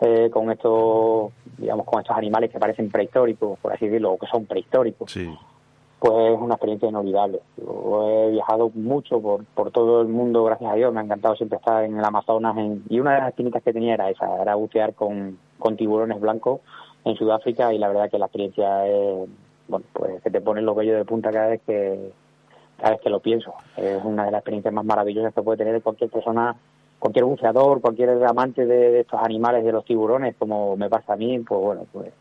eh, 0.00 0.28
con 0.30 0.50
estos, 0.50 1.32
digamos, 1.58 1.86
con 1.86 2.00
estos 2.00 2.16
animales 2.16 2.50
que 2.50 2.58
parecen 2.58 2.90
prehistóricos, 2.90 3.58
por 3.60 3.72
así 3.72 3.86
decirlo, 3.86 4.12
o 4.12 4.18
que 4.18 4.26
son 4.26 4.44
prehistóricos, 4.44 5.10
Sí. 5.10 5.32
pues 5.98 6.34
es 6.34 6.38
una 6.40 6.54
experiencia 6.56 6.88
inolvidable. 6.88 7.40
Yo 7.56 8.06
he 8.10 8.30
viajado 8.32 8.70
mucho 8.74 9.20
por, 9.20 9.44
por 9.54 9.70
todo 9.70 10.02
el 10.02 10.08
mundo, 10.08 10.44
gracias 10.44 10.70
a 10.70 10.74
Dios. 10.74 10.92
Me 10.92 11.00
ha 11.00 11.04
encantado 11.04 11.34
siempre 11.36 11.56
estar 11.58 11.84
en 11.84 11.96
el 11.98 12.04
Amazonas. 12.04 12.56
en- 12.58 12.82
y 12.90 13.00
una 13.00 13.12
de 13.14 13.18
las 13.20 13.28
espinitas 13.28 13.62
que 13.62 13.72
tenía 13.72 13.94
era 13.94 14.10
esa, 14.10 14.42
era 14.42 14.56
bucear 14.56 14.92
con, 14.94 15.38
con 15.58 15.76
tiburones 15.76 16.20
blancos 16.20 16.60
en 17.04 17.14
Sudáfrica 17.16 17.72
y 17.72 17.78
la 17.78 17.88
verdad 17.88 18.10
que 18.10 18.18
la 18.18 18.26
experiencia 18.26 18.86
es, 18.86 19.28
bueno, 19.68 19.86
pues 19.94 20.20
que 20.22 20.30
te 20.30 20.40
ponen 20.42 20.66
los 20.66 20.76
vellos 20.76 20.96
de 20.96 21.04
punta 21.06 21.30
cada 21.30 21.48
vez 21.48 21.62
que 21.66 22.12
cada 22.78 22.92
vez 22.92 23.00
que 23.00 23.10
lo 23.10 23.20
pienso. 23.20 23.54
Es 23.76 24.02
una 24.04 24.24
de 24.24 24.30
las 24.30 24.40
experiencias 24.40 24.74
más 24.74 24.84
maravillosas 24.84 25.32
que 25.34 25.42
puede 25.42 25.58
tener 25.58 25.80
cualquier 25.82 26.10
persona, 26.10 26.54
cualquier 26.98 27.24
buceador, 27.24 27.80
cualquier 27.80 28.10
amante 28.24 28.66
de, 28.66 28.90
de 28.92 29.00
estos 29.00 29.20
animales, 29.22 29.64
de 29.64 29.72
los 29.72 29.84
tiburones, 29.84 30.34
como 30.38 30.76
me 30.76 30.88
pasa 30.88 31.14
a 31.14 31.16
mí, 31.16 31.38
pues 31.40 31.60
bueno, 31.60 31.86
pues 31.92 32.12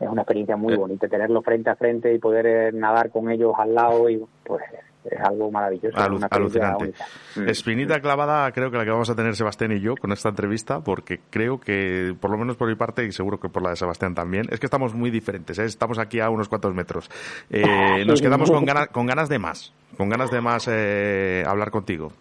es 0.00 0.08
una 0.08 0.22
experiencia 0.22 0.56
muy 0.56 0.74
Eh. 0.74 0.76
bonita 0.76 1.08
tenerlos 1.08 1.42
frente 1.44 1.70
a 1.70 1.76
frente 1.76 2.12
y 2.12 2.18
poder 2.18 2.46
eh, 2.46 2.72
nadar 2.72 3.10
con 3.10 3.30
ellos 3.30 3.54
al 3.56 3.74
lado 3.74 4.08
y 4.10 4.22
pues 4.44 4.62
es 5.10 5.20
algo 5.20 5.50
maravilloso 5.50 5.96
Alu- 5.96 6.16
una 6.16 6.26
alucinante. 6.30 6.92
Mm. 7.36 7.48
Espinita 7.48 8.00
clavada, 8.00 8.50
creo 8.52 8.70
que 8.70 8.76
la 8.78 8.84
que 8.84 8.90
vamos 8.90 9.10
a 9.10 9.14
tener 9.14 9.34
Sebastián 9.36 9.72
y 9.72 9.80
yo 9.80 9.94
con 9.96 10.12
esta 10.12 10.28
entrevista, 10.30 10.80
porque 10.80 11.20
creo 11.30 11.60
que, 11.60 12.14
por 12.20 12.30
lo 12.30 12.38
menos 12.38 12.56
por 12.56 12.68
mi 12.68 12.74
parte, 12.74 13.04
y 13.04 13.12
seguro 13.12 13.38
que 13.38 13.48
por 13.48 13.62
la 13.62 13.70
de 13.70 13.76
Sebastián 13.76 14.14
también, 14.14 14.46
es 14.50 14.60
que 14.60 14.66
estamos 14.66 14.94
muy 14.94 15.10
diferentes, 15.10 15.58
¿eh? 15.58 15.64
estamos 15.64 15.98
aquí 15.98 16.20
a 16.20 16.30
unos 16.30 16.48
cuantos 16.48 16.74
metros. 16.74 17.10
Eh, 17.50 17.62
nos 18.06 18.20
quedamos 18.22 18.50
con 18.50 18.64
ganas, 18.64 18.88
con 18.88 19.06
ganas 19.06 19.28
de 19.28 19.38
más, 19.38 19.72
con 19.96 20.08
ganas 20.08 20.30
de 20.30 20.40
más 20.40 20.68
eh, 20.70 21.44
hablar 21.46 21.70
contigo. 21.70 22.12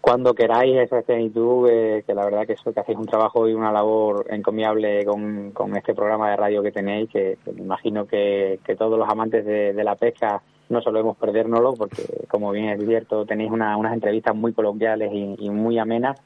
Cuando 0.00 0.34
queráis, 0.34 0.88
Sebastián 0.88 1.20
y 1.22 1.30
tú, 1.30 1.66
eh, 1.66 2.04
que 2.06 2.14
la 2.14 2.24
verdad 2.24 2.46
que, 2.46 2.52
eso, 2.52 2.72
que 2.72 2.78
hacéis 2.78 2.96
un 2.96 3.06
trabajo 3.06 3.48
y 3.48 3.54
una 3.54 3.72
labor 3.72 4.24
encomiable 4.30 5.04
con, 5.04 5.50
con 5.50 5.76
este 5.76 5.94
programa 5.94 6.30
de 6.30 6.36
radio 6.36 6.62
que 6.62 6.70
tenéis, 6.70 7.10
que, 7.10 7.38
que 7.44 7.50
me 7.50 7.62
imagino 7.62 8.06
que, 8.06 8.60
que 8.64 8.76
todos 8.76 8.96
los 8.96 9.08
amantes 9.08 9.44
de, 9.44 9.72
de 9.72 9.82
la 9.82 9.96
pesca 9.96 10.40
no 10.68 10.80
solemos 10.82 11.16
perdérnoslo, 11.16 11.74
porque 11.74 12.04
como 12.28 12.50
bien 12.52 12.68
es 12.70 12.84
cierto, 12.86 13.24
tenéis 13.24 13.50
una- 13.50 13.76
unas 13.76 13.92
entrevistas 13.94 14.34
muy 14.34 14.52
coloquiales 14.52 15.10
y, 15.12 15.36
y 15.38 15.50
muy 15.50 15.78
amenas, 15.78 16.20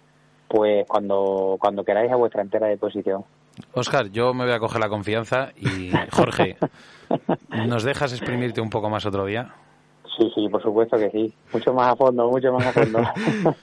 pues 0.49 0.87
cuando, 0.89 1.57
cuando 1.61 1.85
queráis 1.85 2.11
a 2.11 2.17
vuestra 2.17 2.43
entera 2.43 2.69
disposición. 2.69 3.25
Oscar, 3.75 4.09
yo 4.11 4.33
me 4.35 4.45
voy 4.45 4.53
a 4.55 4.59
coger 4.59 4.81
la 4.81 4.89
confianza 4.89 5.51
y 5.57 5.91
Jorge, 6.13 6.57
¿nos 7.51 7.85
dejas 7.85 8.13
exprimirte 8.13 8.61
un 8.61 8.71
poco 8.71 8.89
más 8.89 9.05
otro 9.07 9.27
día? 9.27 9.55
Sí, 10.19 10.31
sí, 10.35 10.49
por 10.49 10.63
supuesto 10.63 10.97
que 10.99 11.09
sí. 11.11 11.33
Mucho 11.53 11.73
más 11.73 11.93
a 11.93 11.97
fondo, 11.97 12.29
mucho 12.29 12.53
más 12.53 12.67
a 12.67 12.73
fondo. 12.73 13.01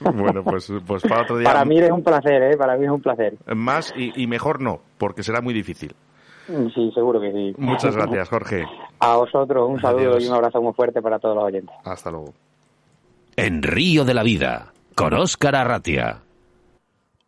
bueno, 0.14 0.42
pues, 0.42 0.72
pues 0.86 1.02
para 1.02 1.22
otro 1.22 1.36
día. 1.38 1.48
Para 1.52 1.64
mí 1.64 1.78
es 1.78 1.90
un 1.90 2.02
placer, 2.02 2.42
¿eh? 2.42 2.56
Para 2.56 2.76
mí 2.76 2.84
es 2.86 2.90
un 2.90 3.00
placer. 3.02 3.34
Más 3.54 3.92
y, 3.96 4.12
y 4.20 4.26
mejor 4.26 4.60
no, 4.60 4.80
porque 4.98 5.22
será 5.22 5.40
muy 5.40 5.54
difícil. 5.54 5.94
Sí, 6.74 6.90
seguro 6.94 7.20
que 7.20 7.30
sí. 7.30 7.54
Muchas 7.58 7.94
gracias, 7.94 8.28
Jorge. 8.30 8.64
A 9.00 9.16
vosotros 9.16 9.68
un 9.68 9.80
saludo 9.80 10.10
Adiós. 10.12 10.24
y 10.24 10.28
un 10.28 10.34
abrazo 10.34 10.60
muy 10.60 10.72
fuerte 10.72 11.00
para 11.00 11.18
todos 11.18 11.34
los 11.36 11.44
oyentes. 11.44 11.74
Hasta 11.84 12.10
luego. 12.10 12.34
En 13.36 13.62
Río 13.62 14.04
de 14.04 14.14
la 14.14 14.22
Vida, 14.22 14.72
con 14.94 15.14
Óscar 15.14 15.54
Arratia. 15.54 16.18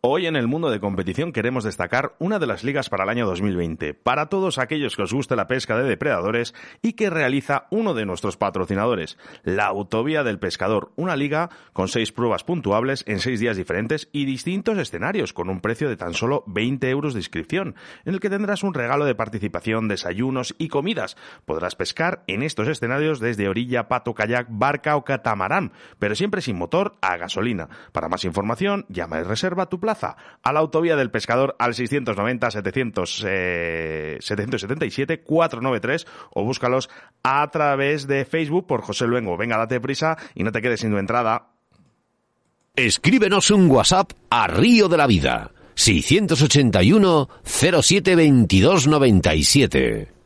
Hoy 0.03 0.25
en 0.25 0.35
el 0.35 0.47
mundo 0.47 0.71
de 0.71 0.79
competición 0.79 1.31
queremos 1.31 1.63
destacar 1.63 2.15
una 2.17 2.39
de 2.39 2.47
las 2.47 2.63
ligas 2.63 2.89
para 2.89 3.03
el 3.03 3.11
año 3.11 3.27
2020, 3.27 3.93
para 3.93 4.29
todos 4.29 4.57
aquellos 4.57 4.95
que 4.95 5.03
os 5.03 5.13
guste 5.13 5.35
la 5.35 5.45
pesca 5.45 5.77
de 5.77 5.87
depredadores 5.87 6.55
y 6.81 6.93
que 6.93 7.11
realiza 7.11 7.67
uno 7.69 7.93
de 7.93 8.07
nuestros 8.07 8.35
patrocinadores, 8.35 9.19
la 9.43 9.67
Autovía 9.67 10.23
del 10.23 10.39
Pescador, 10.39 10.91
una 10.95 11.15
liga 11.15 11.51
con 11.73 11.87
seis 11.87 12.11
pruebas 12.11 12.43
puntuables 12.43 13.03
en 13.05 13.19
seis 13.19 13.39
días 13.39 13.57
diferentes 13.57 14.09
y 14.11 14.25
distintos 14.25 14.79
escenarios 14.79 15.33
con 15.33 15.49
un 15.49 15.61
precio 15.61 15.87
de 15.87 15.97
tan 15.97 16.15
solo 16.15 16.45
20 16.47 16.89
euros 16.89 17.13
de 17.13 17.19
inscripción, 17.19 17.75
en 18.03 18.15
el 18.15 18.19
que 18.19 18.31
tendrás 18.31 18.63
un 18.63 18.73
regalo 18.73 19.05
de 19.05 19.13
participación, 19.13 19.87
desayunos 19.87 20.55
y 20.57 20.69
comidas. 20.69 21.15
Podrás 21.45 21.75
pescar 21.75 22.23
en 22.25 22.41
estos 22.41 22.67
escenarios 22.67 23.19
desde 23.19 23.47
orilla, 23.47 23.87
pato, 23.87 24.15
kayak, 24.15 24.47
barca 24.49 24.95
o 24.95 25.03
catamarán, 25.03 25.73
pero 25.99 26.15
siempre 26.15 26.41
sin 26.41 26.57
motor 26.57 26.97
a 27.01 27.17
gasolina. 27.17 27.69
Para 27.91 28.09
más 28.09 28.25
información, 28.25 28.87
llama 28.89 29.19
y 29.19 29.23
reserva 29.23 29.69
tu 29.69 29.79
a 30.43 30.53
la 30.53 30.59
Autovía 30.59 30.95
del 30.95 31.11
Pescador 31.11 31.55
al 31.59 31.73
690 31.73 32.51
700, 32.51 33.25
eh, 33.27 34.17
777 34.19 35.21
493 35.21 36.07
o 36.33 36.43
búscalos 36.43 36.89
a 37.23 37.49
través 37.51 38.07
de 38.07 38.25
Facebook 38.25 38.67
por 38.67 38.81
José 38.81 39.07
Luengo. 39.07 39.37
Venga, 39.37 39.57
date 39.57 39.79
prisa 39.79 40.17
y 40.35 40.43
no 40.43 40.51
te 40.51 40.61
quedes 40.61 40.79
sin 40.79 40.91
tu 40.91 40.97
entrada. 40.97 41.47
Escríbenos 42.75 43.51
un 43.51 43.69
WhatsApp 43.69 44.11
a 44.29 44.47
Río 44.47 44.87
de 44.87 44.97
la 44.97 45.07
Vida. 45.07 45.51
681 45.75 47.29
07 47.43 48.15
22 48.15 48.87
97. 48.87 50.20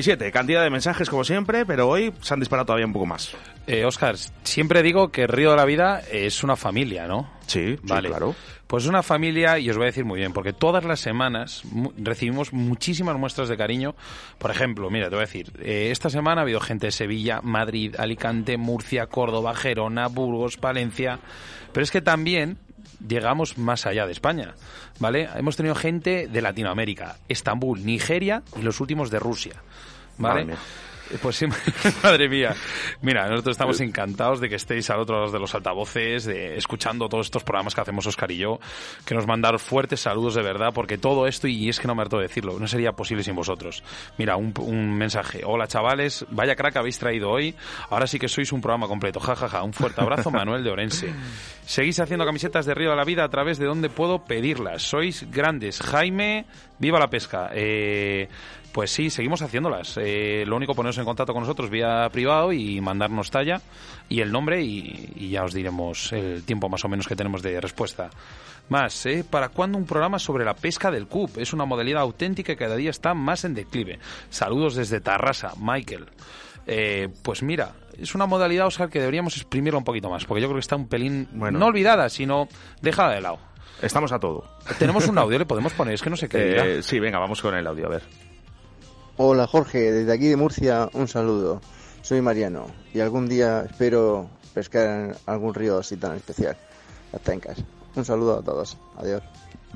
Siete 0.00 0.32
Cantidad 0.32 0.62
de 0.62 0.70
mensajes 0.70 1.08
como 1.10 1.24
siempre, 1.24 1.64
pero 1.66 1.88
hoy 1.88 2.12
se 2.20 2.34
han 2.34 2.40
disparado 2.40 2.66
todavía 2.66 2.86
un 2.86 2.92
poco 2.92 3.06
más. 3.06 3.32
Eh, 3.66 3.84
Oscar, 3.84 4.16
siempre 4.42 4.82
digo 4.82 5.10
que 5.10 5.26
Río 5.26 5.50
de 5.50 5.56
la 5.56 5.64
Vida 5.64 6.02
es 6.10 6.42
una 6.42 6.56
familia, 6.56 7.06
¿no? 7.06 7.30
Sí, 7.46 7.74
sí, 7.76 7.80
Vale. 7.82 8.08
claro. 8.08 8.34
Pues 8.66 8.82
es 8.82 8.88
una 8.90 9.04
familia, 9.04 9.60
y 9.60 9.70
os 9.70 9.76
voy 9.76 9.84
a 9.84 9.86
decir 9.86 10.04
muy 10.04 10.18
bien, 10.18 10.32
porque 10.32 10.52
todas 10.52 10.84
las 10.84 10.98
semanas 10.98 11.62
mu- 11.70 11.92
recibimos 11.96 12.52
muchísimas 12.52 13.16
muestras 13.16 13.48
de 13.48 13.56
cariño. 13.56 13.94
Por 14.38 14.50
ejemplo, 14.50 14.90
mira, 14.90 15.04
te 15.08 15.14
voy 15.14 15.22
a 15.22 15.26
decir, 15.26 15.52
eh, 15.60 15.90
esta 15.92 16.10
semana 16.10 16.40
ha 16.40 16.42
habido 16.42 16.58
gente 16.58 16.88
de 16.88 16.90
Sevilla, 16.90 17.40
Madrid, 17.42 17.94
Alicante, 17.96 18.56
Murcia, 18.56 19.06
Córdoba, 19.06 19.54
Gerona, 19.54 20.08
Burgos, 20.08 20.56
Palencia. 20.56 21.20
Pero 21.72 21.84
es 21.84 21.92
que 21.92 22.00
también 22.00 22.58
llegamos 23.06 23.58
más 23.58 23.86
allá 23.86 24.06
de 24.06 24.12
España, 24.12 24.54
¿vale? 24.98 25.28
Hemos 25.36 25.56
tenido 25.56 25.74
gente 25.74 26.28
de 26.28 26.42
Latinoamérica, 26.42 27.16
Estambul, 27.28 27.84
Nigeria 27.84 28.42
y 28.56 28.62
los 28.62 28.80
últimos 28.80 29.10
de 29.10 29.18
Rusia, 29.18 29.54
¿vale? 30.18 30.52
Eh, 30.52 30.56
Pues 31.22 31.36
sí, 31.36 31.46
madre 32.02 32.28
mía. 32.28 32.54
Mira, 33.02 33.28
nosotros 33.28 33.54
estamos 33.54 33.80
encantados 33.80 34.40
de 34.40 34.48
que 34.48 34.56
estéis 34.56 34.90
al 34.90 35.00
otro 35.00 35.20
lado 35.20 35.32
de 35.32 35.38
los 35.38 35.54
altavoces, 35.54 36.24
de 36.24 36.56
escuchando 36.56 37.08
todos 37.08 37.26
estos 37.26 37.44
programas 37.44 37.74
que 37.74 37.80
hacemos 37.80 38.06
Oscar 38.06 38.30
y 38.32 38.38
yo, 38.38 38.58
que 39.04 39.14
nos 39.14 39.26
mandaros 39.26 39.62
fuertes 39.62 40.00
saludos 40.00 40.34
de 40.34 40.42
verdad, 40.42 40.72
porque 40.74 40.98
todo 40.98 41.26
esto, 41.26 41.48
y 41.48 41.68
es 41.68 41.78
que 41.78 41.86
no 41.86 41.94
me 41.94 42.02
harto 42.02 42.16
de 42.16 42.24
decirlo, 42.24 42.58
no 42.58 42.66
sería 42.66 42.92
posible 42.92 43.22
sin 43.22 43.36
vosotros. 43.36 43.82
Mira, 44.18 44.36
un, 44.36 44.52
un 44.58 44.96
mensaje. 44.96 45.42
Hola 45.44 45.66
chavales, 45.66 46.26
vaya 46.30 46.56
crack 46.56 46.76
habéis 46.76 46.98
traído 46.98 47.30
hoy. 47.30 47.54
Ahora 47.90 48.06
sí 48.06 48.18
que 48.18 48.28
sois 48.28 48.52
un 48.52 48.60
programa 48.60 48.88
completo. 48.88 49.20
Ja, 49.20 49.36
ja, 49.36 49.48
ja. 49.48 49.62
Un 49.62 49.72
fuerte 49.72 50.00
abrazo, 50.00 50.30
Manuel 50.32 50.64
de 50.64 50.70
Orense. 50.70 51.12
Seguís 51.64 51.98
haciendo 52.00 52.24
camisetas 52.24 52.66
de 52.66 52.74
Río 52.74 52.90
de 52.90 52.96
la 52.96 53.04
Vida 53.04 53.24
a 53.24 53.28
través 53.28 53.58
de 53.58 53.66
donde 53.66 53.88
puedo 53.88 54.24
pedirlas. 54.24 54.82
Sois 54.82 55.30
grandes. 55.30 55.80
Jaime, 55.80 56.46
viva 56.78 56.98
la 56.98 57.08
pesca. 57.08 57.50
Eh, 57.52 58.28
pues 58.76 58.90
sí, 58.90 59.08
seguimos 59.08 59.40
haciéndolas. 59.40 59.96
Eh, 59.96 60.44
lo 60.46 60.54
único, 60.54 60.74
poneros 60.74 60.98
en 60.98 61.06
contacto 61.06 61.32
con 61.32 61.40
nosotros 61.40 61.70
vía 61.70 62.06
privado 62.12 62.52
y 62.52 62.78
mandarnos 62.82 63.30
talla 63.30 63.62
y 64.06 64.20
el 64.20 64.30
nombre 64.30 64.62
y, 64.62 65.14
y 65.16 65.30
ya 65.30 65.44
os 65.44 65.54
diremos 65.54 66.12
el 66.12 66.42
tiempo 66.42 66.68
más 66.68 66.84
o 66.84 66.88
menos 66.90 67.08
que 67.08 67.16
tenemos 67.16 67.40
de 67.40 67.58
respuesta. 67.58 68.10
Más, 68.68 69.06
¿eh? 69.06 69.24
¿Para 69.28 69.48
cuándo 69.48 69.78
un 69.78 69.86
programa 69.86 70.18
sobre 70.18 70.44
la 70.44 70.52
pesca 70.52 70.90
del 70.90 71.06
CUP? 71.06 71.38
Es 71.38 71.54
una 71.54 71.64
modalidad 71.64 72.02
auténtica 72.02 72.52
que 72.52 72.58
cada 72.58 72.76
día 72.76 72.90
está 72.90 73.14
más 73.14 73.46
en 73.46 73.54
declive. 73.54 73.98
Saludos 74.28 74.74
desde 74.74 75.00
Tarrasa, 75.00 75.54
Michael. 75.58 76.04
Eh, 76.66 77.08
pues 77.22 77.42
mira, 77.42 77.72
es 77.98 78.14
una 78.14 78.26
modalidad, 78.26 78.66
Oscar, 78.66 78.90
que 78.90 78.98
deberíamos 78.98 79.38
exprimirla 79.38 79.78
un 79.78 79.84
poquito 79.84 80.10
más, 80.10 80.26
porque 80.26 80.42
yo 80.42 80.48
creo 80.48 80.56
que 80.56 80.60
está 80.60 80.76
un 80.76 80.86
pelín, 80.86 81.28
Bueno. 81.32 81.58
no 81.58 81.64
olvidada, 81.64 82.10
sino 82.10 82.46
dejada 82.82 83.14
de 83.14 83.22
lado. 83.22 83.38
Estamos 83.80 84.12
a 84.12 84.18
todo. 84.18 84.44
Tenemos 84.78 85.08
un 85.08 85.16
audio, 85.16 85.38
le 85.38 85.46
podemos 85.46 85.72
poner, 85.72 85.94
es 85.94 86.02
que 86.02 86.10
no 86.10 86.16
sé 86.18 86.28
qué. 86.28 86.56
Eh, 86.78 86.82
sí, 86.82 87.00
venga, 87.00 87.18
vamos 87.18 87.40
con 87.40 87.54
el 87.54 87.66
audio, 87.66 87.86
a 87.86 87.88
ver. 87.88 88.02
Hola 89.18 89.46
Jorge, 89.46 89.92
desde 89.92 90.12
aquí 90.12 90.28
de 90.28 90.36
Murcia 90.36 90.90
un 90.92 91.08
saludo. 91.08 91.62
Soy 92.02 92.20
Mariano 92.20 92.66
y 92.92 93.00
algún 93.00 93.26
día 93.30 93.62
espero 93.62 94.28
pescar 94.52 94.86
en 94.86 95.14
algún 95.24 95.54
río 95.54 95.78
así 95.78 95.96
tan 95.96 96.16
especial, 96.16 96.54
las 97.12 97.22
Tencas. 97.22 97.64
Un 97.94 98.04
saludo 98.04 98.40
a 98.40 98.42
todos. 98.42 98.76
Adiós. 98.98 99.22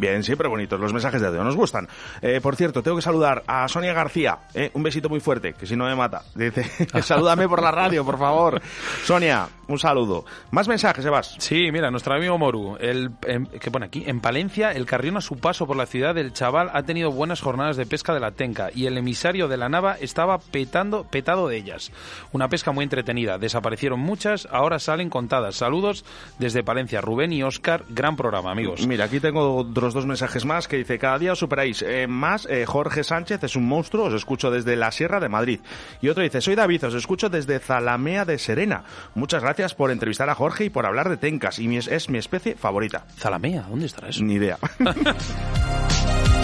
Bien, 0.01 0.25
siempre 0.25 0.49
bonitos 0.49 0.81
los 0.81 0.95
mensajes 0.95 1.21
de 1.21 1.27
audio, 1.27 1.45
nos 1.45 1.57
gustan. 1.57 1.87
Eh, 2.23 2.41
por 2.41 2.57
cierto, 2.57 2.83
tengo 2.83 2.97
que 2.97 3.03
saludar 3.03 3.43
a 3.47 3.69
Sonia 3.69 3.93
García, 3.93 4.39
eh, 4.55 4.71
un 4.73 4.83
besito 4.83 5.11
muy 5.11 5.21
fuerte, 5.21 5.53
que 5.53 5.67
si 5.67 5.77
no 5.77 5.85
me 5.85 5.95
mata. 5.95 6.23
Dice, 6.35 6.65
salúdame 7.03 7.47
por 7.47 7.63
la 7.63 7.71
radio, 7.71 8.03
por 8.03 8.19
favor. 8.19 8.63
Sonia, 9.05 9.47
un 9.69 9.79
saludo. 9.79 10.25
Más 10.53 10.69
mensajes, 10.69 11.05
Sebas. 11.05 11.37
Sí, 11.39 11.71
mira, 11.71 11.91
nuestro 11.91 12.15
amigo 12.15 12.39
Moru, 12.39 12.79
el, 12.81 13.11
em, 13.27 13.45
que 13.45 13.71
pone 13.71 13.85
aquí, 13.85 14.05
en 14.07 14.21
Palencia, 14.21 14.73
el 14.73 14.87
Carrión 14.87 15.19
a 15.19 15.21
su 15.21 15.37
paso 15.37 15.67
por 15.67 15.77
la 15.77 15.85
ciudad 15.85 16.15
del 16.15 16.33
Chaval 16.33 16.71
ha 16.73 16.83
tenido 16.85 17.13
buenas 17.13 17.43
jornadas 17.43 17.77
de 17.77 17.85
pesca 17.85 18.15
de 18.15 18.21
la 18.21 18.31
tenca 18.31 18.71
y 18.75 18.87
el 18.87 18.97
emisario 18.97 19.49
de 19.49 19.59
la 19.59 19.69
nava 19.69 19.97
estaba 20.01 20.39
petando, 20.39 21.05
petado 21.05 21.47
de 21.47 21.59
ellas. 21.59 21.93
Una 22.33 22.49
pesca 22.49 22.73
muy 22.73 22.85
entretenida, 22.85 23.37
desaparecieron 23.37 24.01
muchas, 24.01 24.49
ahora 24.51 24.79
salen 24.79 25.11
contadas. 25.11 25.57
Saludos 25.57 26.07
desde 26.39 26.65
Palencia, 26.65 27.03
Rubén 27.03 27.35
y 27.35 27.43
Oscar, 27.43 27.85
gran 27.91 28.17
programa, 28.17 28.51
amigos. 28.51 28.87
Mira, 28.87 29.05
aquí 29.05 29.21
tengo 29.21 29.57
otros 29.57 29.90
dos 29.95 30.07
mensajes 30.07 30.45
más 30.45 30.69
que 30.69 30.77
dice, 30.77 30.99
cada 30.99 31.19
día 31.19 31.33
os 31.33 31.39
superáis 31.39 31.83
eh, 31.83 32.07
más. 32.07 32.47
eh, 32.51 32.65
Jorge 32.67 33.05
Sánchez 33.05 33.43
es 33.45 33.57
un 33.57 33.67
monstruo, 33.67 34.05
os 34.07 34.15
escucho 34.15 34.51
desde 34.51 34.77
la 34.77 34.91
Sierra 34.93 35.21
de 35.21 35.29
Madrid. 35.29 35.61
Y 36.01 36.09
otro 36.09 36.23
dice, 36.23 36.41
soy 36.41 36.55
David, 36.55 36.85
os 36.87 36.95
escucho 36.95 37.29
desde 37.29 37.59
Zalamea 37.59 38.25
de 38.25 38.39
Serena. 38.39 38.85
Muchas 39.15 39.43
gracias 39.43 39.75
por 39.75 39.91
entrevistar 39.91 40.29
a 40.31 40.35
Jorge 40.35 40.65
y 40.65 40.71
por 40.71 40.87
hablar 40.87 41.09
de 41.09 41.17
tencas. 41.17 41.59
Y 41.59 41.69
mi- 41.69 41.79
es 41.79 42.09
mi 42.11 42.19
especie 42.19 42.55
favorita. 42.57 43.05
Zalamea, 43.19 43.63
¿dónde 43.69 43.87
estará 43.87 44.09
eso? 44.09 44.23
Ni 44.23 44.35
idea. 44.35 44.59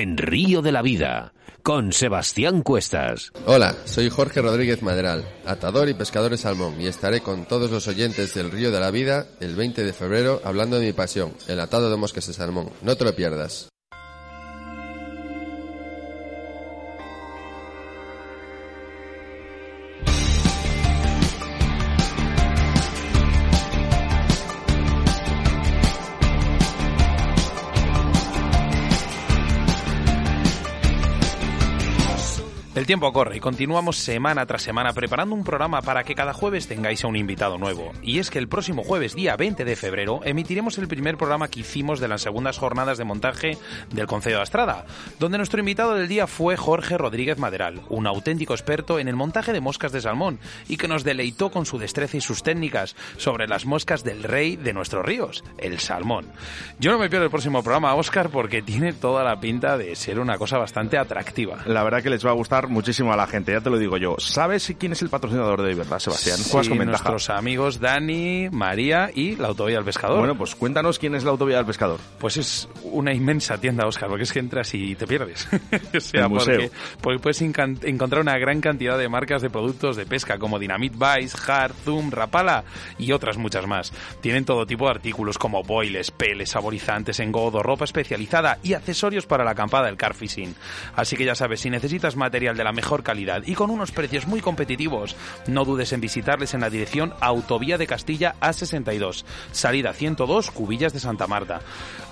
En 0.00 0.16
Río 0.16 0.62
de 0.62 0.72
la 0.72 0.80
Vida, 0.80 1.34
con 1.62 1.92
Sebastián 1.92 2.62
Cuestas. 2.62 3.32
Hola, 3.44 3.76
soy 3.84 4.08
Jorge 4.08 4.40
Rodríguez 4.40 4.82
Madral, 4.82 5.28
atador 5.44 5.90
y 5.90 5.92
pescador 5.92 6.30
de 6.30 6.38
salmón, 6.38 6.80
y 6.80 6.86
estaré 6.86 7.20
con 7.20 7.44
todos 7.44 7.70
los 7.70 7.86
oyentes 7.86 8.32
del 8.32 8.50
Río 8.50 8.70
de 8.70 8.80
la 8.80 8.90
Vida 8.90 9.26
el 9.40 9.56
20 9.56 9.84
de 9.84 9.92
febrero 9.92 10.40
hablando 10.42 10.78
de 10.78 10.86
mi 10.86 10.94
pasión, 10.94 11.34
el 11.48 11.60
atado 11.60 11.90
de 11.90 11.98
moscas 11.98 12.26
de 12.26 12.32
salmón. 12.32 12.70
No 12.80 12.96
te 12.96 13.04
lo 13.04 13.14
pierdas. 13.14 13.69
El 32.80 32.86
tiempo 32.86 33.12
corre 33.12 33.36
y 33.36 33.40
continuamos 33.40 33.98
semana 33.98 34.46
tras 34.46 34.62
semana 34.62 34.94
preparando 34.94 35.34
un 35.34 35.44
programa 35.44 35.82
para 35.82 36.02
que 36.02 36.14
cada 36.14 36.32
jueves 36.32 36.66
tengáis 36.66 37.04
a 37.04 37.08
un 37.08 37.16
invitado 37.16 37.58
nuevo. 37.58 37.92
Y 38.02 38.20
es 38.20 38.30
que 38.30 38.38
el 38.38 38.48
próximo 38.48 38.82
jueves, 38.82 39.14
día 39.14 39.36
20 39.36 39.66
de 39.66 39.76
febrero, 39.76 40.22
emitiremos 40.24 40.78
el 40.78 40.88
primer 40.88 41.18
programa 41.18 41.48
que 41.48 41.60
hicimos 41.60 42.00
de 42.00 42.08
las 42.08 42.22
segundas 42.22 42.56
jornadas 42.56 42.96
de 42.96 43.04
montaje 43.04 43.58
del 43.92 44.06
Concejo 44.06 44.36
de 44.36 44.42
Astrada, 44.42 44.86
donde 45.18 45.36
nuestro 45.36 45.60
invitado 45.60 45.94
del 45.94 46.08
día 46.08 46.26
fue 46.26 46.56
Jorge 46.56 46.96
Rodríguez 46.96 47.36
Maderal, 47.36 47.82
un 47.90 48.06
auténtico 48.06 48.54
experto 48.54 48.98
en 48.98 49.08
el 49.08 49.14
montaje 49.14 49.52
de 49.52 49.60
moscas 49.60 49.92
de 49.92 50.00
salmón 50.00 50.40
y 50.66 50.78
que 50.78 50.88
nos 50.88 51.04
deleitó 51.04 51.50
con 51.50 51.66
su 51.66 51.76
destreza 51.76 52.16
y 52.16 52.22
sus 52.22 52.42
técnicas 52.42 52.96
sobre 53.18 53.46
las 53.46 53.66
moscas 53.66 54.04
del 54.04 54.22
rey 54.22 54.56
de 54.56 54.72
nuestros 54.72 55.04
ríos, 55.04 55.44
el 55.58 55.80
salmón. 55.80 56.28
Yo 56.78 56.90
no 56.92 56.98
me 56.98 57.10
pierdo 57.10 57.26
el 57.26 57.30
próximo 57.30 57.62
programa, 57.62 57.94
Oscar, 57.94 58.30
porque 58.30 58.62
tiene 58.62 58.94
toda 58.94 59.22
la 59.22 59.38
pinta 59.38 59.76
de 59.76 59.94
ser 59.96 60.18
una 60.18 60.38
cosa 60.38 60.56
bastante 60.56 60.96
atractiva. 60.96 61.58
La 61.66 61.82
verdad 61.82 62.02
que 62.02 62.08
les 62.08 62.24
va 62.24 62.30
a 62.30 62.32
gustar 62.32 62.69
muchísimo 62.70 63.12
a 63.12 63.16
la 63.16 63.26
gente, 63.26 63.52
ya 63.52 63.60
te 63.60 63.70
lo 63.70 63.78
digo 63.78 63.96
yo. 63.96 64.16
¿Sabes 64.18 64.74
quién 64.78 64.92
es 64.92 65.02
el 65.02 65.08
patrocinador 65.08 65.62
de 65.62 65.74
verdad, 65.74 65.98
Sebastián? 65.98 66.38
Sí, 66.38 66.68
con 66.68 66.86
nuestros 66.86 67.30
amigos 67.30 67.80
Dani, 67.80 68.48
María 68.50 69.10
y 69.14 69.36
la 69.36 69.48
Autovía 69.48 69.76
del 69.76 69.84
Pescador. 69.84 70.18
Bueno, 70.18 70.36
pues 70.36 70.54
cuéntanos 70.54 70.98
quién 70.98 71.14
es 71.14 71.24
la 71.24 71.30
autovía 71.30 71.56
del 71.56 71.66
pescador. 71.66 72.00
Pues 72.18 72.36
es 72.36 72.68
una 72.82 73.12
inmensa 73.12 73.58
tienda, 73.58 73.86
Oscar, 73.86 74.08
porque 74.08 74.24
es 74.24 74.32
que 74.32 74.38
entras 74.38 74.72
y 74.74 74.94
te 74.94 75.06
pierdes. 75.06 75.48
o 75.96 76.00
sea, 76.00 76.24
El 76.24 76.28
museo. 76.30 76.54
porque, 76.54 76.70
porque 77.00 77.18
puedes 77.18 77.42
encontrar 77.42 78.22
una 78.22 78.38
gran 78.38 78.60
cantidad 78.60 78.98
de 78.98 79.08
marcas 79.08 79.42
de 79.42 79.50
productos 79.50 79.96
de 79.96 80.06
pesca 80.06 80.38
como 80.38 80.58
Dynamite 80.58 80.96
Vice, 80.96 81.36
Hard, 81.46 81.74
Zoom, 81.84 82.10
Rapala 82.10 82.64
y 82.98 83.12
otras 83.12 83.36
muchas 83.36 83.66
más. 83.66 83.92
Tienen 84.20 84.44
todo 84.44 84.66
tipo 84.66 84.84
de 84.84 84.92
artículos 84.92 85.38
como 85.38 85.62
boiles, 85.62 86.10
peles, 86.10 86.50
saborizantes, 86.50 87.20
engodo, 87.20 87.62
ropa 87.62 87.84
especializada 87.84 88.58
y 88.62 88.74
accesorios 88.74 89.26
para 89.26 89.44
la 89.44 89.52
acampada 89.52 89.86
del 89.86 89.96
car 89.96 90.14
fishing. 90.14 90.54
Así 90.94 91.16
que 91.16 91.24
ya 91.24 91.34
sabes, 91.34 91.60
si 91.60 91.70
necesitas 91.70 92.16
material 92.16 92.56
de 92.60 92.64
la 92.64 92.72
mejor 92.72 93.02
calidad 93.02 93.42
y 93.46 93.54
con 93.54 93.70
unos 93.70 93.90
precios 93.90 94.26
muy 94.26 94.42
competitivos, 94.42 95.16
no 95.46 95.64
dudes 95.64 95.94
en 95.94 96.02
visitarles 96.02 96.52
en 96.52 96.60
la 96.60 96.68
dirección 96.68 97.14
Autovía 97.20 97.78
de 97.78 97.86
Castilla 97.86 98.34
A62, 98.38 99.24
salida 99.50 99.94
102, 99.94 100.50
Cubillas 100.50 100.92
de 100.92 101.00
Santa 101.00 101.26
Marta. 101.26 101.62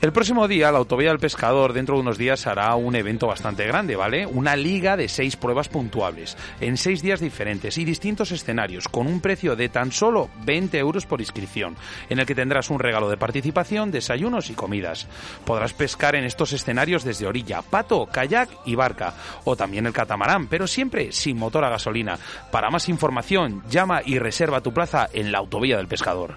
El 0.00 0.12
próximo 0.12 0.46
día, 0.46 0.70
la 0.70 0.78
Autovía 0.78 1.08
del 1.08 1.18
Pescador, 1.18 1.72
dentro 1.72 1.96
de 1.96 2.02
unos 2.02 2.18
días, 2.18 2.46
hará 2.46 2.72
un 2.76 2.94
evento 2.94 3.26
bastante 3.26 3.66
grande, 3.66 3.96
¿vale? 3.96 4.26
Una 4.26 4.54
liga 4.54 4.96
de 4.96 5.08
seis 5.08 5.34
pruebas 5.34 5.68
puntuables, 5.68 6.36
en 6.60 6.76
seis 6.76 7.02
días 7.02 7.18
diferentes 7.18 7.78
y 7.78 7.84
distintos 7.84 8.30
escenarios, 8.30 8.86
con 8.86 9.08
un 9.08 9.20
precio 9.20 9.56
de 9.56 9.68
tan 9.68 9.90
solo 9.90 10.30
20 10.44 10.78
euros 10.78 11.04
por 11.04 11.20
inscripción, 11.20 11.76
en 12.10 12.20
el 12.20 12.26
que 12.26 12.36
tendrás 12.36 12.70
un 12.70 12.78
regalo 12.78 13.10
de 13.10 13.16
participación, 13.16 13.90
desayunos 13.90 14.50
y 14.50 14.54
comidas. 14.54 15.08
Podrás 15.44 15.72
pescar 15.72 16.14
en 16.14 16.22
estos 16.22 16.52
escenarios 16.52 17.02
desde 17.02 17.26
orilla, 17.26 17.62
pato, 17.62 18.06
kayak 18.06 18.50
y 18.66 18.76
barca, 18.76 19.14
o 19.42 19.56
también 19.56 19.86
el 19.86 19.92
catamarán, 19.92 20.46
pero 20.46 20.68
siempre 20.68 21.10
sin 21.10 21.36
motor 21.36 21.64
a 21.64 21.70
gasolina. 21.70 22.20
Para 22.52 22.70
más 22.70 22.88
información, 22.88 23.64
llama 23.68 24.02
y 24.06 24.20
reserva 24.20 24.60
tu 24.60 24.72
plaza 24.72 25.08
en 25.12 25.32
la 25.32 25.38
Autovía 25.38 25.76
del 25.76 25.88
Pescador. 25.88 26.36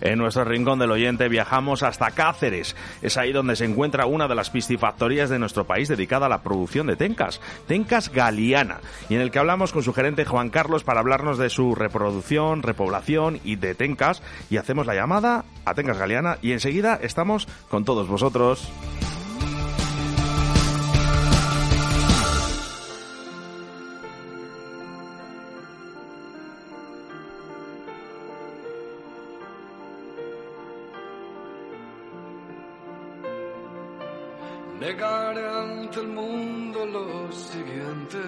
En 0.00 0.18
nuestro 0.18 0.44
rincón 0.44 0.78
del 0.78 0.90
oyente 0.90 1.28
viajamos 1.28 1.82
hasta 1.82 2.10
Cáceres. 2.10 2.76
Es 3.02 3.16
ahí 3.16 3.32
donde 3.32 3.56
se 3.56 3.64
encuentra 3.64 4.06
una 4.06 4.28
de 4.28 4.34
las 4.34 4.50
piscifactorías 4.50 5.30
de 5.30 5.38
nuestro 5.38 5.66
país 5.66 5.88
dedicada 5.88 6.26
a 6.26 6.28
la 6.30 6.42
producción 6.42 6.86
de 6.86 6.96
tencas, 6.96 7.40
Tencas 7.66 8.10
Galiana, 8.10 8.80
y 9.08 9.14
en 9.14 9.20
el 9.20 9.30
que 9.30 9.38
hablamos 9.38 9.72
con 9.72 9.82
su 9.82 9.92
gerente 9.92 10.24
Juan 10.24 10.50
Carlos 10.50 10.84
para 10.84 11.00
hablarnos 11.00 11.38
de 11.38 11.50
su 11.50 11.74
reproducción, 11.74 12.62
repoblación 12.62 13.40
y 13.44 13.56
de 13.56 13.74
tencas. 13.74 14.22
Y 14.50 14.56
hacemos 14.56 14.86
la 14.86 14.94
llamada 14.94 15.44
a 15.64 15.74
Tencas 15.74 15.98
Galiana 15.98 16.38
y 16.42 16.52
enseguida 16.52 16.98
estamos 17.02 17.46
con 17.68 17.84
todos 17.84 18.08
vosotros. 18.08 18.70
Negaré 35.30 35.48
ante 35.48 36.00
el 36.00 36.08
mundo 36.08 36.86
lo 36.86 37.30
siguiente, 37.30 38.18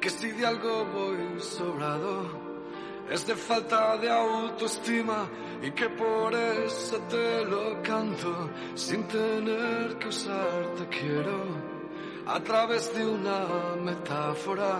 que 0.00 0.10
si 0.10 0.30
de 0.30 0.46
algo 0.46 0.84
voy 0.84 1.40
sobrado, 1.40 2.24
es 3.10 3.26
de 3.26 3.34
falta 3.34 3.96
de 3.96 4.10
autoestima 4.10 5.28
y 5.60 5.72
que 5.72 5.88
por 5.88 6.32
eso 6.34 6.98
te 7.08 7.44
lo 7.46 7.82
canto, 7.82 8.50
sin 8.76 9.02
tener 9.08 9.98
que 9.98 10.08
usar 10.08 10.66
te 10.78 10.86
quiero, 10.98 11.46
a 12.28 12.38
través 12.40 12.94
de 12.94 13.06
una 13.06 13.46
metáfora, 13.84 14.78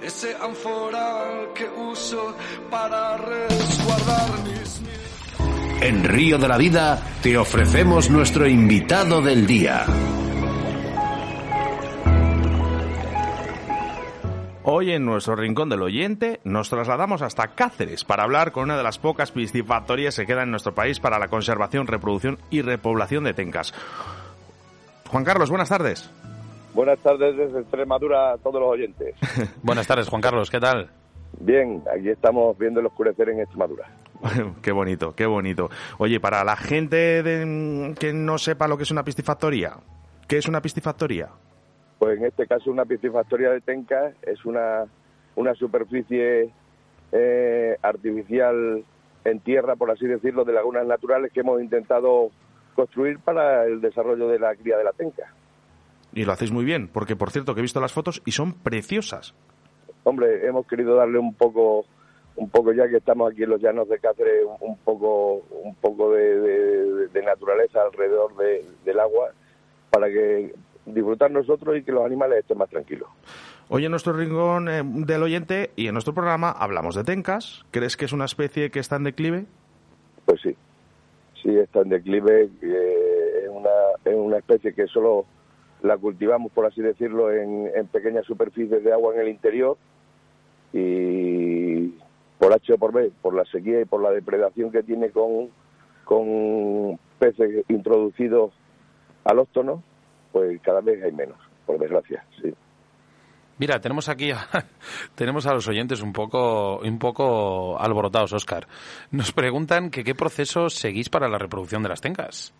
ese 0.00 0.36
ánfora 0.36 1.48
que 1.56 1.68
uso 1.68 2.36
para 2.70 3.16
resguardar 3.16 4.30
mis 4.44 4.80
En 5.80 6.04
Río 6.04 6.38
de 6.38 6.48
la 6.48 6.56
Vida 6.56 7.02
te 7.20 7.36
ofrecemos 7.36 8.10
nuestro 8.10 8.46
invitado 8.46 9.20
del 9.20 9.44
día. 9.44 9.86
Hoy 14.76 14.90
en 14.90 15.04
nuestro 15.04 15.36
rincón 15.36 15.68
del 15.68 15.82
oyente 15.82 16.40
nos 16.42 16.68
trasladamos 16.68 17.22
hasta 17.22 17.54
Cáceres 17.54 18.04
para 18.04 18.24
hablar 18.24 18.50
con 18.50 18.64
una 18.64 18.76
de 18.76 18.82
las 18.82 18.98
pocas 18.98 19.30
piscifactorías 19.30 20.16
que 20.16 20.26
quedan 20.26 20.46
en 20.46 20.50
nuestro 20.50 20.74
país 20.74 20.98
para 20.98 21.20
la 21.20 21.28
conservación, 21.28 21.86
reproducción 21.86 22.38
y 22.50 22.60
repoblación 22.60 23.22
de 23.22 23.34
tencas. 23.34 23.72
Juan 25.08 25.22
Carlos, 25.22 25.48
buenas 25.48 25.68
tardes. 25.68 26.10
Buenas 26.74 26.98
tardes 26.98 27.36
desde 27.36 27.60
Extremadura 27.60 28.32
a 28.32 28.38
todos 28.38 28.60
los 28.60 28.72
oyentes. 28.72 29.14
Buenas 29.62 29.86
tardes, 29.86 30.08
Juan 30.08 30.20
Carlos, 30.20 30.50
¿qué 30.50 30.58
tal? 30.58 30.90
Bien, 31.38 31.80
aquí 31.96 32.08
estamos 32.08 32.58
viendo 32.58 32.80
el 32.80 32.86
oscurecer 32.86 33.28
en 33.28 33.38
Extremadura. 33.42 33.86
qué 34.60 34.72
bonito, 34.72 35.14
qué 35.14 35.26
bonito. 35.26 35.70
Oye, 35.98 36.18
para 36.18 36.42
la 36.42 36.56
gente 36.56 37.22
de- 37.22 37.94
que 37.96 38.12
no 38.12 38.38
sepa 38.38 38.66
lo 38.66 38.76
que 38.76 38.82
es 38.82 38.90
una 38.90 39.04
piscifactoría, 39.04 39.74
¿qué 40.26 40.38
es 40.38 40.48
una 40.48 40.60
piscifactoría? 40.60 41.28
Pues 41.98 42.18
en 42.18 42.26
este 42.26 42.46
caso 42.46 42.70
una 42.70 42.84
piscifactoría 42.84 43.50
de 43.50 43.60
tencas 43.60 44.14
es 44.22 44.44
una, 44.44 44.84
una 45.36 45.54
superficie 45.54 46.50
eh, 47.12 47.76
artificial 47.82 48.84
en 49.24 49.40
tierra, 49.40 49.76
por 49.76 49.90
así 49.90 50.06
decirlo, 50.06 50.44
de 50.44 50.52
lagunas 50.52 50.86
naturales 50.86 51.32
que 51.32 51.40
hemos 51.40 51.60
intentado 51.62 52.30
construir 52.74 53.18
para 53.20 53.64
el 53.64 53.80
desarrollo 53.80 54.28
de 54.28 54.38
la 54.38 54.54
cría 54.54 54.76
de 54.76 54.84
la 54.84 54.92
tenca. 54.92 55.32
Y 56.12 56.24
lo 56.24 56.32
hacéis 56.32 56.52
muy 56.52 56.64
bien, 56.64 56.88
porque 56.88 57.16
por 57.16 57.30
cierto 57.30 57.54
que 57.54 57.60
he 57.60 57.62
visto 57.62 57.80
las 57.80 57.92
fotos 57.92 58.20
y 58.26 58.32
son 58.32 58.54
preciosas. 58.54 59.34
Hombre, 60.04 60.46
hemos 60.46 60.66
querido 60.66 60.96
darle 60.96 61.18
un 61.18 61.34
poco, 61.34 61.86
un 62.36 62.50
poco 62.50 62.72
ya 62.72 62.86
que 62.88 62.98
estamos 62.98 63.32
aquí 63.32 63.44
en 63.44 63.50
los 63.50 63.62
llanos 63.62 63.88
de 63.88 63.98
Cáceres, 63.98 64.44
un, 64.60 64.70
un 64.72 64.76
poco, 64.78 65.36
un 65.62 65.74
poco 65.76 66.12
de, 66.12 66.38
de- 66.40 67.08
de 67.08 67.22
naturaleza 67.22 67.80
alrededor 67.82 68.36
de- 68.36 68.64
del 68.84 69.00
agua 69.00 69.30
para 69.90 70.08
que 70.08 70.52
disfrutar 70.86 71.30
nosotros 71.30 71.76
y 71.76 71.82
que 71.82 71.92
los 71.92 72.04
animales 72.04 72.40
estén 72.40 72.58
más 72.58 72.68
tranquilos. 72.68 73.08
Hoy 73.68 73.84
en 73.84 73.90
nuestro 73.90 74.12
rincón 74.12 74.68
eh, 74.68 74.82
del 74.84 75.22
oyente 75.22 75.70
y 75.76 75.86
en 75.86 75.94
nuestro 75.94 76.12
programa 76.14 76.50
hablamos 76.50 76.94
de 76.94 77.04
tencas. 77.04 77.64
¿Crees 77.70 77.96
que 77.96 78.04
es 78.04 78.12
una 78.12 78.26
especie 78.26 78.70
que 78.70 78.78
está 78.78 78.96
en 78.96 79.04
declive? 79.04 79.46
Pues 80.26 80.40
sí, 80.42 80.56
sí 81.42 81.56
está 81.56 81.80
en 81.80 81.88
declive, 81.88 82.50
eh, 82.62 83.44
es 83.44 83.48
una, 83.50 83.70
es 84.04 84.14
una 84.14 84.38
especie 84.38 84.74
que 84.74 84.86
solo 84.86 85.24
la 85.82 85.96
cultivamos, 85.98 86.52
por 86.52 86.66
así 86.66 86.80
decirlo, 86.80 87.30
en, 87.30 87.70
en 87.74 87.86
pequeñas 87.88 88.24
superficies 88.26 88.82
de 88.82 88.92
agua 88.92 89.14
en 89.14 89.20
el 89.20 89.28
interior 89.28 89.76
y 90.72 91.94
por 92.38 92.52
H 92.52 92.72
o 92.72 92.78
por 92.78 92.92
B, 92.92 93.12
por 93.22 93.34
la 93.34 93.44
sequía 93.46 93.80
y 93.80 93.84
por 93.84 94.02
la 94.02 94.10
depredación 94.10 94.70
que 94.70 94.82
tiene 94.82 95.10
con, 95.10 95.48
con 96.04 96.98
peces 97.18 97.64
introducidos 97.68 98.52
alóctonos, 99.24 99.80
pues 100.34 100.60
cada 100.62 100.80
vez 100.80 101.00
hay 101.02 101.12
menos, 101.12 101.38
por 101.64 101.78
desgracia, 101.78 102.24
sí. 102.42 102.52
Mira, 103.56 103.80
tenemos 103.80 104.08
aquí 104.08 104.32
a, 104.32 104.38
tenemos 105.14 105.46
a 105.46 105.54
los 105.54 105.68
oyentes 105.68 106.02
un 106.02 106.12
poco 106.12 106.80
un 106.80 106.98
poco 106.98 107.78
alborotados, 107.80 108.32
Oscar. 108.32 108.66
Nos 109.12 109.30
preguntan 109.32 109.90
que 109.90 110.02
qué 110.02 110.14
proceso 110.16 110.68
seguís 110.68 111.08
para 111.08 111.28
la 111.28 111.38
reproducción 111.38 111.82
de 111.84 111.88
las 111.88 112.00
tencas. 112.00 112.52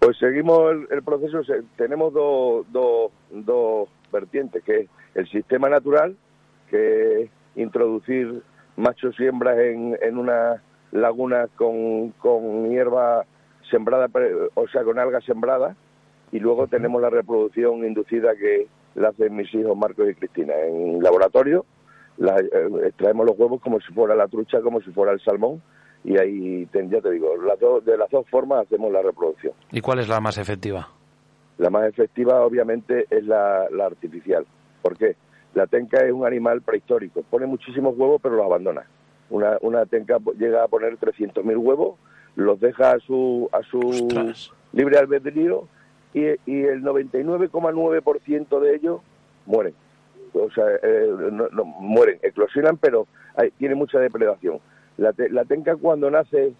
Pues 0.00 0.18
seguimos 0.18 0.72
el, 0.72 0.88
el 0.90 1.02
proceso, 1.04 1.38
tenemos 1.76 2.12
dos 2.12 2.66
dos- 2.72 3.12
dos 3.30 3.88
vertientes, 4.12 4.64
que 4.64 4.80
es 4.80 4.88
el 5.14 5.28
sistema 5.30 5.68
natural, 5.68 6.16
que 6.70 7.22
es 7.22 7.30
introducir 7.54 8.42
machos 8.76 9.14
y 9.20 9.26
hembras 9.26 9.58
en, 9.58 9.96
en 10.02 10.18
una 10.18 10.60
laguna 10.90 11.46
con, 11.56 12.10
con 12.18 12.68
hierba 12.70 13.24
sembrada, 13.70 14.08
o 14.54 14.66
sea, 14.68 14.82
con 14.82 14.98
algas 14.98 15.24
sembradas, 15.24 15.76
y 16.32 16.38
luego 16.40 16.66
tenemos 16.66 17.00
la 17.00 17.10
reproducción 17.10 17.84
inducida 17.84 18.34
que 18.36 18.66
la 18.94 19.08
hacen 19.08 19.34
mis 19.36 19.52
hijos 19.54 19.76
Marcos 19.76 20.08
y 20.10 20.14
Cristina 20.14 20.54
en 20.66 21.02
laboratorio, 21.02 21.64
la- 22.16 22.38
eh, 22.40 22.68
extraemos 22.86 23.26
los 23.26 23.38
huevos 23.38 23.60
como 23.60 23.80
si 23.80 23.92
fuera 23.92 24.14
la 24.14 24.26
trucha, 24.28 24.60
como 24.60 24.80
si 24.80 24.90
fuera 24.90 25.12
el 25.12 25.20
salmón, 25.20 25.62
y 26.04 26.18
ahí, 26.18 26.66
ten- 26.66 26.90
ya 26.90 27.00
te 27.00 27.10
digo, 27.10 27.36
las 27.36 27.58
dos- 27.60 27.84
de 27.84 27.96
las 27.96 28.10
dos 28.10 28.26
formas 28.28 28.66
hacemos 28.66 28.90
la 28.92 29.02
reproducción. 29.02 29.52
¿Y 29.70 29.80
cuál 29.80 29.98
es 30.00 30.08
la 30.08 30.20
más 30.20 30.38
efectiva? 30.38 30.88
La 31.58 31.70
más 31.70 31.86
efectiva, 31.88 32.44
obviamente, 32.44 33.06
es 33.10 33.24
la, 33.24 33.66
la 33.70 33.86
artificial. 33.86 34.46
¿Por 34.82 34.96
qué? 34.96 35.16
La 35.54 35.66
tenca 35.66 36.04
es 36.04 36.12
un 36.12 36.24
animal 36.26 36.62
prehistórico. 36.62 37.22
Pone 37.22 37.46
muchísimos 37.46 37.96
huevos, 37.96 38.20
pero 38.22 38.36
los 38.36 38.44
abandona. 38.46 38.84
Una, 39.30 39.58
una 39.60 39.84
tenca 39.86 40.18
llega 40.38 40.62
a 40.64 40.68
poner 40.68 40.96
300.000 40.98 41.56
huevos, 41.56 41.98
los 42.36 42.60
deja 42.60 42.92
a 42.92 42.98
su, 43.00 43.48
a 43.52 43.62
su 43.64 43.80
libre 44.72 44.98
albedrío 44.98 45.66
y, 46.14 46.20
y 46.46 46.62
el 46.64 46.82
99,9% 46.82 48.60
de 48.60 48.74
ellos 48.74 49.00
mueren. 49.46 49.74
O 50.32 50.50
sea, 50.50 50.64
eh, 50.82 51.08
no- 51.32 51.48
no, 51.48 51.64
mueren, 51.64 52.18
eclosionan, 52.22 52.76
pero 52.76 53.06
hay, 53.36 53.50
tiene 53.52 53.74
mucha 53.74 53.98
depredación. 53.98 54.58
La, 54.96 55.12
te- 55.12 55.30
la 55.30 55.44
tenca 55.44 55.76
cuando 55.76 56.10
nace 56.10 56.52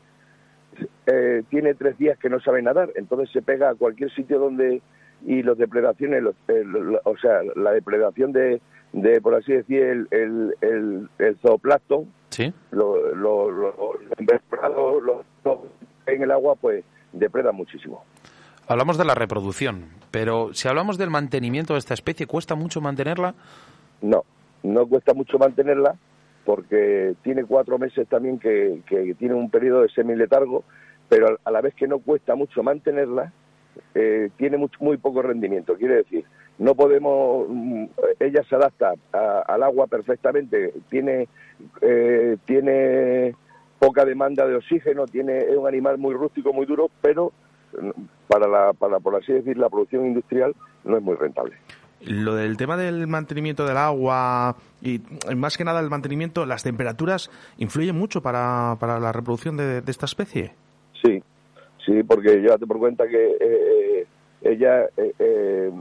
eh, 1.06 1.42
tiene 1.50 1.74
tres 1.74 1.98
días 1.98 2.18
que 2.18 2.28
no 2.28 2.40
sabe 2.40 2.62
nadar, 2.62 2.90
entonces 2.94 3.30
se 3.32 3.42
pega 3.42 3.70
a 3.70 3.74
cualquier 3.74 4.10
sitio 4.14 4.38
donde 4.38 4.80
y 5.26 5.42
los 5.42 5.58
depredaciones, 5.58 6.22
los- 6.22 6.36
el- 6.46 6.68
lo- 6.70 7.00
o 7.04 7.16
sea, 7.18 7.40
la 7.56 7.72
depredación 7.72 8.32
de, 8.32 8.60
de 8.92 9.20
por 9.20 9.34
así 9.34 9.52
decir, 9.52 9.82
el, 9.82 10.08
el, 10.12 10.54
el, 10.60 11.08
el 11.18 11.36
zooplancton, 11.38 12.06
¿Sí? 12.30 12.52
lo- 12.70 13.14
lo- 13.14 13.50
lo- 13.50 13.74
los 13.78 15.02
los- 15.04 15.24
los 15.44 15.58
en 16.06 16.22
el 16.22 16.30
agua, 16.30 16.54
pues 16.54 16.84
depredan 17.12 17.54
muchísimo. 17.56 18.04
Hablamos 18.68 18.98
de 18.98 19.04
la 19.04 19.14
reproducción, 19.14 19.86
pero 20.10 20.52
si 20.52 20.68
hablamos 20.68 20.98
del 20.98 21.08
mantenimiento 21.10 21.72
de 21.72 21.78
esta 21.78 21.94
especie, 21.94 22.26
¿cuesta 22.26 22.54
mucho 22.54 22.80
mantenerla? 22.80 23.34
No, 24.02 24.24
no 24.62 24.86
cuesta 24.86 25.14
mucho 25.14 25.38
mantenerla 25.38 25.94
porque 26.44 27.14
tiene 27.22 27.44
cuatro 27.44 27.78
meses 27.78 28.06
también 28.08 28.38
que, 28.38 28.82
que 28.86 29.14
tiene 29.14 29.34
un 29.34 29.50
periodo 29.50 29.82
de 29.82 29.88
semiletargo, 29.88 30.64
pero 31.08 31.38
a- 31.44 31.50
la 31.50 31.60
vez 31.62 31.74
que 31.74 31.88
no 31.88 31.98
cuesta 31.98 32.34
mucho 32.34 32.62
mantenerla, 32.62 33.32
eh, 33.94 34.28
tiene 34.36 34.58
mucho- 34.58 34.78
muy 34.82 34.96
poco 34.98 35.22
rendimiento. 35.22 35.74
Quiere 35.76 35.96
decir, 35.96 36.24
no 36.58 36.74
podemos, 36.74 37.46
mm, 37.48 37.84
ella 38.20 38.42
se 38.48 38.54
adapta 38.54 38.92
a- 39.12 39.44
al 39.46 39.62
agua 39.62 39.86
perfectamente, 39.86 40.74
tiene, 40.90 41.28
eh, 41.80 42.36
tiene 42.44 43.34
poca 43.78 44.04
demanda 44.04 44.46
de 44.46 44.56
oxígeno, 44.56 45.06
tiene 45.06 45.38
es 45.38 45.56
un 45.56 45.66
animal 45.68 45.96
muy 45.98 46.14
rústico, 46.14 46.52
muy 46.52 46.66
duro, 46.66 46.90
pero 47.00 47.32
para 48.28 48.48
la, 48.48 48.72
para 48.72 49.00
por 49.00 49.16
así 49.16 49.32
decir, 49.32 49.56
la 49.58 49.68
producción 49.68 50.06
industrial 50.06 50.54
no 50.84 50.96
es 50.96 51.02
muy 51.02 51.16
rentable. 51.16 51.56
Lo 52.00 52.36
del 52.36 52.56
tema 52.56 52.76
del 52.76 53.08
mantenimiento 53.08 53.66
del 53.66 53.76
agua 53.76 54.54
y 54.80 55.00
más 55.36 55.56
que 55.56 55.64
nada 55.64 55.80
el 55.80 55.90
mantenimiento, 55.90 56.46
las 56.46 56.62
temperaturas 56.62 57.28
influyen 57.56 57.96
mucho 57.96 58.22
para, 58.22 58.76
para 58.78 59.00
la 59.00 59.10
reproducción 59.10 59.56
de, 59.56 59.80
de 59.80 59.90
esta 59.90 60.06
especie. 60.06 60.52
Sí, 61.02 61.20
sí, 61.84 62.02
porque 62.04 62.36
llévate 62.36 62.66
por 62.66 62.78
cuenta 62.78 63.08
que 63.08 63.16
eh, 63.16 63.36
eh, 63.40 64.06
ella 64.42 64.84
eh, 64.96 65.12
eh, 65.18 65.72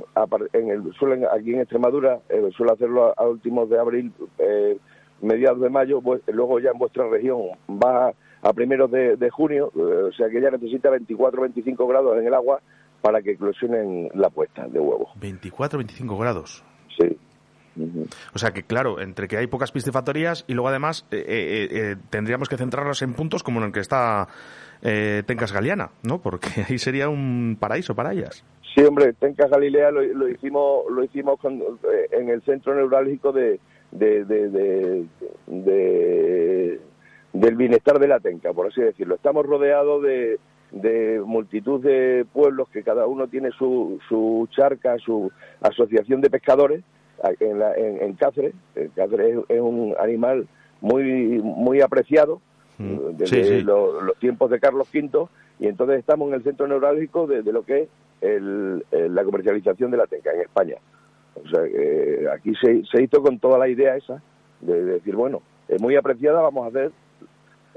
en 0.53 0.69
el, 0.69 0.91
suelen 0.97 1.25
aquí 1.25 1.53
en 1.53 1.59
Extremadura 1.59 2.19
eh, 2.29 2.49
suele 2.57 2.73
hacerlo 2.73 3.09
a, 3.09 3.13
a 3.15 3.27
últimos 3.27 3.69
de 3.69 3.79
abril, 3.79 4.11
eh, 4.39 4.79
mediados 5.21 5.61
de 5.61 5.69
mayo, 5.69 6.01
pues, 6.01 6.21
luego 6.27 6.59
ya 6.59 6.71
en 6.71 6.79
vuestra 6.79 7.07
región 7.07 7.41
va 7.69 8.11
a 8.41 8.53
primeros 8.53 8.89
de, 8.91 9.15
de 9.17 9.29
junio, 9.29 9.71
eh, 9.75 9.79
o 9.79 10.11
sea 10.13 10.29
que 10.29 10.37
ella 10.39 10.51
necesita 10.51 10.89
24-25 10.89 11.87
grados 11.87 12.17
en 12.19 12.27
el 12.27 12.33
agua 12.33 12.59
para 13.01 13.21
que 13.21 13.31
eclosionen 13.31 14.09
la 14.13 14.29
puesta 14.29 14.67
de 14.67 14.79
huevos. 14.79 15.09
24-25 15.19 16.19
grados. 16.19 16.63
Sí. 16.99 17.17
O 18.33 18.39
sea 18.39 18.51
que, 18.51 18.63
claro, 18.63 18.99
entre 18.99 19.27
que 19.27 19.37
hay 19.37 19.45
pocas 19.47 19.71
piscifactorías 19.71 20.45
y 20.47 20.53
luego 20.55 20.69
además 20.69 21.05
eh, 21.11 21.23
eh, 21.27 21.67
eh, 21.71 21.95
tendríamos 22.09 22.49
que 22.49 22.57
centrarnos 22.57 23.01
en 23.03 23.13
puntos 23.13 23.43
como 23.43 23.59
en 23.59 23.67
el 23.67 23.71
que 23.71 23.81
está 23.81 24.27
eh, 24.81 25.21
Tencas 25.27 25.53
Galeana, 25.53 25.91
¿no? 26.01 26.19
Porque 26.19 26.47
ahí 26.69 26.79
sería 26.79 27.07
un 27.07 27.55
paraíso 27.59 27.93
para 27.93 28.13
ellas. 28.13 28.43
Sí, 28.75 28.83
hombre, 28.83 29.13
Tenca 29.13 29.47
Galilea 29.47 29.91
lo, 29.91 30.01
lo 30.01 30.27
hicimos 30.27 30.85
lo 30.91 31.03
hicimos 31.03 31.39
con- 31.39 31.61
en 32.11 32.29
el 32.29 32.41
centro 32.43 32.75
neurálgico 32.75 33.31
de, 33.31 33.59
de, 33.91 34.23
de- 34.25 34.49
de- 34.49 34.49
de- 34.49 35.05
del 37.47 37.55
bienestar 37.55 37.97
de 37.97 38.09
la 38.09 38.19
Tenca, 38.19 38.51
por 38.51 38.67
así 38.67 38.81
decirlo. 38.81 39.15
Estamos 39.15 39.45
rodeados 39.45 40.03
de, 40.03 40.37
de 40.71 41.21
multitud 41.25 41.81
de 41.81 42.25
pueblos 42.33 42.67
que 42.67 42.83
cada 42.83 43.07
uno 43.07 43.27
tiene 43.27 43.51
su, 43.51 43.99
su 44.09 44.49
charca, 44.51 44.97
su 44.97 45.31
asociación 45.61 46.19
de 46.19 46.29
pescadores 46.29 46.83
en, 47.39 47.57
la- 47.59 47.73
en- 47.75 48.01
en 48.03 48.13
Cáceres. 48.15 48.53
El 48.75 48.91
Cáceres 48.91 49.37
es, 49.47 49.61
un 49.61 49.95
animal 49.97 50.45
muy 50.81 51.39
muy 51.41 51.79
apreciado 51.81 52.41
desde 52.77 53.27
Sí, 53.27 53.43
sí. 53.45 53.61
lo- 53.61 54.01
los 54.01 54.17
tiempos 54.19 54.51
de 54.51 54.59
Carlos 54.59 54.89
V 54.93 55.27
y 55.59 55.67
entonces 55.67 55.99
estamos 55.99 56.27
en 56.27 56.33
el 56.35 56.43
centro 56.43 56.67
neurálgico 56.67 57.27
de, 57.27 57.43
de 57.43 57.53
lo 57.53 57.63
que 57.63 57.83
es 57.83 57.89
el- 58.19 58.83
la 58.91 59.23
comercialización 59.23 59.89
de 59.89 59.97
la 59.97 60.05
tenca 60.07 60.31
en 60.33 60.41
España. 60.41 60.75
O 61.35 61.47
sea, 61.47 61.63
que 61.63 62.27
aquí 62.29 62.51
se, 62.61 62.83
se 62.91 63.03
hizo 63.03 63.21
con 63.23 63.39
toda 63.39 63.57
la 63.57 63.69
idea 63.69 63.95
esa 63.95 64.21
de, 64.59 64.83
de 64.83 64.93
decir, 64.95 65.15
bueno, 65.15 65.41
es 65.69 65.81
muy 65.81 65.95
apreciada, 65.95 66.41
vamos 66.41 66.65
a 66.65 66.69
hacer 66.69 66.91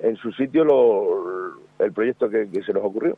en 0.02 0.16
su 0.16 0.30
sitio 0.32 0.64
lo- 0.64 1.54
el 1.78 1.92
proyecto 1.92 2.28
que, 2.28 2.48
que 2.50 2.62
se 2.62 2.72
nos 2.72 2.84
ocurrió. 2.84 3.16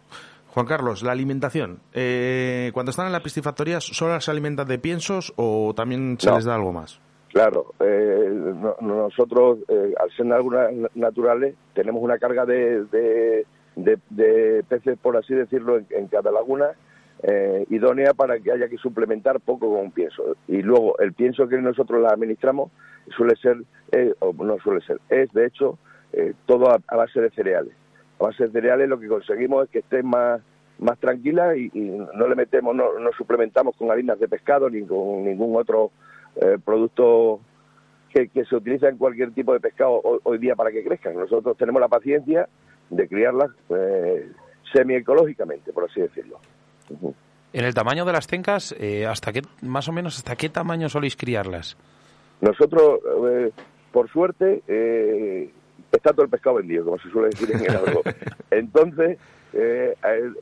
Juan 0.49 0.67
Carlos, 0.67 1.03
la 1.03 1.13
alimentación. 1.13 1.79
Eh, 1.95 2.71
cuando 2.75 2.91
están 2.91 3.07
en 3.07 3.13
la 3.13 3.21
piscifactoría, 3.23 3.81
¿solo 3.81 4.21
se 4.21 4.31
alimentan 4.31 4.69
de 4.69 4.79
piensos 4.79 5.33
o 5.37 5.73
también 5.75 6.17
se 6.21 6.29
No. 6.29 6.37
les 6.37 6.45
da 6.45 6.55
algo 6.55 6.73
más? 6.73 7.01
Claro, 7.33 7.73
eh, 7.81 8.29
no- 8.31 8.77
nosotros, 8.83 9.61
eh, 9.69 9.95
al 9.99 10.11
ser 10.15 10.31
algunas 10.33 10.71
naturales, 10.95 11.55
tenemos 11.75 12.03
una 12.03 12.19
carga 12.19 12.45
de, 12.45 12.85
de, 12.85 13.47
de- 13.77 13.99
de 14.11 14.63
peces, 14.69 14.99
por 15.01 15.17
así 15.17 15.35
decirlo, 15.35 15.79
en, 15.79 15.87
en 15.91 16.07
cada 16.09 16.31
laguna 16.31 16.67
eh, 17.23 17.65
idónea 17.71 18.13
para 18.15 18.39
que 18.41 18.51
haya 18.53 18.69
que 18.69 18.77
suplementar 18.79 19.39
poco 19.41 19.73
con 19.75 19.93
pienso. 19.93 20.37
Y 20.49 20.61
luego, 20.61 20.99
el 20.99 21.13
pienso 21.15 21.47
que 21.49 21.57
nosotros 21.59 22.03
la 22.03 22.09
administramos 22.09 22.71
suele 23.17 23.37
ser, 23.37 23.57
eh, 23.93 24.13
o 24.19 24.33
no 24.33 24.59
suele 24.59 24.85
ser, 24.85 25.01
es 25.09 25.33
de 25.33 25.47
hecho 25.47 25.79
eh, 26.13 26.35
todo 26.47 26.71
a, 26.71 26.79
a 26.87 26.97
base 26.97 27.21
de 27.21 27.31
cereales. 27.31 27.75
A 28.21 28.25
base 28.25 28.45
de 28.45 28.51
cereales 28.51 28.89
lo 28.89 28.99
que 28.99 29.09
conseguimos 29.09 29.65
es 29.65 29.71
que 29.71 29.79
esté 29.81 30.03
más 30.03 30.41
más 30.79 30.99
tranquila 30.99 31.57
y, 31.57 31.71
y 31.75 31.81
no 32.15 32.27
le 32.27 32.35
metemos, 32.35 32.75
no, 32.75 32.99
no 32.99 33.11
suplementamos 33.13 33.77
con 33.77 33.91
harinas 33.93 34.19
de 34.19 34.27
pescado 34.27 34.69
ni 34.69 34.83
con 34.85 35.25
ningún 35.25 35.55
otro 35.57 35.93
eh, 36.37 36.59
producto 36.65 37.41
que, 38.13 38.29
que 38.29 38.45
se 38.45 38.57
utiliza 38.57 38.89
en 38.89 38.99
cualquier 38.99 39.33
tipo 39.33 39.53
de 39.53 39.61
pescado 39.61 40.01
hoy, 40.03 40.19
hoy 40.25 40.39
día 40.39 40.57
para 40.57 40.73
que 40.73 40.83
crezcan. 40.83 41.15
Nosotros 41.15 41.57
tenemos 41.57 41.81
la 41.81 41.89
paciencia 41.89 42.49
de 42.91 43.09
criarlas 43.09 43.51
eh, 43.69 44.33
semi-ecológicamente, 44.73 45.73
por 45.73 45.85
así 45.85 46.01
decirlo. 46.01 46.41
En 47.53 47.65
el 47.65 47.75
tamaño 47.75 48.05
de 48.05 48.13
las 48.13 48.27
tencas, 48.27 48.75
eh, 48.79 49.07
¿hasta 49.07 49.33
qué, 49.33 49.43
más 49.61 49.89
o 49.89 49.93
menos, 49.93 50.17
hasta 50.17 50.35
qué 50.35 50.49
tamaño 50.49 50.89
soléis 50.89 51.17
criarlas? 51.17 51.77
Nosotros, 52.41 52.99
eh, 53.31 53.53
por 53.93 54.11
suerte, 54.11 54.63
eh, 54.67 55.51
está 55.97 56.13
todo 56.13 56.25
el 56.25 56.31
pescado 56.31 56.57
vendido, 56.57 56.85
como 56.85 56.99
se 56.99 57.11
suele 57.11 57.29
decir 57.29 57.51
en 57.53 57.61
el 57.65 57.77
argot. 57.77 58.07
Entonces, 58.51 59.19
eh, 59.53 59.95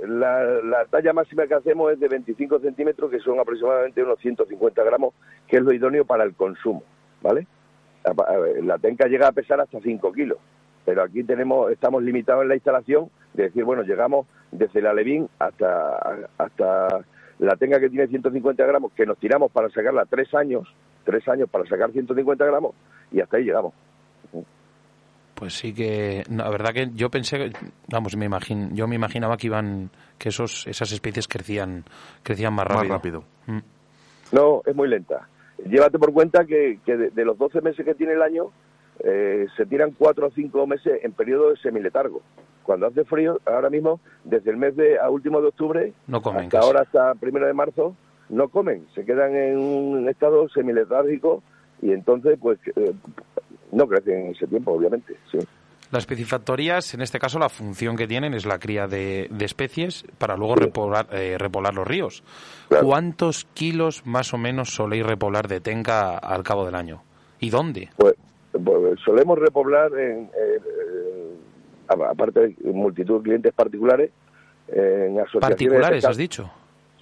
la, 0.07 0.45
la 0.63 0.85
talla 0.87 1.13
máxima 1.13 1.47
que 1.47 1.55
hacemos 1.55 1.93
es 1.93 1.99
de 1.99 2.09
25 2.09 2.61
centímetros, 2.61 3.11
que 3.11 3.19
son 3.19 3.41
aproximadamente 3.41 4.03
unos 4.03 4.19
150 4.21 4.85
gramos, 4.85 5.15
que 5.49 5.57
es 5.57 5.63
lo 5.63 5.73
idóneo 5.73 6.05
para 6.05 6.25
el 6.25 6.35
consumo, 6.35 6.83
¿vale? 7.21 7.47
La, 8.63 8.79
tenca 8.79 9.07
llega 9.09 9.29
a 9.29 9.33
pesar 9.33 9.61
hasta 9.61 9.81
5 9.81 10.13
kilos, 10.13 10.39
pero 10.85 11.03
aquí 11.03 11.23
tenemos 11.23 11.71
estamos 11.71 12.03
limitados 12.03 12.43
en 12.43 12.49
la 12.49 12.55
instalación 12.55 13.11
de 13.35 13.45
decir, 13.45 13.65
bueno, 13.65 13.83
llegamos 13.83 14.27
desde 14.53 14.81
la 14.81 14.95
Levín 14.95 15.29
hasta, 15.39 16.29
hasta 16.39 17.05
la 17.39 17.57
tenga 17.57 17.79
que 17.79 17.91
tiene 17.91 18.07
150 18.07 18.65
gramos, 18.65 18.93
que 18.93 19.05
nos 19.05 19.19
tiramos 19.19 19.51
para 19.51 19.69
sacarla 19.71 20.07
tres 20.07 20.33
años, 20.35 20.67
tres 21.05 21.27
años 21.29 21.51
para 21.51 21.67
sacar 21.67 21.93
150 21.93 22.45
gramos, 22.47 22.75
y 23.13 23.21
hasta 23.21 23.37
ahí 23.37 23.45
llegamos. 23.45 23.75
Pues 25.41 25.55
sí 25.55 25.73
que, 25.73 26.23
no, 26.29 26.45
la 26.45 26.51
verdad 26.51 26.73
que 26.75 26.91
yo 26.95 27.11
pensé, 27.11 27.39
que- 27.39 27.53
vamos, 27.89 28.15
me 28.17 28.27
imagino, 28.27 28.69
yo 28.75 28.87
me 28.87 28.95
imaginaba 28.95 29.37
que 29.39 29.47
iban, 29.49 29.91
que 30.19 30.29
esos, 30.29 30.67
esas 30.67 30.93
especies 30.93 31.27
crecían, 31.27 31.83
crecían 32.23 32.53
más 32.55 32.67
Más 32.69 32.77
rápido. 32.77 32.95
rápido. 32.95 33.25
Mm. 33.47 33.59
No, 34.33 34.63
es 34.67 34.77
muy 34.77 34.87
lenta. 34.87 35.27
Llévate 35.67 35.99
por 35.99 36.13
cuenta 36.13 36.45
que, 36.45 36.79
que 36.85 36.97
de, 36.97 37.11
de 37.11 37.25
los 37.25 37.37
12 37.39 37.61
meses 37.63 37.85
que 37.85 37.95
tiene 37.95 38.13
el 38.13 38.23
año, 38.23 38.45
eh, 39.03 39.47
se 39.57 39.65
tiran 39.67 39.93
4 39.99 40.27
o 40.27 40.31
5 40.31 40.67
meses 40.67 41.01
en 41.03 41.13
periodo 41.13 41.51
de 41.51 41.57
semiletargo. 41.57 42.21
Cuando 42.63 42.87
hace 42.87 43.05
frío, 43.05 43.41
ahora 43.47 43.71
mismo, 43.71 43.99
desde 44.25 44.51
el 44.51 44.59
mes 44.59 44.77
de 44.77 44.99
a 45.01 45.09
último 45.09 45.41
de 45.41 45.49
octubre 45.49 45.93
No 46.07 46.21
comen 46.21 46.45
hasta 46.45 46.59
casi. 46.59 46.67
ahora, 46.69 46.83
hasta 46.83 47.15
primero 47.15 47.47
de 47.47 47.55
marzo, 47.55 47.97
no 48.29 48.49
comen. 48.49 48.87
Se 48.95 49.05
quedan 49.07 49.35
en 49.35 49.59
un 49.59 50.09
estado 50.09 50.49
semiletárgico 50.51 51.43
y 51.83 51.93
entonces, 51.93 52.39
pues, 52.41 52.59
eh, 52.77 52.93
no 53.73 53.87
crecen 53.87 54.27
en 54.27 54.33
ese 54.33 54.47
tiempo, 54.47 54.73
obviamente. 54.73 55.15
Sí. 55.31 55.39
Las 55.93 56.07
piscifactorías, 56.07 56.95
en 56.95 57.01
este 57.01 57.19
caso, 57.19 57.39
la 57.41 57.49
función 57.49 57.97
que 57.97 58.07
tienen 58.07 58.33
es 58.35 58.47
la 58.47 58.59
cría 58.61 58.87
de, 58.87 59.27
de 59.29 59.45
especies 59.45 60.05
para 60.19 60.37
luego 60.37 60.55
repoblar, 60.55 61.09
eh, 61.11 61.37
repoblar 61.37 61.75
los 61.75 61.87
ríos. 61.87 62.23
¿Cuántos 62.81 63.45
kilos 63.55 64.07
más 64.07 64.33
o 64.33 64.39
menos 64.39 64.71
soléis 64.71 65.05
repoblar 65.05 65.49
de 65.49 65.61
tenca 65.61 66.17
al 66.17 66.45
cabo 66.45 66.65
del 66.65 66.77
año? 66.77 67.03
¿Y 67.41 67.51
dónde? 67.51 67.89
Pues, 67.97 68.15
pues, 68.53 69.01
solemos 69.05 69.37
repoblar 69.39 69.91
en, 69.99 70.31
eh, 70.33 71.35
a- 71.89 72.11
aparte 72.11 72.55
de 72.57 72.73
multitud 72.73 73.19
de 73.19 73.23
clientes 73.25 73.53
particulares 73.53 74.11
en 74.69 75.19
asociaciones 75.19 75.41
Particulares, 75.41 76.05
has 76.05 76.17
dicho. 76.17 76.49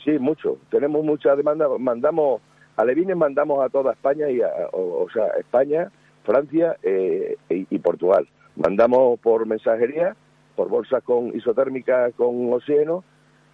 Sí, 0.02 0.12
mucho. 0.18 0.56
Tenemos 0.70 1.04
mucha 1.04 1.36
demanda. 1.36 1.66
Mandamos, 1.78 2.40
a 2.76 2.84
Levines 2.86 3.16
mandamos 3.16 3.62
a 3.62 3.68
toda 3.68 3.92
España, 3.92 4.30
y 4.30 4.40
a- 4.40 4.48
o, 4.72 5.04
o 5.04 5.10
sea, 5.10 5.26
España, 5.38 5.90
Francia 6.24 6.76
eh, 6.82 7.36
y, 7.48 7.66
y 7.70 7.78
Portugal. 7.78 8.28
Mandamos 8.56 9.18
por 9.20 9.46
mensajería, 9.46 10.16
por 10.56 10.68
bolsas 10.68 11.02
con 11.04 11.28
isotérmicas 11.36 12.12
con 12.14 12.52
oxígeno 12.52 13.04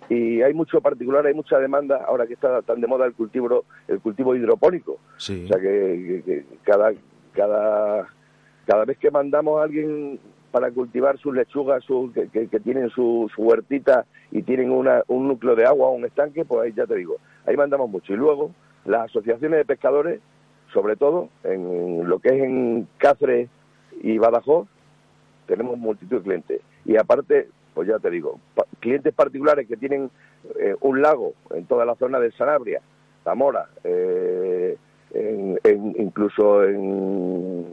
y 0.09 0.43
hay 0.43 0.53
mucho 0.55 0.81
particular, 0.81 1.27
hay 1.27 1.35
mucha 1.35 1.59
demanda 1.59 2.05
ahora 2.07 2.27
que 2.27 2.35
está 2.35 2.61
tan 2.63 2.81
de 2.81 2.87
moda 2.87 3.07
el 3.07 3.15
cultivo, 3.15 3.65
el 3.89 4.01
cultivo 4.01 4.35
hidropónico. 4.35 4.99
Sí. 5.19 5.45
O 5.45 5.49
sea 5.49 5.59
que, 5.59 5.67
que- 5.67 6.23
que 6.25 6.45
cada, 6.63 6.93
cada, 7.33 8.09
cada 8.67 8.85
vez 8.85 8.99
que 8.99 9.11
mandamos 9.11 9.61
a 9.61 9.65
alguien 9.65 10.19
para 10.51 10.71
cultivar 10.71 11.19
sus 11.19 11.35
lechugas, 11.35 11.83
su, 11.85 12.11
que, 12.15 12.29
que- 12.29 12.49
que 12.49 12.61
tienen 12.61 12.89
su, 12.91 13.31
su 13.35 13.43
huertita 13.43 14.07
y 14.31 14.43
tienen 14.43 14.71
una, 14.71 15.03
un 15.09 15.27
núcleo 15.29 15.57
de 15.57 15.65
agua 15.67 15.89
o 15.89 15.93
un 15.93 16.05
estanque, 16.05 16.45
pues 16.45 16.63
ahí 16.63 16.73
ya 16.77 16.87
te 16.87 16.95
digo, 16.97 17.17
ahí 17.47 17.57
mandamos 17.57 17.91
mucho. 17.91 18.13
Y 18.13 18.17
luego 18.17 18.51
las 18.85 19.07
asociaciones 19.07 19.59
de 19.59 19.65
pescadores, 19.65 20.21
sobre 20.75 20.97
todo 20.97 21.31
en 21.45 22.07
lo 22.09 22.19
que 22.19 22.29
es 22.31 22.43
en 22.43 22.89
Cáceres 22.99 23.49
y 24.03 24.19
Badajoz, 24.19 24.69
tenemos 25.47 25.79
multitud 25.79 26.19
de 26.19 26.23
clientes. 26.23 26.61
Y 26.85 26.97
aparte, 26.97 27.49
pues 27.73 27.89
ya 27.89 27.99
te 28.01 28.11
digo, 28.11 28.41
clientes 28.81 29.15
particulares 29.15 29.69
que 29.69 29.77
tienen 29.77 30.11
eh, 30.59 30.75
un 30.81 31.01
lago 31.01 31.33
en 31.55 31.65
toda 31.67 31.87
la 31.87 31.95
zona 31.95 32.19
de 32.19 32.33
Sanabria, 32.33 32.83
Zamora, 33.23 33.69
eh, 33.85 34.77
incluso 35.97 36.65
en 36.65 37.65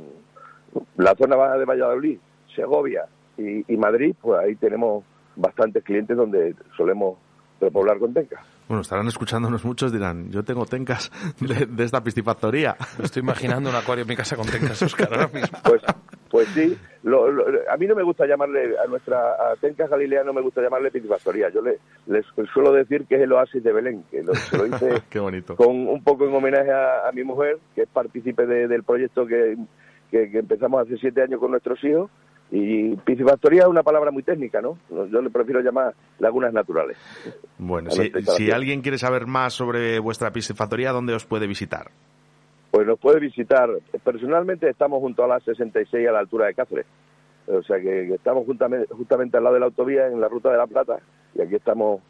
la 0.97 1.15
zona 1.15 1.35
baja 1.35 1.57
de 1.57 1.65
Valladolid, 1.65 2.19
Segovia 2.55 3.07
y, 3.35 3.73
y 3.73 3.77
Madrid, 3.77 4.15
pues 4.21 4.39
ahí 4.39 4.55
tenemos 4.55 5.03
bastantes 5.35 5.83
clientes 5.83 6.15
donde 6.15 6.55
solemos 6.77 7.17
repoblar 7.59 7.97
con 7.97 8.13
tencas. 8.13 8.50
Bueno, 8.71 8.83
estarán 8.83 9.05
escuchándonos 9.09 9.65
muchos, 9.65 9.91
dirán, 9.91 10.31
yo 10.31 10.43
tengo 10.43 10.65
tencas 10.65 11.11
de, 11.41 11.65
de 11.65 11.83
esta 11.83 12.01
piscifactoría. 12.01 12.77
Me 12.97 13.03
estoy 13.03 13.21
imaginando 13.21 13.69
un 13.69 13.75
acuario 13.75 14.03
en 14.03 14.07
mi 14.07 14.15
casa 14.15 14.37
con 14.37 14.47
tencas, 14.47 14.81
Oscar, 14.81 15.09
ahora 15.11 15.27
mismo. 15.27 15.59
Pues, 15.65 15.81
pues 16.29 16.47
sí, 16.53 16.77
lo- 17.03 17.29
lo- 17.29 17.43
a 17.69 17.75
mí 17.75 17.85
no 17.85 17.95
me 17.95 18.03
gusta 18.03 18.25
llamarle, 18.25 18.75
a 18.81 18.87
nuestra 18.87 19.17
a 19.33 19.57
Tencas 19.59 19.89
Galilea 19.89 20.23
no 20.23 20.31
me 20.31 20.39
gusta 20.39 20.61
llamarle 20.61 20.89
piscifactoría. 20.89 21.49
Yo 21.49 21.61
le, 21.61 21.79
les 22.05 22.25
suelo 22.53 22.71
decir 22.71 23.03
que 23.09 23.15
es 23.15 23.21
el 23.23 23.33
oasis 23.33 23.61
de 23.61 23.73
Belén, 23.73 24.05
que 24.09 24.23
lo, 24.23 24.33
se 24.35 24.57
lo 24.57 24.65
hice 24.67 25.01
Qué 25.09 25.19
bonito. 25.19 25.57
con 25.57 25.67
un 25.89 26.01
poco 26.01 26.25
en 26.25 26.33
homenaje 26.33 26.71
a, 26.71 27.09
a 27.09 27.11
mi 27.11 27.25
mujer, 27.25 27.57
que 27.75 27.81
es 27.81 27.89
partícipe 27.89 28.45
de- 28.45 28.69
del 28.69 28.83
proyecto 28.83 29.25
que, 29.27 29.57
que- 30.09 30.31
que 30.31 30.39
empezamos 30.39 30.81
hace 30.87 30.95
siete 30.95 31.21
años 31.21 31.41
con 31.41 31.51
nuestros 31.51 31.83
hijos. 31.83 32.09
Y 32.51 32.97
piscifactoría 32.97 33.61
es 33.61 33.67
una 33.67 33.81
palabra 33.81 34.11
muy 34.11 34.23
técnica, 34.23 34.61
¿no? 34.61 34.77
Yo 34.89 35.21
le 35.21 35.29
prefiero 35.29 35.61
llamar 35.61 35.93
lagunas 36.19 36.51
naturales. 36.51 36.97
Bueno, 37.57 37.89
si, 37.91 38.51
alguien 38.51 38.81
quiere 38.81 38.97
saber 38.97 39.25
más 39.25 39.53
sobre 39.53 39.99
vuestra 39.99 40.31
piscifactoría, 40.31 40.91
¿dónde 40.91 41.13
os 41.13 41.25
puede 41.25 41.47
visitar? 41.47 41.91
Pues 42.69 42.85
nos 42.85 42.99
puede 42.99 43.21
visitar. 43.21 43.69
Personalmente 44.03 44.69
estamos 44.69 44.99
junto 44.99 45.23
a 45.23 45.27
la 45.27 45.39
66 45.39 46.09
a 46.09 46.11
la 46.11 46.19
altura 46.19 46.47
de 46.47 46.53
Cáceres. 46.53 46.85
O 47.47 47.63
sea 47.63 47.79
que, 47.79 48.13
estamos 48.13 48.45
juntamente, 48.45 48.93
justamente 48.93 49.37
al 49.37 49.43
lado 49.43 49.53
de 49.53 49.59
la 49.61 49.65
autovía 49.67 50.07
en 50.07 50.19
la 50.19 50.27
ruta 50.27 50.51
de 50.51 50.57
la 50.57 50.67
Plata 50.67 50.99
y 51.33 51.41
aquí 51.41 51.55
estamos 51.55 52.01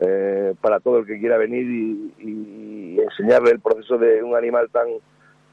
eh, 0.00 0.54
para 0.60 0.80
todo 0.80 0.98
el 0.98 1.06
que 1.06 1.18
quiera 1.20 1.38
venir 1.38 1.64
y, 1.64 2.14
y 2.18 3.00
enseñarle 3.00 3.52
el 3.52 3.60
proceso 3.60 3.98
de 3.98 4.22
un 4.22 4.34
animal 4.34 4.68
tan 4.70 4.88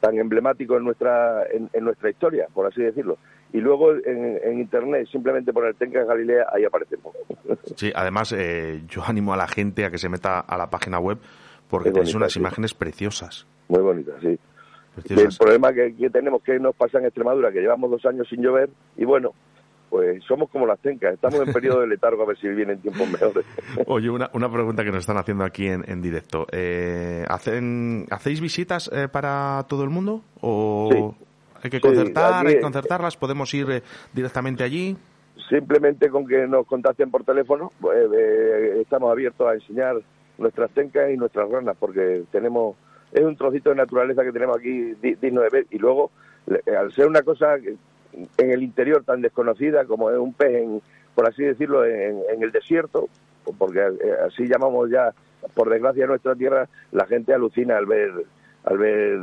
tan 0.03 0.17
emblemático 0.17 0.75
en 0.75 0.83
nuestra 0.83 1.45
en, 1.45 1.69
en 1.71 1.85
nuestra 1.85 2.09
historia, 2.09 2.47
por 2.53 2.67
así 2.67 2.81
decirlo. 2.81 3.17
Y 3.53 3.59
luego 3.59 3.91
en, 3.93 4.39
en 4.43 4.59
internet 4.59 5.07
simplemente 5.11 5.53
poner 5.53 5.75
Tencas 5.75 6.07
Galilea 6.07 6.47
ahí 6.51 6.65
aparecemos. 6.65 7.15
Sí, 7.77 7.91
además 7.95 8.33
eh, 8.37 8.81
yo 8.89 9.03
animo 9.05 9.33
a 9.33 9.37
la 9.37 9.47
gente 9.47 9.85
a 9.85 9.89
que 9.91 9.97
se 9.97 10.09
meta 10.09 10.39
a 10.41 10.57
la 10.57 10.69
página 10.69 10.99
web 10.99 11.17
porque 11.69 11.89
Es 11.89 11.93
tenéis 11.93 12.09
bonita, 12.13 12.17
unas 12.25 12.33
sí. 12.33 12.39
imágenes 12.39 12.73
preciosas. 12.73 13.47
Muy 13.69 13.81
bonita, 13.81 14.11
sí. 14.21 14.37
El 15.09 15.29
problema 15.39 15.71
que, 15.73 15.95
que 15.95 16.09
tenemos 16.09 16.43
que 16.43 16.59
nos 16.59 16.75
pasa 16.75 16.99
en 16.99 17.05
Extremadura, 17.05 17.51
que 17.51 17.61
llevamos 17.61 17.89
dos 17.89 18.05
años 18.05 18.27
sin 18.29 18.41
llover, 18.43 18.69
y 18.97 19.05
bueno, 19.05 19.33
pues 19.89 20.23
somos 20.25 20.49
como 20.49 20.65
las 20.67 20.79
tencas, 20.79 21.13
estamos 21.15 21.39
en 21.39 21.51
periodo 21.53 21.81
de 21.81 21.87
letargo 21.87 22.23
a 22.23 22.25
ver 22.27 22.37
si 22.37 22.47
vienen 22.49 22.79
tiempos 22.79 23.09
mejores. 23.09 23.45
Oye, 23.87 24.09
una, 24.09 24.29
una 24.33 24.51
pregunta 24.51 24.83
que 24.83 24.89
nos 24.91 24.99
están 24.99 25.17
haciendo 25.17 25.45
aquí 25.45 25.67
en, 25.67 25.83
en 25.89 26.01
directo. 26.01 26.45
Eh, 26.51 27.23
¿hacen, 27.27 28.05
¿Hacéis 28.11 28.41
visitas 28.41 28.89
eh, 28.93 29.07
para 29.11 29.65
todo 29.67 29.83
el 29.83 29.89
mundo? 29.89 30.21
¿O 30.41 30.89
Sí. 30.91 31.25
Hay 31.63 31.71
que 31.71 31.77
Sí, 31.77 31.81
concertar, 31.83 32.33
aquí- 32.35 32.47
hay 32.47 32.55
que 32.55 32.61
concertarlas? 32.61 33.17
¿Podemos 33.17 33.53
ir 33.53 33.69
eh, 33.71 33.81
directamente 34.13 34.63
allí? 34.63 34.95
Simplemente 35.49 36.09
con 36.09 36.25
que 36.27 36.47
nos 36.47 36.65
contacten 36.67 37.09
por 37.11 37.23
teléfono, 37.23 37.71
pues, 37.81 37.97
eh, 38.15 38.79
estamos 38.81 39.11
abiertos 39.11 39.47
a 39.47 39.53
enseñar 39.55 39.97
nuestras 40.37 40.71
tencas 40.71 41.11
y 41.11 41.17
nuestras 41.17 41.49
ranas, 41.49 41.75
porque 41.79 42.23
tenemos 42.31 42.75
es 43.11 43.21
un 43.21 43.35
trocito 43.35 43.69
de 43.69 43.75
naturaleza 43.75 44.23
que 44.23 44.31
tenemos 44.31 44.57
aquí 44.57 44.93
di- 45.01 45.15
digno 45.15 45.41
de 45.41 45.49
ver. 45.49 45.65
Y 45.69 45.77
luego, 45.77 46.11
le- 46.47 46.75
al 46.75 46.91
ser 46.93 47.07
una 47.07 47.21
cosa 47.21 47.55
en 47.55 48.51
el 48.51 48.63
interior 48.63 49.03
tan 49.03 49.21
desconocida 49.21 49.85
como 49.85 50.09
es 50.11 50.17
un 50.17 50.33
pez, 50.33 50.55
en, 50.63 50.81
por 51.15 51.27
así 51.27 51.43
decirlo, 51.43 51.85
en, 51.85 52.21
en 52.33 52.43
el 52.43 52.51
desierto, 52.51 53.07
porque 53.57 53.79
eh, 53.79 54.13
así 54.27 54.47
llamamos 54.47 54.89
ya, 54.89 55.11
por 55.53 55.69
desgracia, 55.69 56.07
nuestra 56.07 56.35
tierra, 56.35 56.67
la 56.91 57.05
gente 57.05 57.33
alucina 57.33 57.77
al 57.77 57.85
ver 57.85 58.11
al 58.65 58.77
ver 58.77 59.19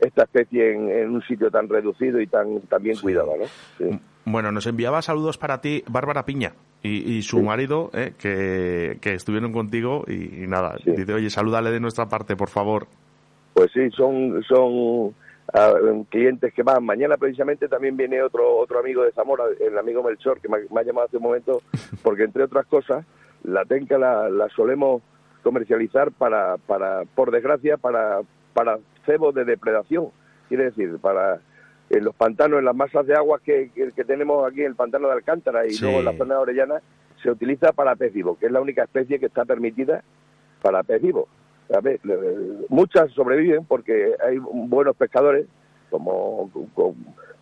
esta 0.00 0.22
especie 0.24 0.72
en, 0.74 0.88
en 0.90 1.10
un 1.10 1.22
sitio 1.22 1.50
tan 1.50 1.68
reducido 1.68 2.20
y 2.20 2.26
tan, 2.26 2.60
tan 2.62 2.82
bien 2.82 2.96
cuidado, 2.98 3.32
¿no? 3.38 3.44
Sí. 3.78 3.98
Bueno, 4.24 4.52
nos 4.52 4.66
enviaba 4.66 5.00
saludos 5.02 5.38
para 5.38 5.60
ti 5.60 5.82
Bárbara 5.88 6.24
Piña 6.24 6.52
y, 6.82 7.14
y 7.16 7.22
su 7.22 7.42
marido, 7.42 7.90
eh, 7.94 8.12
que, 8.18 8.98
que 9.00 9.14
estuvieron 9.14 9.52
contigo 9.52 10.04
y, 10.06 10.44
y 10.44 10.46
nada, 10.46 10.76
dice, 10.84 11.12
oye, 11.14 11.30
salúdale 11.30 11.70
de 11.70 11.80
nuestra 11.80 12.08
parte, 12.08 12.36
por 12.36 12.48
favor. 12.50 12.86
Pues 13.54 13.70
sí, 13.72 13.90
son 13.90 14.42
son 14.44 15.14
ah, 15.54 15.72
clientes 16.10 16.52
que 16.54 16.62
van. 16.62 16.84
Mañana 16.84 17.16
precisamente 17.16 17.66
también 17.68 17.96
viene 17.96 18.22
otro 18.22 18.56
otro 18.58 18.78
amigo 18.78 19.02
de 19.02 19.12
Zamora, 19.12 19.44
el 19.58 19.76
amigo 19.78 20.02
Melchor, 20.04 20.40
que 20.40 20.48
me, 20.48 20.58
ha- 20.58 20.72
me 20.74 20.80
ha 20.80 20.84
llamado 20.84 21.06
hace 21.08 21.16
un 21.16 21.22
momento, 21.24 21.62
porque 22.02 22.24
entre 22.24 22.44
otras 22.44 22.66
cosas, 22.66 23.04
la 23.44 23.64
tenca 23.64 23.98
la, 23.98 24.28
la 24.28 24.48
solemos 24.50 25.02
comercializar 25.42 26.12
para, 26.12 26.56
para, 26.58 27.04
por 27.14 27.30
desgracia, 27.30 27.76
para, 27.78 28.20
para 28.58 28.78
cebos 29.06 29.32
de 29.36 29.44
depredación. 29.44 30.08
Quiere 30.48 30.64
decir, 30.64 30.98
para 31.00 31.40
en 31.90 32.04
los 32.04 32.14
pantanos, 32.16 32.58
en 32.58 32.64
las 32.64 32.74
masas 32.74 33.06
de 33.06 33.14
agua 33.14 33.38
que, 33.42 33.70
que, 33.72 33.92
que 33.92 34.04
tenemos 34.04 34.44
aquí 34.50 34.60
en 34.62 34.66
el 34.66 34.74
pantano 34.74 35.06
de 35.06 35.14
Alcántara 35.14 35.64
y 35.64 35.70
Sí. 35.70 35.84
luego 35.84 36.00
en 36.00 36.04
la 36.06 36.16
zona 36.16 36.34
de 36.34 36.40
Orellana, 36.40 36.82
se 37.22 37.30
utiliza 37.30 37.72
para 37.72 37.94
pez 37.94 38.12
vivo, 38.12 38.36
que 38.36 38.46
es 38.46 38.52
la 38.52 38.60
única 38.60 38.82
especie 38.82 39.20
que 39.20 39.26
está 39.26 39.44
permitida 39.44 40.02
para 40.60 40.82
pez 40.82 41.00
vivo. 41.00 41.28
Muchas 42.68 43.12
sobreviven 43.12 43.64
porque 43.64 44.14
hay 44.26 44.38
buenos 44.38 44.96
pescadores 44.96 45.46
como, 45.90 46.50
como- 46.74 46.96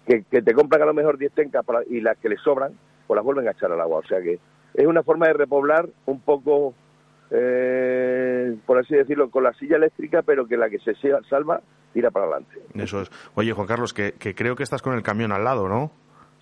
que, 0.06 0.22
que 0.30 0.40
te 0.42 0.52
compran 0.54 0.82
a 0.82 0.86
lo 0.86 0.94
mejor 0.94 1.18
10 1.18 1.32
tencas 1.32 1.64
para- 1.64 1.82
y 1.88 2.00
las 2.00 2.16
que 2.18 2.28
les 2.28 2.40
sobran, 2.40 2.72
pues 3.06 3.16
las 3.16 3.24
vuelven 3.24 3.48
a 3.48 3.52
echar 3.52 3.72
al 3.72 3.80
agua. 3.80 3.98
O 4.00 4.06
sea 4.06 4.20
que 4.20 4.38
es 4.74 4.86
una 4.86 5.02
forma 5.02 5.26
de 5.26 5.32
repoblar 5.32 5.88
un 6.04 6.20
poco, 6.20 6.74
eh, 7.30 8.56
por 8.66 8.78
así 8.78 8.94
decirlo, 8.94 9.30
con 9.30 9.42
la 9.42 9.52
silla 9.54 9.76
eléctrica, 9.76 10.22
pero 10.22 10.46
que 10.46 10.56
la 10.56 10.68
que 10.70 10.78
se 10.78 10.94
salva 11.28 11.60
tira 11.92 12.10
para 12.10 12.26
adelante. 12.26 12.60
Eso 12.74 13.00
es. 13.00 13.10
Oye, 13.34 13.52
Juan 13.52 13.66
Carlos, 13.66 13.94
que, 13.94 14.12
que 14.12 14.34
creo 14.34 14.54
que 14.54 14.62
estás 14.62 14.82
con 14.82 14.94
el 14.94 15.02
camión 15.02 15.32
al 15.32 15.44
lado, 15.44 15.68
¿no? 15.68 15.90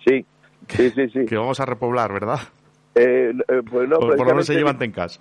Sí, 0.05 0.25
sí, 0.67 0.89
sí, 0.91 1.09
sí. 1.09 1.25
Que 1.25 1.37
vamos 1.37 1.59
a 1.59 1.65
repoblar, 1.65 2.11
¿verdad? 2.13 2.39
Eh, 2.95 3.33
eh, 3.47 3.61
pues 3.69 3.89
no, 3.89 3.99
por, 3.99 4.17
lo 4.17 4.25
menos 4.25 4.45
se 4.45 4.55
llevan 4.55 4.77
tencas. 4.77 5.19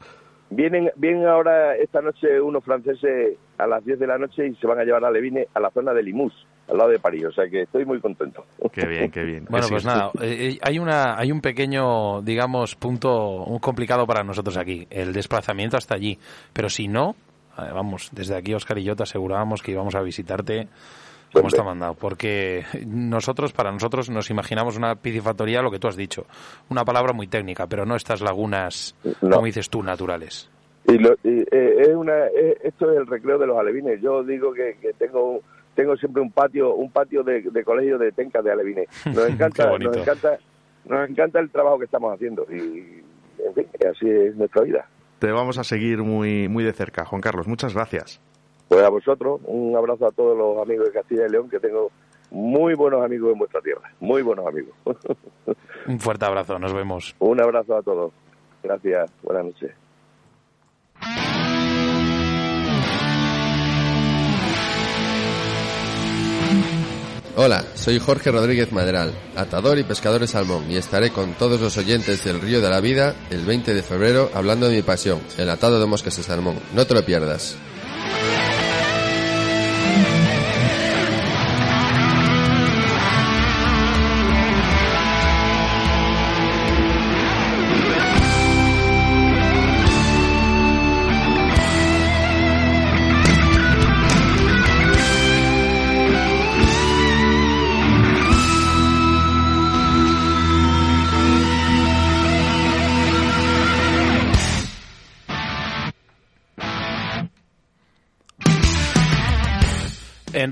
Vienen, 0.50 0.90
vienen 0.96 1.26
ahora 1.26 1.76
esta 1.76 2.00
noche 2.00 2.40
unos 2.40 2.64
franceses 2.64 3.36
a 3.58 3.66
las 3.66 3.84
10 3.84 3.98
de 3.98 4.06
la 4.06 4.18
noche 4.18 4.46
y 4.46 4.54
se 4.56 4.66
van 4.66 4.78
a 4.78 4.84
llevar 4.84 5.04
a 5.04 5.10
Levine 5.10 5.48
a 5.54 5.60
la 5.60 5.70
zona 5.70 5.92
de 5.92 6.02
Limous, 6.02 6.46
al 6.68 6.78
lado 6.78 6.90
de 6.90 6.98
París. 6.98 7.24
O 7.26 7.32
sea 7.32 7.48
que 7.48 7.62
estoy 7.62 7.84
muy 7.84 8.00
contento. 8.00 8.44
Qué 8.72 8.86
bien, 8.86 9.10
qué 9.10 9.22
bien. 9.24 9.46
Bueno, 9.50 9.66
pues 9.68 9.84
nada, 9.84 10.10
eh, 10.20 10.52
eh, 10.54 10.58
hay 10.62 10.78
una 10.78 11.18
hay 11.18 11.30
un 11.32 11.40
pequeño, 11.40 12.22
digamos, 12.22 12.74
punto 12.76 13.44
un 13.44 13.58
complicado 13.58 14.06
para 14.06 14.22
nosotros 14.24 14.56
aquí, 14.56 14.86
el 14.90 15.12
desplazamiento 15.12 15.76
hasta 15.76 15.94
allí. 15.94 16.18
Pero 16.52 16.68
si 16.68 16.88
no, 16.88 17.14
eh, 17.58 17.62
vamos, 17.72 18.10
desde 18.12 18.36
aquí 18.36 18.54
Oscar 18.54 18.78
y 18.78 18.84
yo 18.84 18.96
te 18.96 19.02
asegurábamos 19.04 19.62
que 19.62 19.72
íbamos 19.72 19.94
a 19.94 20.00
visitarte 20.02 20.68
como 21.32 21.48
está 21.48 21.64
mandado, 21.64 21.94
porque 21.94 22.64
nosotros, 22.86 23.52
para 23.52 23.72
nosotros, 23.72 24.08
nos 24.08 24.30
imaginamos 24.30 24.76
una 24.76 24.94
piscifactoría, 24.94 25.62
lo 25.62 25.70
que 25.72 25.80
tú 25.80 25.88
has 25.88 25.96
dicho, 25.96 26.26
una 26.70 26.84
palabra 26.84 27.12
muy 27.12 27.26
técnica, 27.26 27.66
pero 27.66 27.84
no 27.84 27.96
estas 27.96 28.20
lagunas, 28.20 28.94
No. 29.20 29.30
como 29.30 29.46
dices 29.46 29.68
tú, 29.68 29.82
naturales. 29.82 30.48
Y, 30.86 30.96
lo- 30.96 31.16
y, 31.24 31.40
eh, 31.50 31.74
es 31.80 31.88
una, 31.88 32.26
es- 32.26 32.58
esto 32.62 32.88
es 32.92 32.98
el 32.98 33.08
recreo 33.08 33.36
de 33.38 33.48
los 33.48 33.58
alevines. 33.58 34.00
Yo 34.00 34.22
digo 34.22 34.52
que, 34.52 34.76
que 34.80 34.92
tengo 34.92 35.40
tengo 35.74 35.96
siempre 35.96 36.22
un 36.22 36.30
patio 36.30 36.74
un 36.74 36.90
patio 36.90 37.22
de, 37.22 37.42
de 37.42 37.64
colegio 37.64 37.98
de 37.98 38.12
tencas 38.12 38.44
de 38.44 38.52
alevines. 38.52 38.88
Nos 39.06 39.28
encanta, 39.28 39.78
nos 39.78 39.96
encanta, 39.96 40.38
nos 40.84 41.08
encanta 41.08 41.40
el 41.40 41.50
trabajo 41.50 41.78
que 41.78 41.84
estamos 41.84 42.12
haciendo 42.14 42.46
y 42.50 43.02
en 43.44 43.54
fin, 43.54 43.66
así 43.90 44.08
es 44.08 44.36
nuestra 44.36 44.62
vida. 44.62 44.88
Te 45.18 45.30
vamos 45.32 45.58
a 45.58 45.64
seguir 45.64 46.02
muy, 46.02 46.48
muy 46.48 46.64
de 46.64 46.72
cerca, 46.72 47.04
Juan 47.04 47.20
Carlos. 47.20 47.46
Muchas 47.46 47.74
gracias. 47.74 48.20
Pues 48.68 48.82
a 48.82 48.88
vosotros, 48.88 49.40
un 49.44 49.76
abrazo 49.76 50.06
a 50.06 50.10
todos 50.10 50.36
los 50.36 50.60
amigos 50.62 50.86
de 50.86 50.92
Castilla 50.92 51.26
y 51.26 51.30
León, 51.30 51.48
que 51.48 51.60
tengo 51.60 51.90
muy 52.30 52.74
buenos 52.74 53.04
amigos 53.04 53.32
en 53.32 53.38
vuestra 53.38 53.60
tierra, 53.60 53.92
muy 54.00 54.22
buenos 54.22 54.46
amigos. 54.46 54.74
Un 55.86 56.00
fuerte 56.00 56.24
abrazo, 56.24 56.58
nos 56.58 56.72
vemos. 56.72 57.14
Un 57.18 57.40
abrazo 57.40 57.76
a 57.76 57.82
todos. 57.82 58.12
Gracias, 58.62 59.12
buenas 59.22 59.44
noches. 59.44 59.83
Hola, 67.36 67.64
soy 67.74 67.98
Jorge 67.98 68.30
Rodríguez 68.30 68.70
Madral, 68.70 69.12
atador 69.34 69.76
y 69.80 69.82
pescador 69.82 70.20
de 70.20 70.28
salmón, 70.28 70.70
y 70.70 70.76
estaré 70.76 71.10
con 71.10 71.34
todos 71.34 71.60
los 71.60 71.76
oyentes 71.76 72.22
del 72.22 72.40
Río 72.40 72.60
de 72.60 72.70
la 72.70 72.80
Vida 72.80 73.16
el 73.28 73.44
20 73.44 73.74
de 73.74 73.82
febrero 73.82 74.30
hablando 74.34 74.68
de 74.68 74.76
mi 74.76 74.82
pasión, 74.82 75.18
el 75.36 75.50
atado 75.50 75.80
de 75.80 75.86
moscas 75.86 76.16
de 76.16 76.22
salmón. 76.22 76.60
No 76.74 76.86
te 76.86 76.94
lo 76.94 77.04
pierdas. 77.04 77.56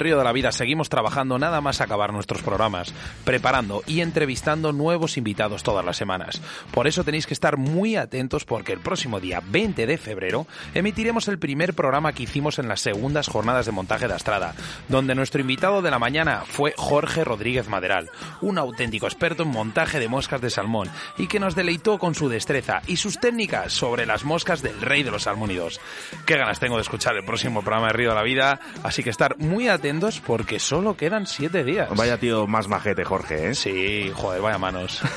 Río 0.03 0.19
de 0.19 0.25
la 0.25 0.33
Vida 0.33 0.51
seguimos 0.51 0.89
trabajando 0.89 1.39
nada 1.39 1.61
más 1.61 1.81
acabar 1.81 2.13
nuestros 2.13 2.43
programas, 2.43 2.93
preparando 3.25 3.83
y 3.87 4.01
entrevistando 4.01 4.73
nuevos 4.73 5.17
invitados 5.17 5.63
todas 5.63 5.85
las 5.85 5.97
semanas. 5.97 6.43
Por 6.73 6.89
eso 6.89 7.05
tenéis 7.05 7.27
que 7.27 7.35
estar 7.35 7.57
muy 7.57 7.95
atentos 7.95 8.45
porque 8.45 8.73
el 8.73 8.81
próximo 8.81 9.21
día 9.21 9.41
20 9.47 9.87
de 9.87 9.99
febrero 9.99 10.47
emitiremos 10.75 11.29
el 11.29 11.39
primer 11.39 11.75
programa 11.75 12.13
que 12.13 12.25
hicimos 12.25 12.59
en 12.59 12.67
las 12.67 12.81
segundas 12.81 13.29
jornadas 13.29 13.67
de 13.67 13.73
montaje 13.73 14.09
de 14.09 14.15
Astrada, 14.15 14.55
donde 14.89 15.15
nuestro 15.15 15.41
invitado 15.41 15.83
de 15.83 15.93
la 15.93 16.01
mañana 16.01 16.43
fue 16.47 16.75
Jorge 16.77 17.23
Rodríguez 17.23 17.69
Maderal, 17.69 18.11
un 18.41 18.59
auténtico 18.59 19.07
experto 19.07 19.45
en 19.45 19.51
montaje 19.51 20.01
de 20.01 20.09
moscas 20.09 20.41
de 20.41 20.51
salmón 20.51 20.91
y 21.17 21.29
que 21.29 21.39
nos 21.39 21.55
deleitó 21.55 21.99
con 21.99 22.17
su 22.17 22.29
destreza 22.29 22.83
y 22.89 22.97
sus 22.97 23.21
técnicas 23.21 23.73
sobre 23.73 24.05
las 24.05 24.25
moscas 24.25 24.63
del 24.63 24.81
rey 24.81 25.05
de 25.05 25.13
los 25.13 25.23
salmónidos. 25.23 25.81
Qué 26.27 26.37
ganas 26.37 26.59
tengo 26.59 26.75
de 26.77 26.83
escuchar 26.83 27.17
el 27.17 27.25
próximo 27.25 27.63
programa 27.63 27.87
de 27.89 27.93
Río 27.93 28.09
de 28.11 28.17
la 28.17 28.23
Vida, 28.23 28.59
así 28.83 29.05
que 29.05 29.11
estar 29.11 29.39
muy 29.39 29.69
atentos 29.69 29.92
porque 30.25 30.59
solo 30.59 30.97
quedan 30.97 31.27
siete 31.27 31.65
días. 31.65 31.91
Vaya 31.95 32.17
tío 32.17 32.47
más 32.47 32.67
majete, 32.67 33.05
Jorge, 33.05 33.51
¿eh? 33.51 33.55
Sí, 33.55 34.11
joder, 34.15 34.41
vaya 34.41 34.59
manos. 34.59 35.03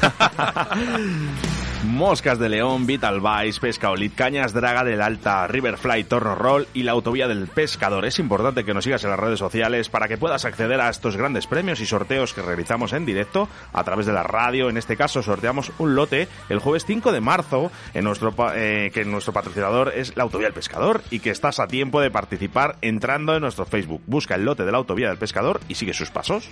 Moscas 1.86 2.40
de 2.40 2.50
León, 2.50 2.88
Vital 2.88 3.22
Vice, 3.22 3.60
Pesca 3.60 3.92
Olit, 3.92 4.16
Cañas 4.16 4.54
Draga 4.54 4.84
del 4.84 5.02
Alta, 5.02 5.48
Riverfly, 5.48 6.04
Torno 6.06 6.36
Roll 6.36 6.68
y 6.74 6.84
la 6.84 6.94
Autovía 6.94 7.28
del 7.28 7.48
Pescador. 7.48 8.06
Es 8.06 8.18
importante 8.18 8.66
que 8.66 8.74
nos 8.74 8.84
sigas 8.84 9.04
en 9.04 9.12
las 9.12 9.20
redes 9.20 9.40
sociales 9.40 9.90
para 9.90 10.08
que 10.08 10.18
puedas 10.18 10.46
acceder 10.46 10.82
a 10.82 10.90
estos 10.90 11.16
grandes 11.16 11.48
premios 11.48 11.80
y 11.80 11.86
sorteos 11.86 12.34
que 12.34 12.42
realizamos 12.42 12.92
en 12.94 13.06
directo 13.06 13.48
a 13.72 13.84
través 13.84 14.08
de 14.08 14.14
la 14.14 14.24
radio. 14.24 14.70
En 14.70 14.78
este 14.78 14.98
caso 14.98 15.22
sorteamos 15.22 15.72
un 15.78 15.96
lote 15.96 16.28
el 16.50 16.60
jueves 16.60 16.86
5 16.86 17.12
de 17.12 17.22
marzo 17.22 17.72
en 17.94 18.04
nuestro 18.04 18.34
eh, 18.56 18.92
que 18.94 19.06
nuestro 19.06 19.32
patrocinador 19.32 19.94
es 19.96 20.18
la 20.18 20.24
Autovía 20.24 20.48
del 20.48 20.54
Pescador 20.54 21.04
y 21.12 21.20
que 21.20 21.30
estás 21.30 21.60
a 21.60 21.68
tiempo 21.68 22.02
de 22.02 22.12
participar 22.12 22.78
entrando 22.82 23.36
en 23.36 23.42
nuestro 23.42 23.66
Facebook. 23.66 24.02
Busca 24.08 24.36
el 24.36 24.44
lote 24.44 24.65
de 24.66 24.72
la 24.72 24.80
Autovía 24.80 25.10
del 25.10 25.18
Pescador 25.18 25.62
y 25.70 25.76
sigue 25.76 25.94
sus 25.94 26.12
pasos. 26.12 26.50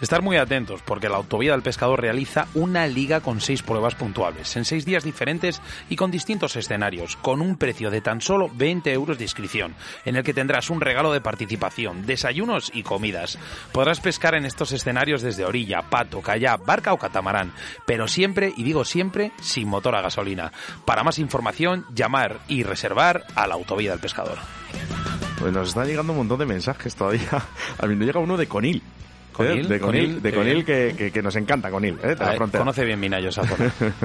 Estar 0.00 0.22
muy 0.22 0.36
atentos 0.36 0.82
porque 0.82 1.08
la 1.08 1.16
Autovía 1.16 1.52
del 1.52 1.62
Pescador 1.62 2.00
realiza 2.00 2.46
una 2.54 2.86
liga 2.86 3.20
con 3.20 3.40
seis 3.40 3.62
pruebas 3.62 3.94
puntuables, 3.94 4.54
en 4.56 4.64
seis 4.64 4.84
días 4.84 5.04
diferentes 5.04 5.62
y 5.88 5.96
con 5.96 6.10
distintos 6.10 6.56
escenarios, 6.56 7.16
con 7.16 7.40
un 7.40 7.56
precio 7.56 7.90
de 7.90 8.00
tan 8.00 8.20
solo 8.20 8.50
20 8.52 8.92
euros 8.92 9.18
de 9.18 9.24
inscripción, 9.24 9.74
en 10.04 10.16
el 10.16 10.24
que 10.24 10.34
tendrás 10.34 10.68
un 10.68 10.80
regalo 10.80 11.12
de 11.12 11.20
participación, 11.20 12.06
desayunos 12.06 12.70
y 12.74 12.82
comidas. 12.82 13.38
Podrás 13.72 14.00
pescar 14.00 14.34
en 14.34 14.44
estos 14.44 14.72
escenarios 14.72 15.22
desde 15.22 15.44
orilla, 15.44 15.82
pato, 15.82 16.20
kayak, 16.20 16.64
barca 16.64 16.92
o 16.92 16.98
catamarán, 16.98 17.52
pero 17.86 18.08
siempre, 18.08 18.52
y 18.56 18.64
digo 18.64 18.84
siempre, 18.84 19.32
sin 19.40 19.68
motor 19.68 19.94
a 19.94 20.02
gasolina. 20.02 20.52
Para 20.84 21.04
más 21.04 21.18
información, 21.18 21.86
llamar 21.94 22.40
y 22.48 22.62
reservar 22.62 23.24
a 23.34 23.46
la 23.46 23.54
Autovía 23.54 23.92
del 23.92 24.00
Pescador. 24.00 24.38
Pues 25.38 25.52
nos 25.52 25.68
están 25.68 25.86
llegando 25.86 26.12
un 26.12 26.18
montón 26.18 26.38
de 26.38 26.46
mensajes 26.46 26.94
todavía. 26.94 27.28
A 27.78 27.86
mí 27.86 27.94
me 27.96 28.04
llega 28.06 28.20
uno 28.20 28.36
de 28.36 28.46
Conil. 28.46 28.76
¿eh? 28.78 28.82
Conil, 29.32 29.68
De 29.68 29.80
Conil, 29.80 30.02
Conil, 30.06 30.22
de 30.22 30.32
Conil 30.32 30.64
que, 30.64 30.94
que- 30.96 31.10
que 31.10 31.22
nos 31.22 31.34
encanta 31.36 31.70
Conil, 31.70 31.98
¿eh? 32.02 32.14
de 32.14 32.16
la 32.24 32.34
frontera. 32.34 32.60
conoce 32.62 32.84
bien 32.84 33.00
Minayo 33.00 33.28
esa 33.30 33.42
zona. 33.44 33.72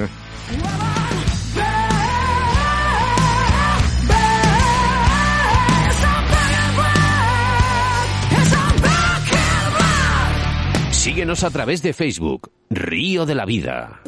Síguenos 10.92 11.44
a 11.44 11.50
través 11.50 11.82
de 11.82 11.94
Facebook, 11.94 12.52
Río 12.70 13.26
de 13.26 13.36
la 13.36 13.46
Vida. 13.46 14.02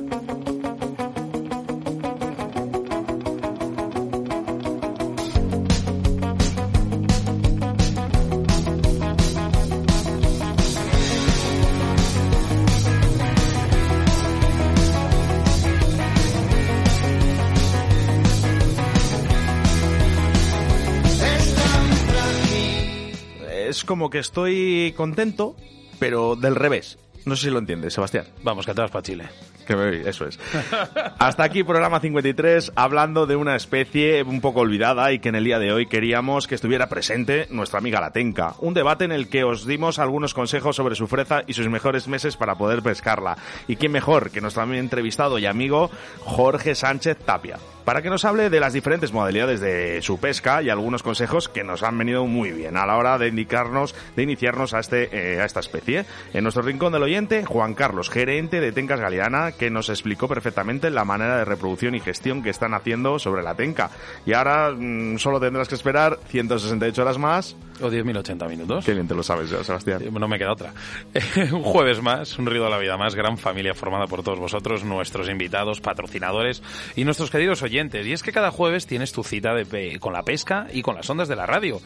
Es 23.81 23.85
como 23.85 24.11
que 24.11 24.19
estoy 24.19 24.93
contento, 24.95 25.55
pero 25.97 26.35
del 26.35 26.53
revés. 26.55 26.99
No 27.25 27.35
sé 27.35 27.45
si 27.45 27.49
lo 27.49 27.57
entiendes, 27.57 27.95
Sebastián. 27.95 28.25
Vamos, 28.43 28.63
que 28.67 28.75
te 28.75 28.81
vas 28.81 28.91
para 28.91 29.01
Chile. 29.01 29.25
Que 29.65 29.75
me- 29.75 30.07
eso 30.07 30.27
es. 30.27 30.37
Hasta 31.17 31.43
aquí 31.43 31.63
programa 31.63 31.99
53, 31.99 32.73
hablando 32.75 33.25
de 33.25 33.35
una 33.35 33.55
especie 33.55 34.21
un 34.21 34.39
poco 34.39 34.59
olvidada 34.59 35.11
y 35.13 35.17
que 35.17 35.29
en 35.29 35.35
el 35.35 35.45
día 35.45 35.57
de 35.57 35.73
hoy 35.73 35.87
queríamos 35.87 36.45
que 36.45 36.53
estuviera 36.53 36.89
presente 36.89 37.47
nuestra 37.49 37.79
amiga 37.79 37.99
la 37.99 38.11
tenca. 38.11 38.53
Un 38.59 38.75
debate 38.75 39.05
en 39.05 39.11
el 39.11 39.29
que 39.29 39.43
os 39.45 39.65
dimos 39.65 39.97
algunos 39.97 40.35
consejos 40.35 40.75
sobre 40.75 40.93
su 40.93 41.07
freza 41.07 41.41
y 41.47 41.53
sus 41.53 41.67
mejores 41.67 42.07
meses 42.07 42.37
para 42.37 42.53
poder 42.53 42.83
pescarla. 42.83 43.35
Y 43.67 43.77
quién 43.77 43.93
mejor 43.93 44.29
que 44.29 44.41
nuestro 44.41 44.61
entrevistado 44.75 45.39
y 45.39 45.47
amigo 45.47 45.89
Jorge 46.19 46.75
Sánchez 46.75 47.17
Tapia. 47.17 47.57
Para 47.85 48.01
que 48.01 48.09
nos 48.09 48.25
hable 48.25 48.49
de 48.49 48.59
las 48.59 48.73
diferentes 48.73 49.11
modalidades 49.11 49.59
de 49.59 50.01
su 50.01 50.19
pesca 50.19 50.61
y 50.61 50.69
algunos 50.69 51.03
consejos 51.03 51.49
que 51.49 51.63
nos 51.63 51.83
han 51.83 51.97
venido 51.97 52.25
muy 52.25 52.51
bien 52.51 52.77
a 52.77 52.85
la 52.85 52.97
hora 52.97 53.17
de 53.17 53.27
indicarnos, 53.27 53.95
de 54.15 54.23
iniciarnos 54.23 54.73
a, 54.73 54.79
este, 54.79 55.09
eh, 55.11 55.41
a 55.41 55.45
esta 55.45 55.59
especie. 55.59 56.05
En 56.33 56.43
nuestro 56.43 56.61
rincón 56.63 56.93
del 56.93 57.03
oyente, 57.03 57.43
Juan 57.43 57.73
Carlos, 57.73 58.09
gerente 58.09 58.59
de 58.59 58.71
Tencas 58.71 58.99
Galeana, 58.99 59.53
que 59.53 59.71
nos 59.71 59.89
explicó 59.89 60.27
perfectamente 60.27 60.89
la 60.89 61.05
manera 61.05 61.37
de 61.37 61.45
reproducción 61.45 61.95
y 61.95 61.99
gestión 61.99 62.43
que 62.43 62.51
están 62.51 62.73
haciendo 62.73 63.17
sobre 63.17 63.41
la 63.41 63.55
tenca. 63.55 63.89
Y 64.25 64.33
ahora 64.33 64.71
mm, 64.71 65.17
solo 65.17 65.39
tendrás 65.39 65.67
que 65.67 65.75
esperar 65.75 66.19
168 66.27 67.01
horas 67.01 67.17
más. 67.17 67.55
O 67.81 67.89
10.080 67.89 68.47
minutos. 68.47 68.85
Qué 68.85 68.93
bien 68.93 69.07
te 69.07 69.15
lo 69.15 69.23
sabes, 69.23 69.49
Sebastián. 69.49 70.03
No 70.11 70.27
me 70.27 70.37
queda 70.37 70.51
otra. 70.51 70.71
un 71.51 71.63
jueves 71.63 71.99
más, 71.99 72.37
un 72.37 72.45
río 72.45 72.63
de 72.63 72.69
la 72.69 72.77
vida 72.77 72.95
más, 72.95 73.15
gran 73.15 73.39
familia 73.39 73.73
formada 73.73 74.05
por 74.05 74.21
todos 74.21 74.37
vosotros, 74.37 74.83
nuestros 74.83 75.27
invitados, 75.29 75.81
patrocinadores 75.81 76.61
y 76.95 77.05
nuestros 77.05 77.31
queridos 77.31 77.63
oyentes. 77.63 77.70
Y 77.71 78.11
es 78.11 78.21
que 78.21 78.33
cada 78.33 78.51
jueves 78.51 78.85
tienes 78.85 79.13
tu 79.13 79.23
cita 79.23 79.53
de 79.53 79.97
con 79.99 80.11
la 80.11 80.23
pesca 80.23 80.67
y 80.73 80.81
con 80.81 80.95
las 80.95 81.09
ondas 81.09 81.29
de 81.29 81.37
la 81.37 81.45
radio. 81.45 81.79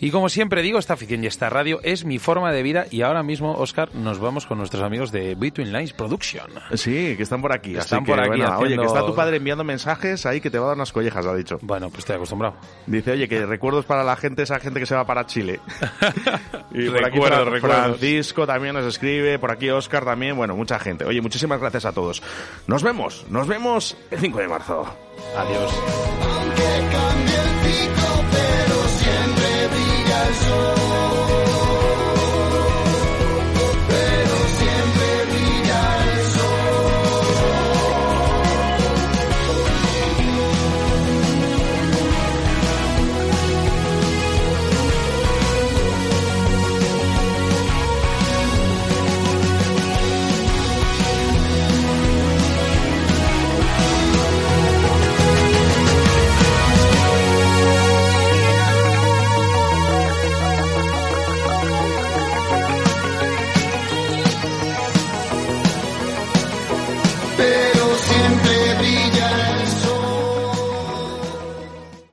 Y 0.00 0.10
como 0.10 0.28
siempre 0.28 0.62
digo, 0.62 0.78
esta 0.78 0.94
afición 0.94 1.24
y 1.24 1.26
esta 1.26 1.50
radio 1.50 1.80
es 1.82 2.04
mi 2.04 2.20
forma 2.20 2.52
de 2.52 2.62
vida 2.62 2.86
y 2.90 3.02
ahora 3.02 3.24
mismo, 3.24 3.52
Oscar, 3.54 3.92
nos 3.94 4.20
vamos 4.20 4.46
con 4.46 4.58
nuestros 4.58 4.82
amigos 4.84 5.10
de 5.10 5.34
Between 5.34 5.72
Lines 5.72 5.92
Production. 5.92 6.50
Sí, 6.74 7.16
que 7.16 7.22
están 7.24 7.42
por 7.42 7.52
aquí. 7.52 7.76
Están 7.76 7.98
así 7.98 8.06
que, 8.06 8.12
por 8.12 8.20
aquí 8.20 8.40
bueno, 8.40 8.58
Oye, 8.58 8.78
que 8.78 8.84
está 8.84 9.04
tu 9.04 9.14
padre 9.14 9.38
enviando 9.38 9.64
mensajes 9.64 10.24
ahí 10.24 10.40
que 10.40 10.50
te 10.50 10.58
va 10.58 10.66
a 10.66 10.68
dar 10.68 10.76
unas 10.76 10.92
collejas, 10.92 11.26
ha 11.26 11.34
dicho. 11.34 11.58
Bueno, 11.62 11.88
pues 11.88 12.00
estoy 12.00 12.16
acostumbrado. 12.16 12.56
Dice, 12.86 13.12
oye, 13.12 13.28
que 13.28 13.44
recuerdos 13.44 13.84
para 13.86 14.04
la 14.04 14.14
gente, 14.14 14.42
esa 14.42 14.60
gente 14.60 14.78
que 14.78 14.86
se 14.86 14.94
va 14.94 15.04
para 15.04 15.26
Chile. 15.26 15.58
y 16.72 16.88
por 16.88 17.04
aquí 17.04 17.14
Recuerdos, 17.14 17.48
recuerdos. 17.48 17.80
Francisco 17.84 18.46
también 18.46 18.74
nos 18.74 18.86
escribe, 18.86 19.38
por 19.38 19.50
aquí 19.50 19.68
Oscar 19.70 20.04
también, 20.04 20.36
bueno, 20.36 20.54
mucha 20.54 20.78
gente. 20.78 21.04
Oye, 21.04 21.20
muchísimas 21.20 21.60
gracias 21.60 21.84
a 21.86 21.92
todos. 21.92 22.22
Nos 22.66 22.82
vemos, 22.82 23.26
nos 23.30 23.48
vemos 23.48 23.96
el 24.10 24.20
5 24.20 24.38
de 24.38 24.48
marzo. 24.48 25.13
Adiós. 25.36 25.72
Aunque 26.22 26.68
cambie 26.94 27.38
el 27.46 27.54
pico, 27.64 28.08
pero 28.34 28.76
siempre 28.98 29.68
brilla 29.68 30.28
el 30.28 30.34
sol. 30.34 31.13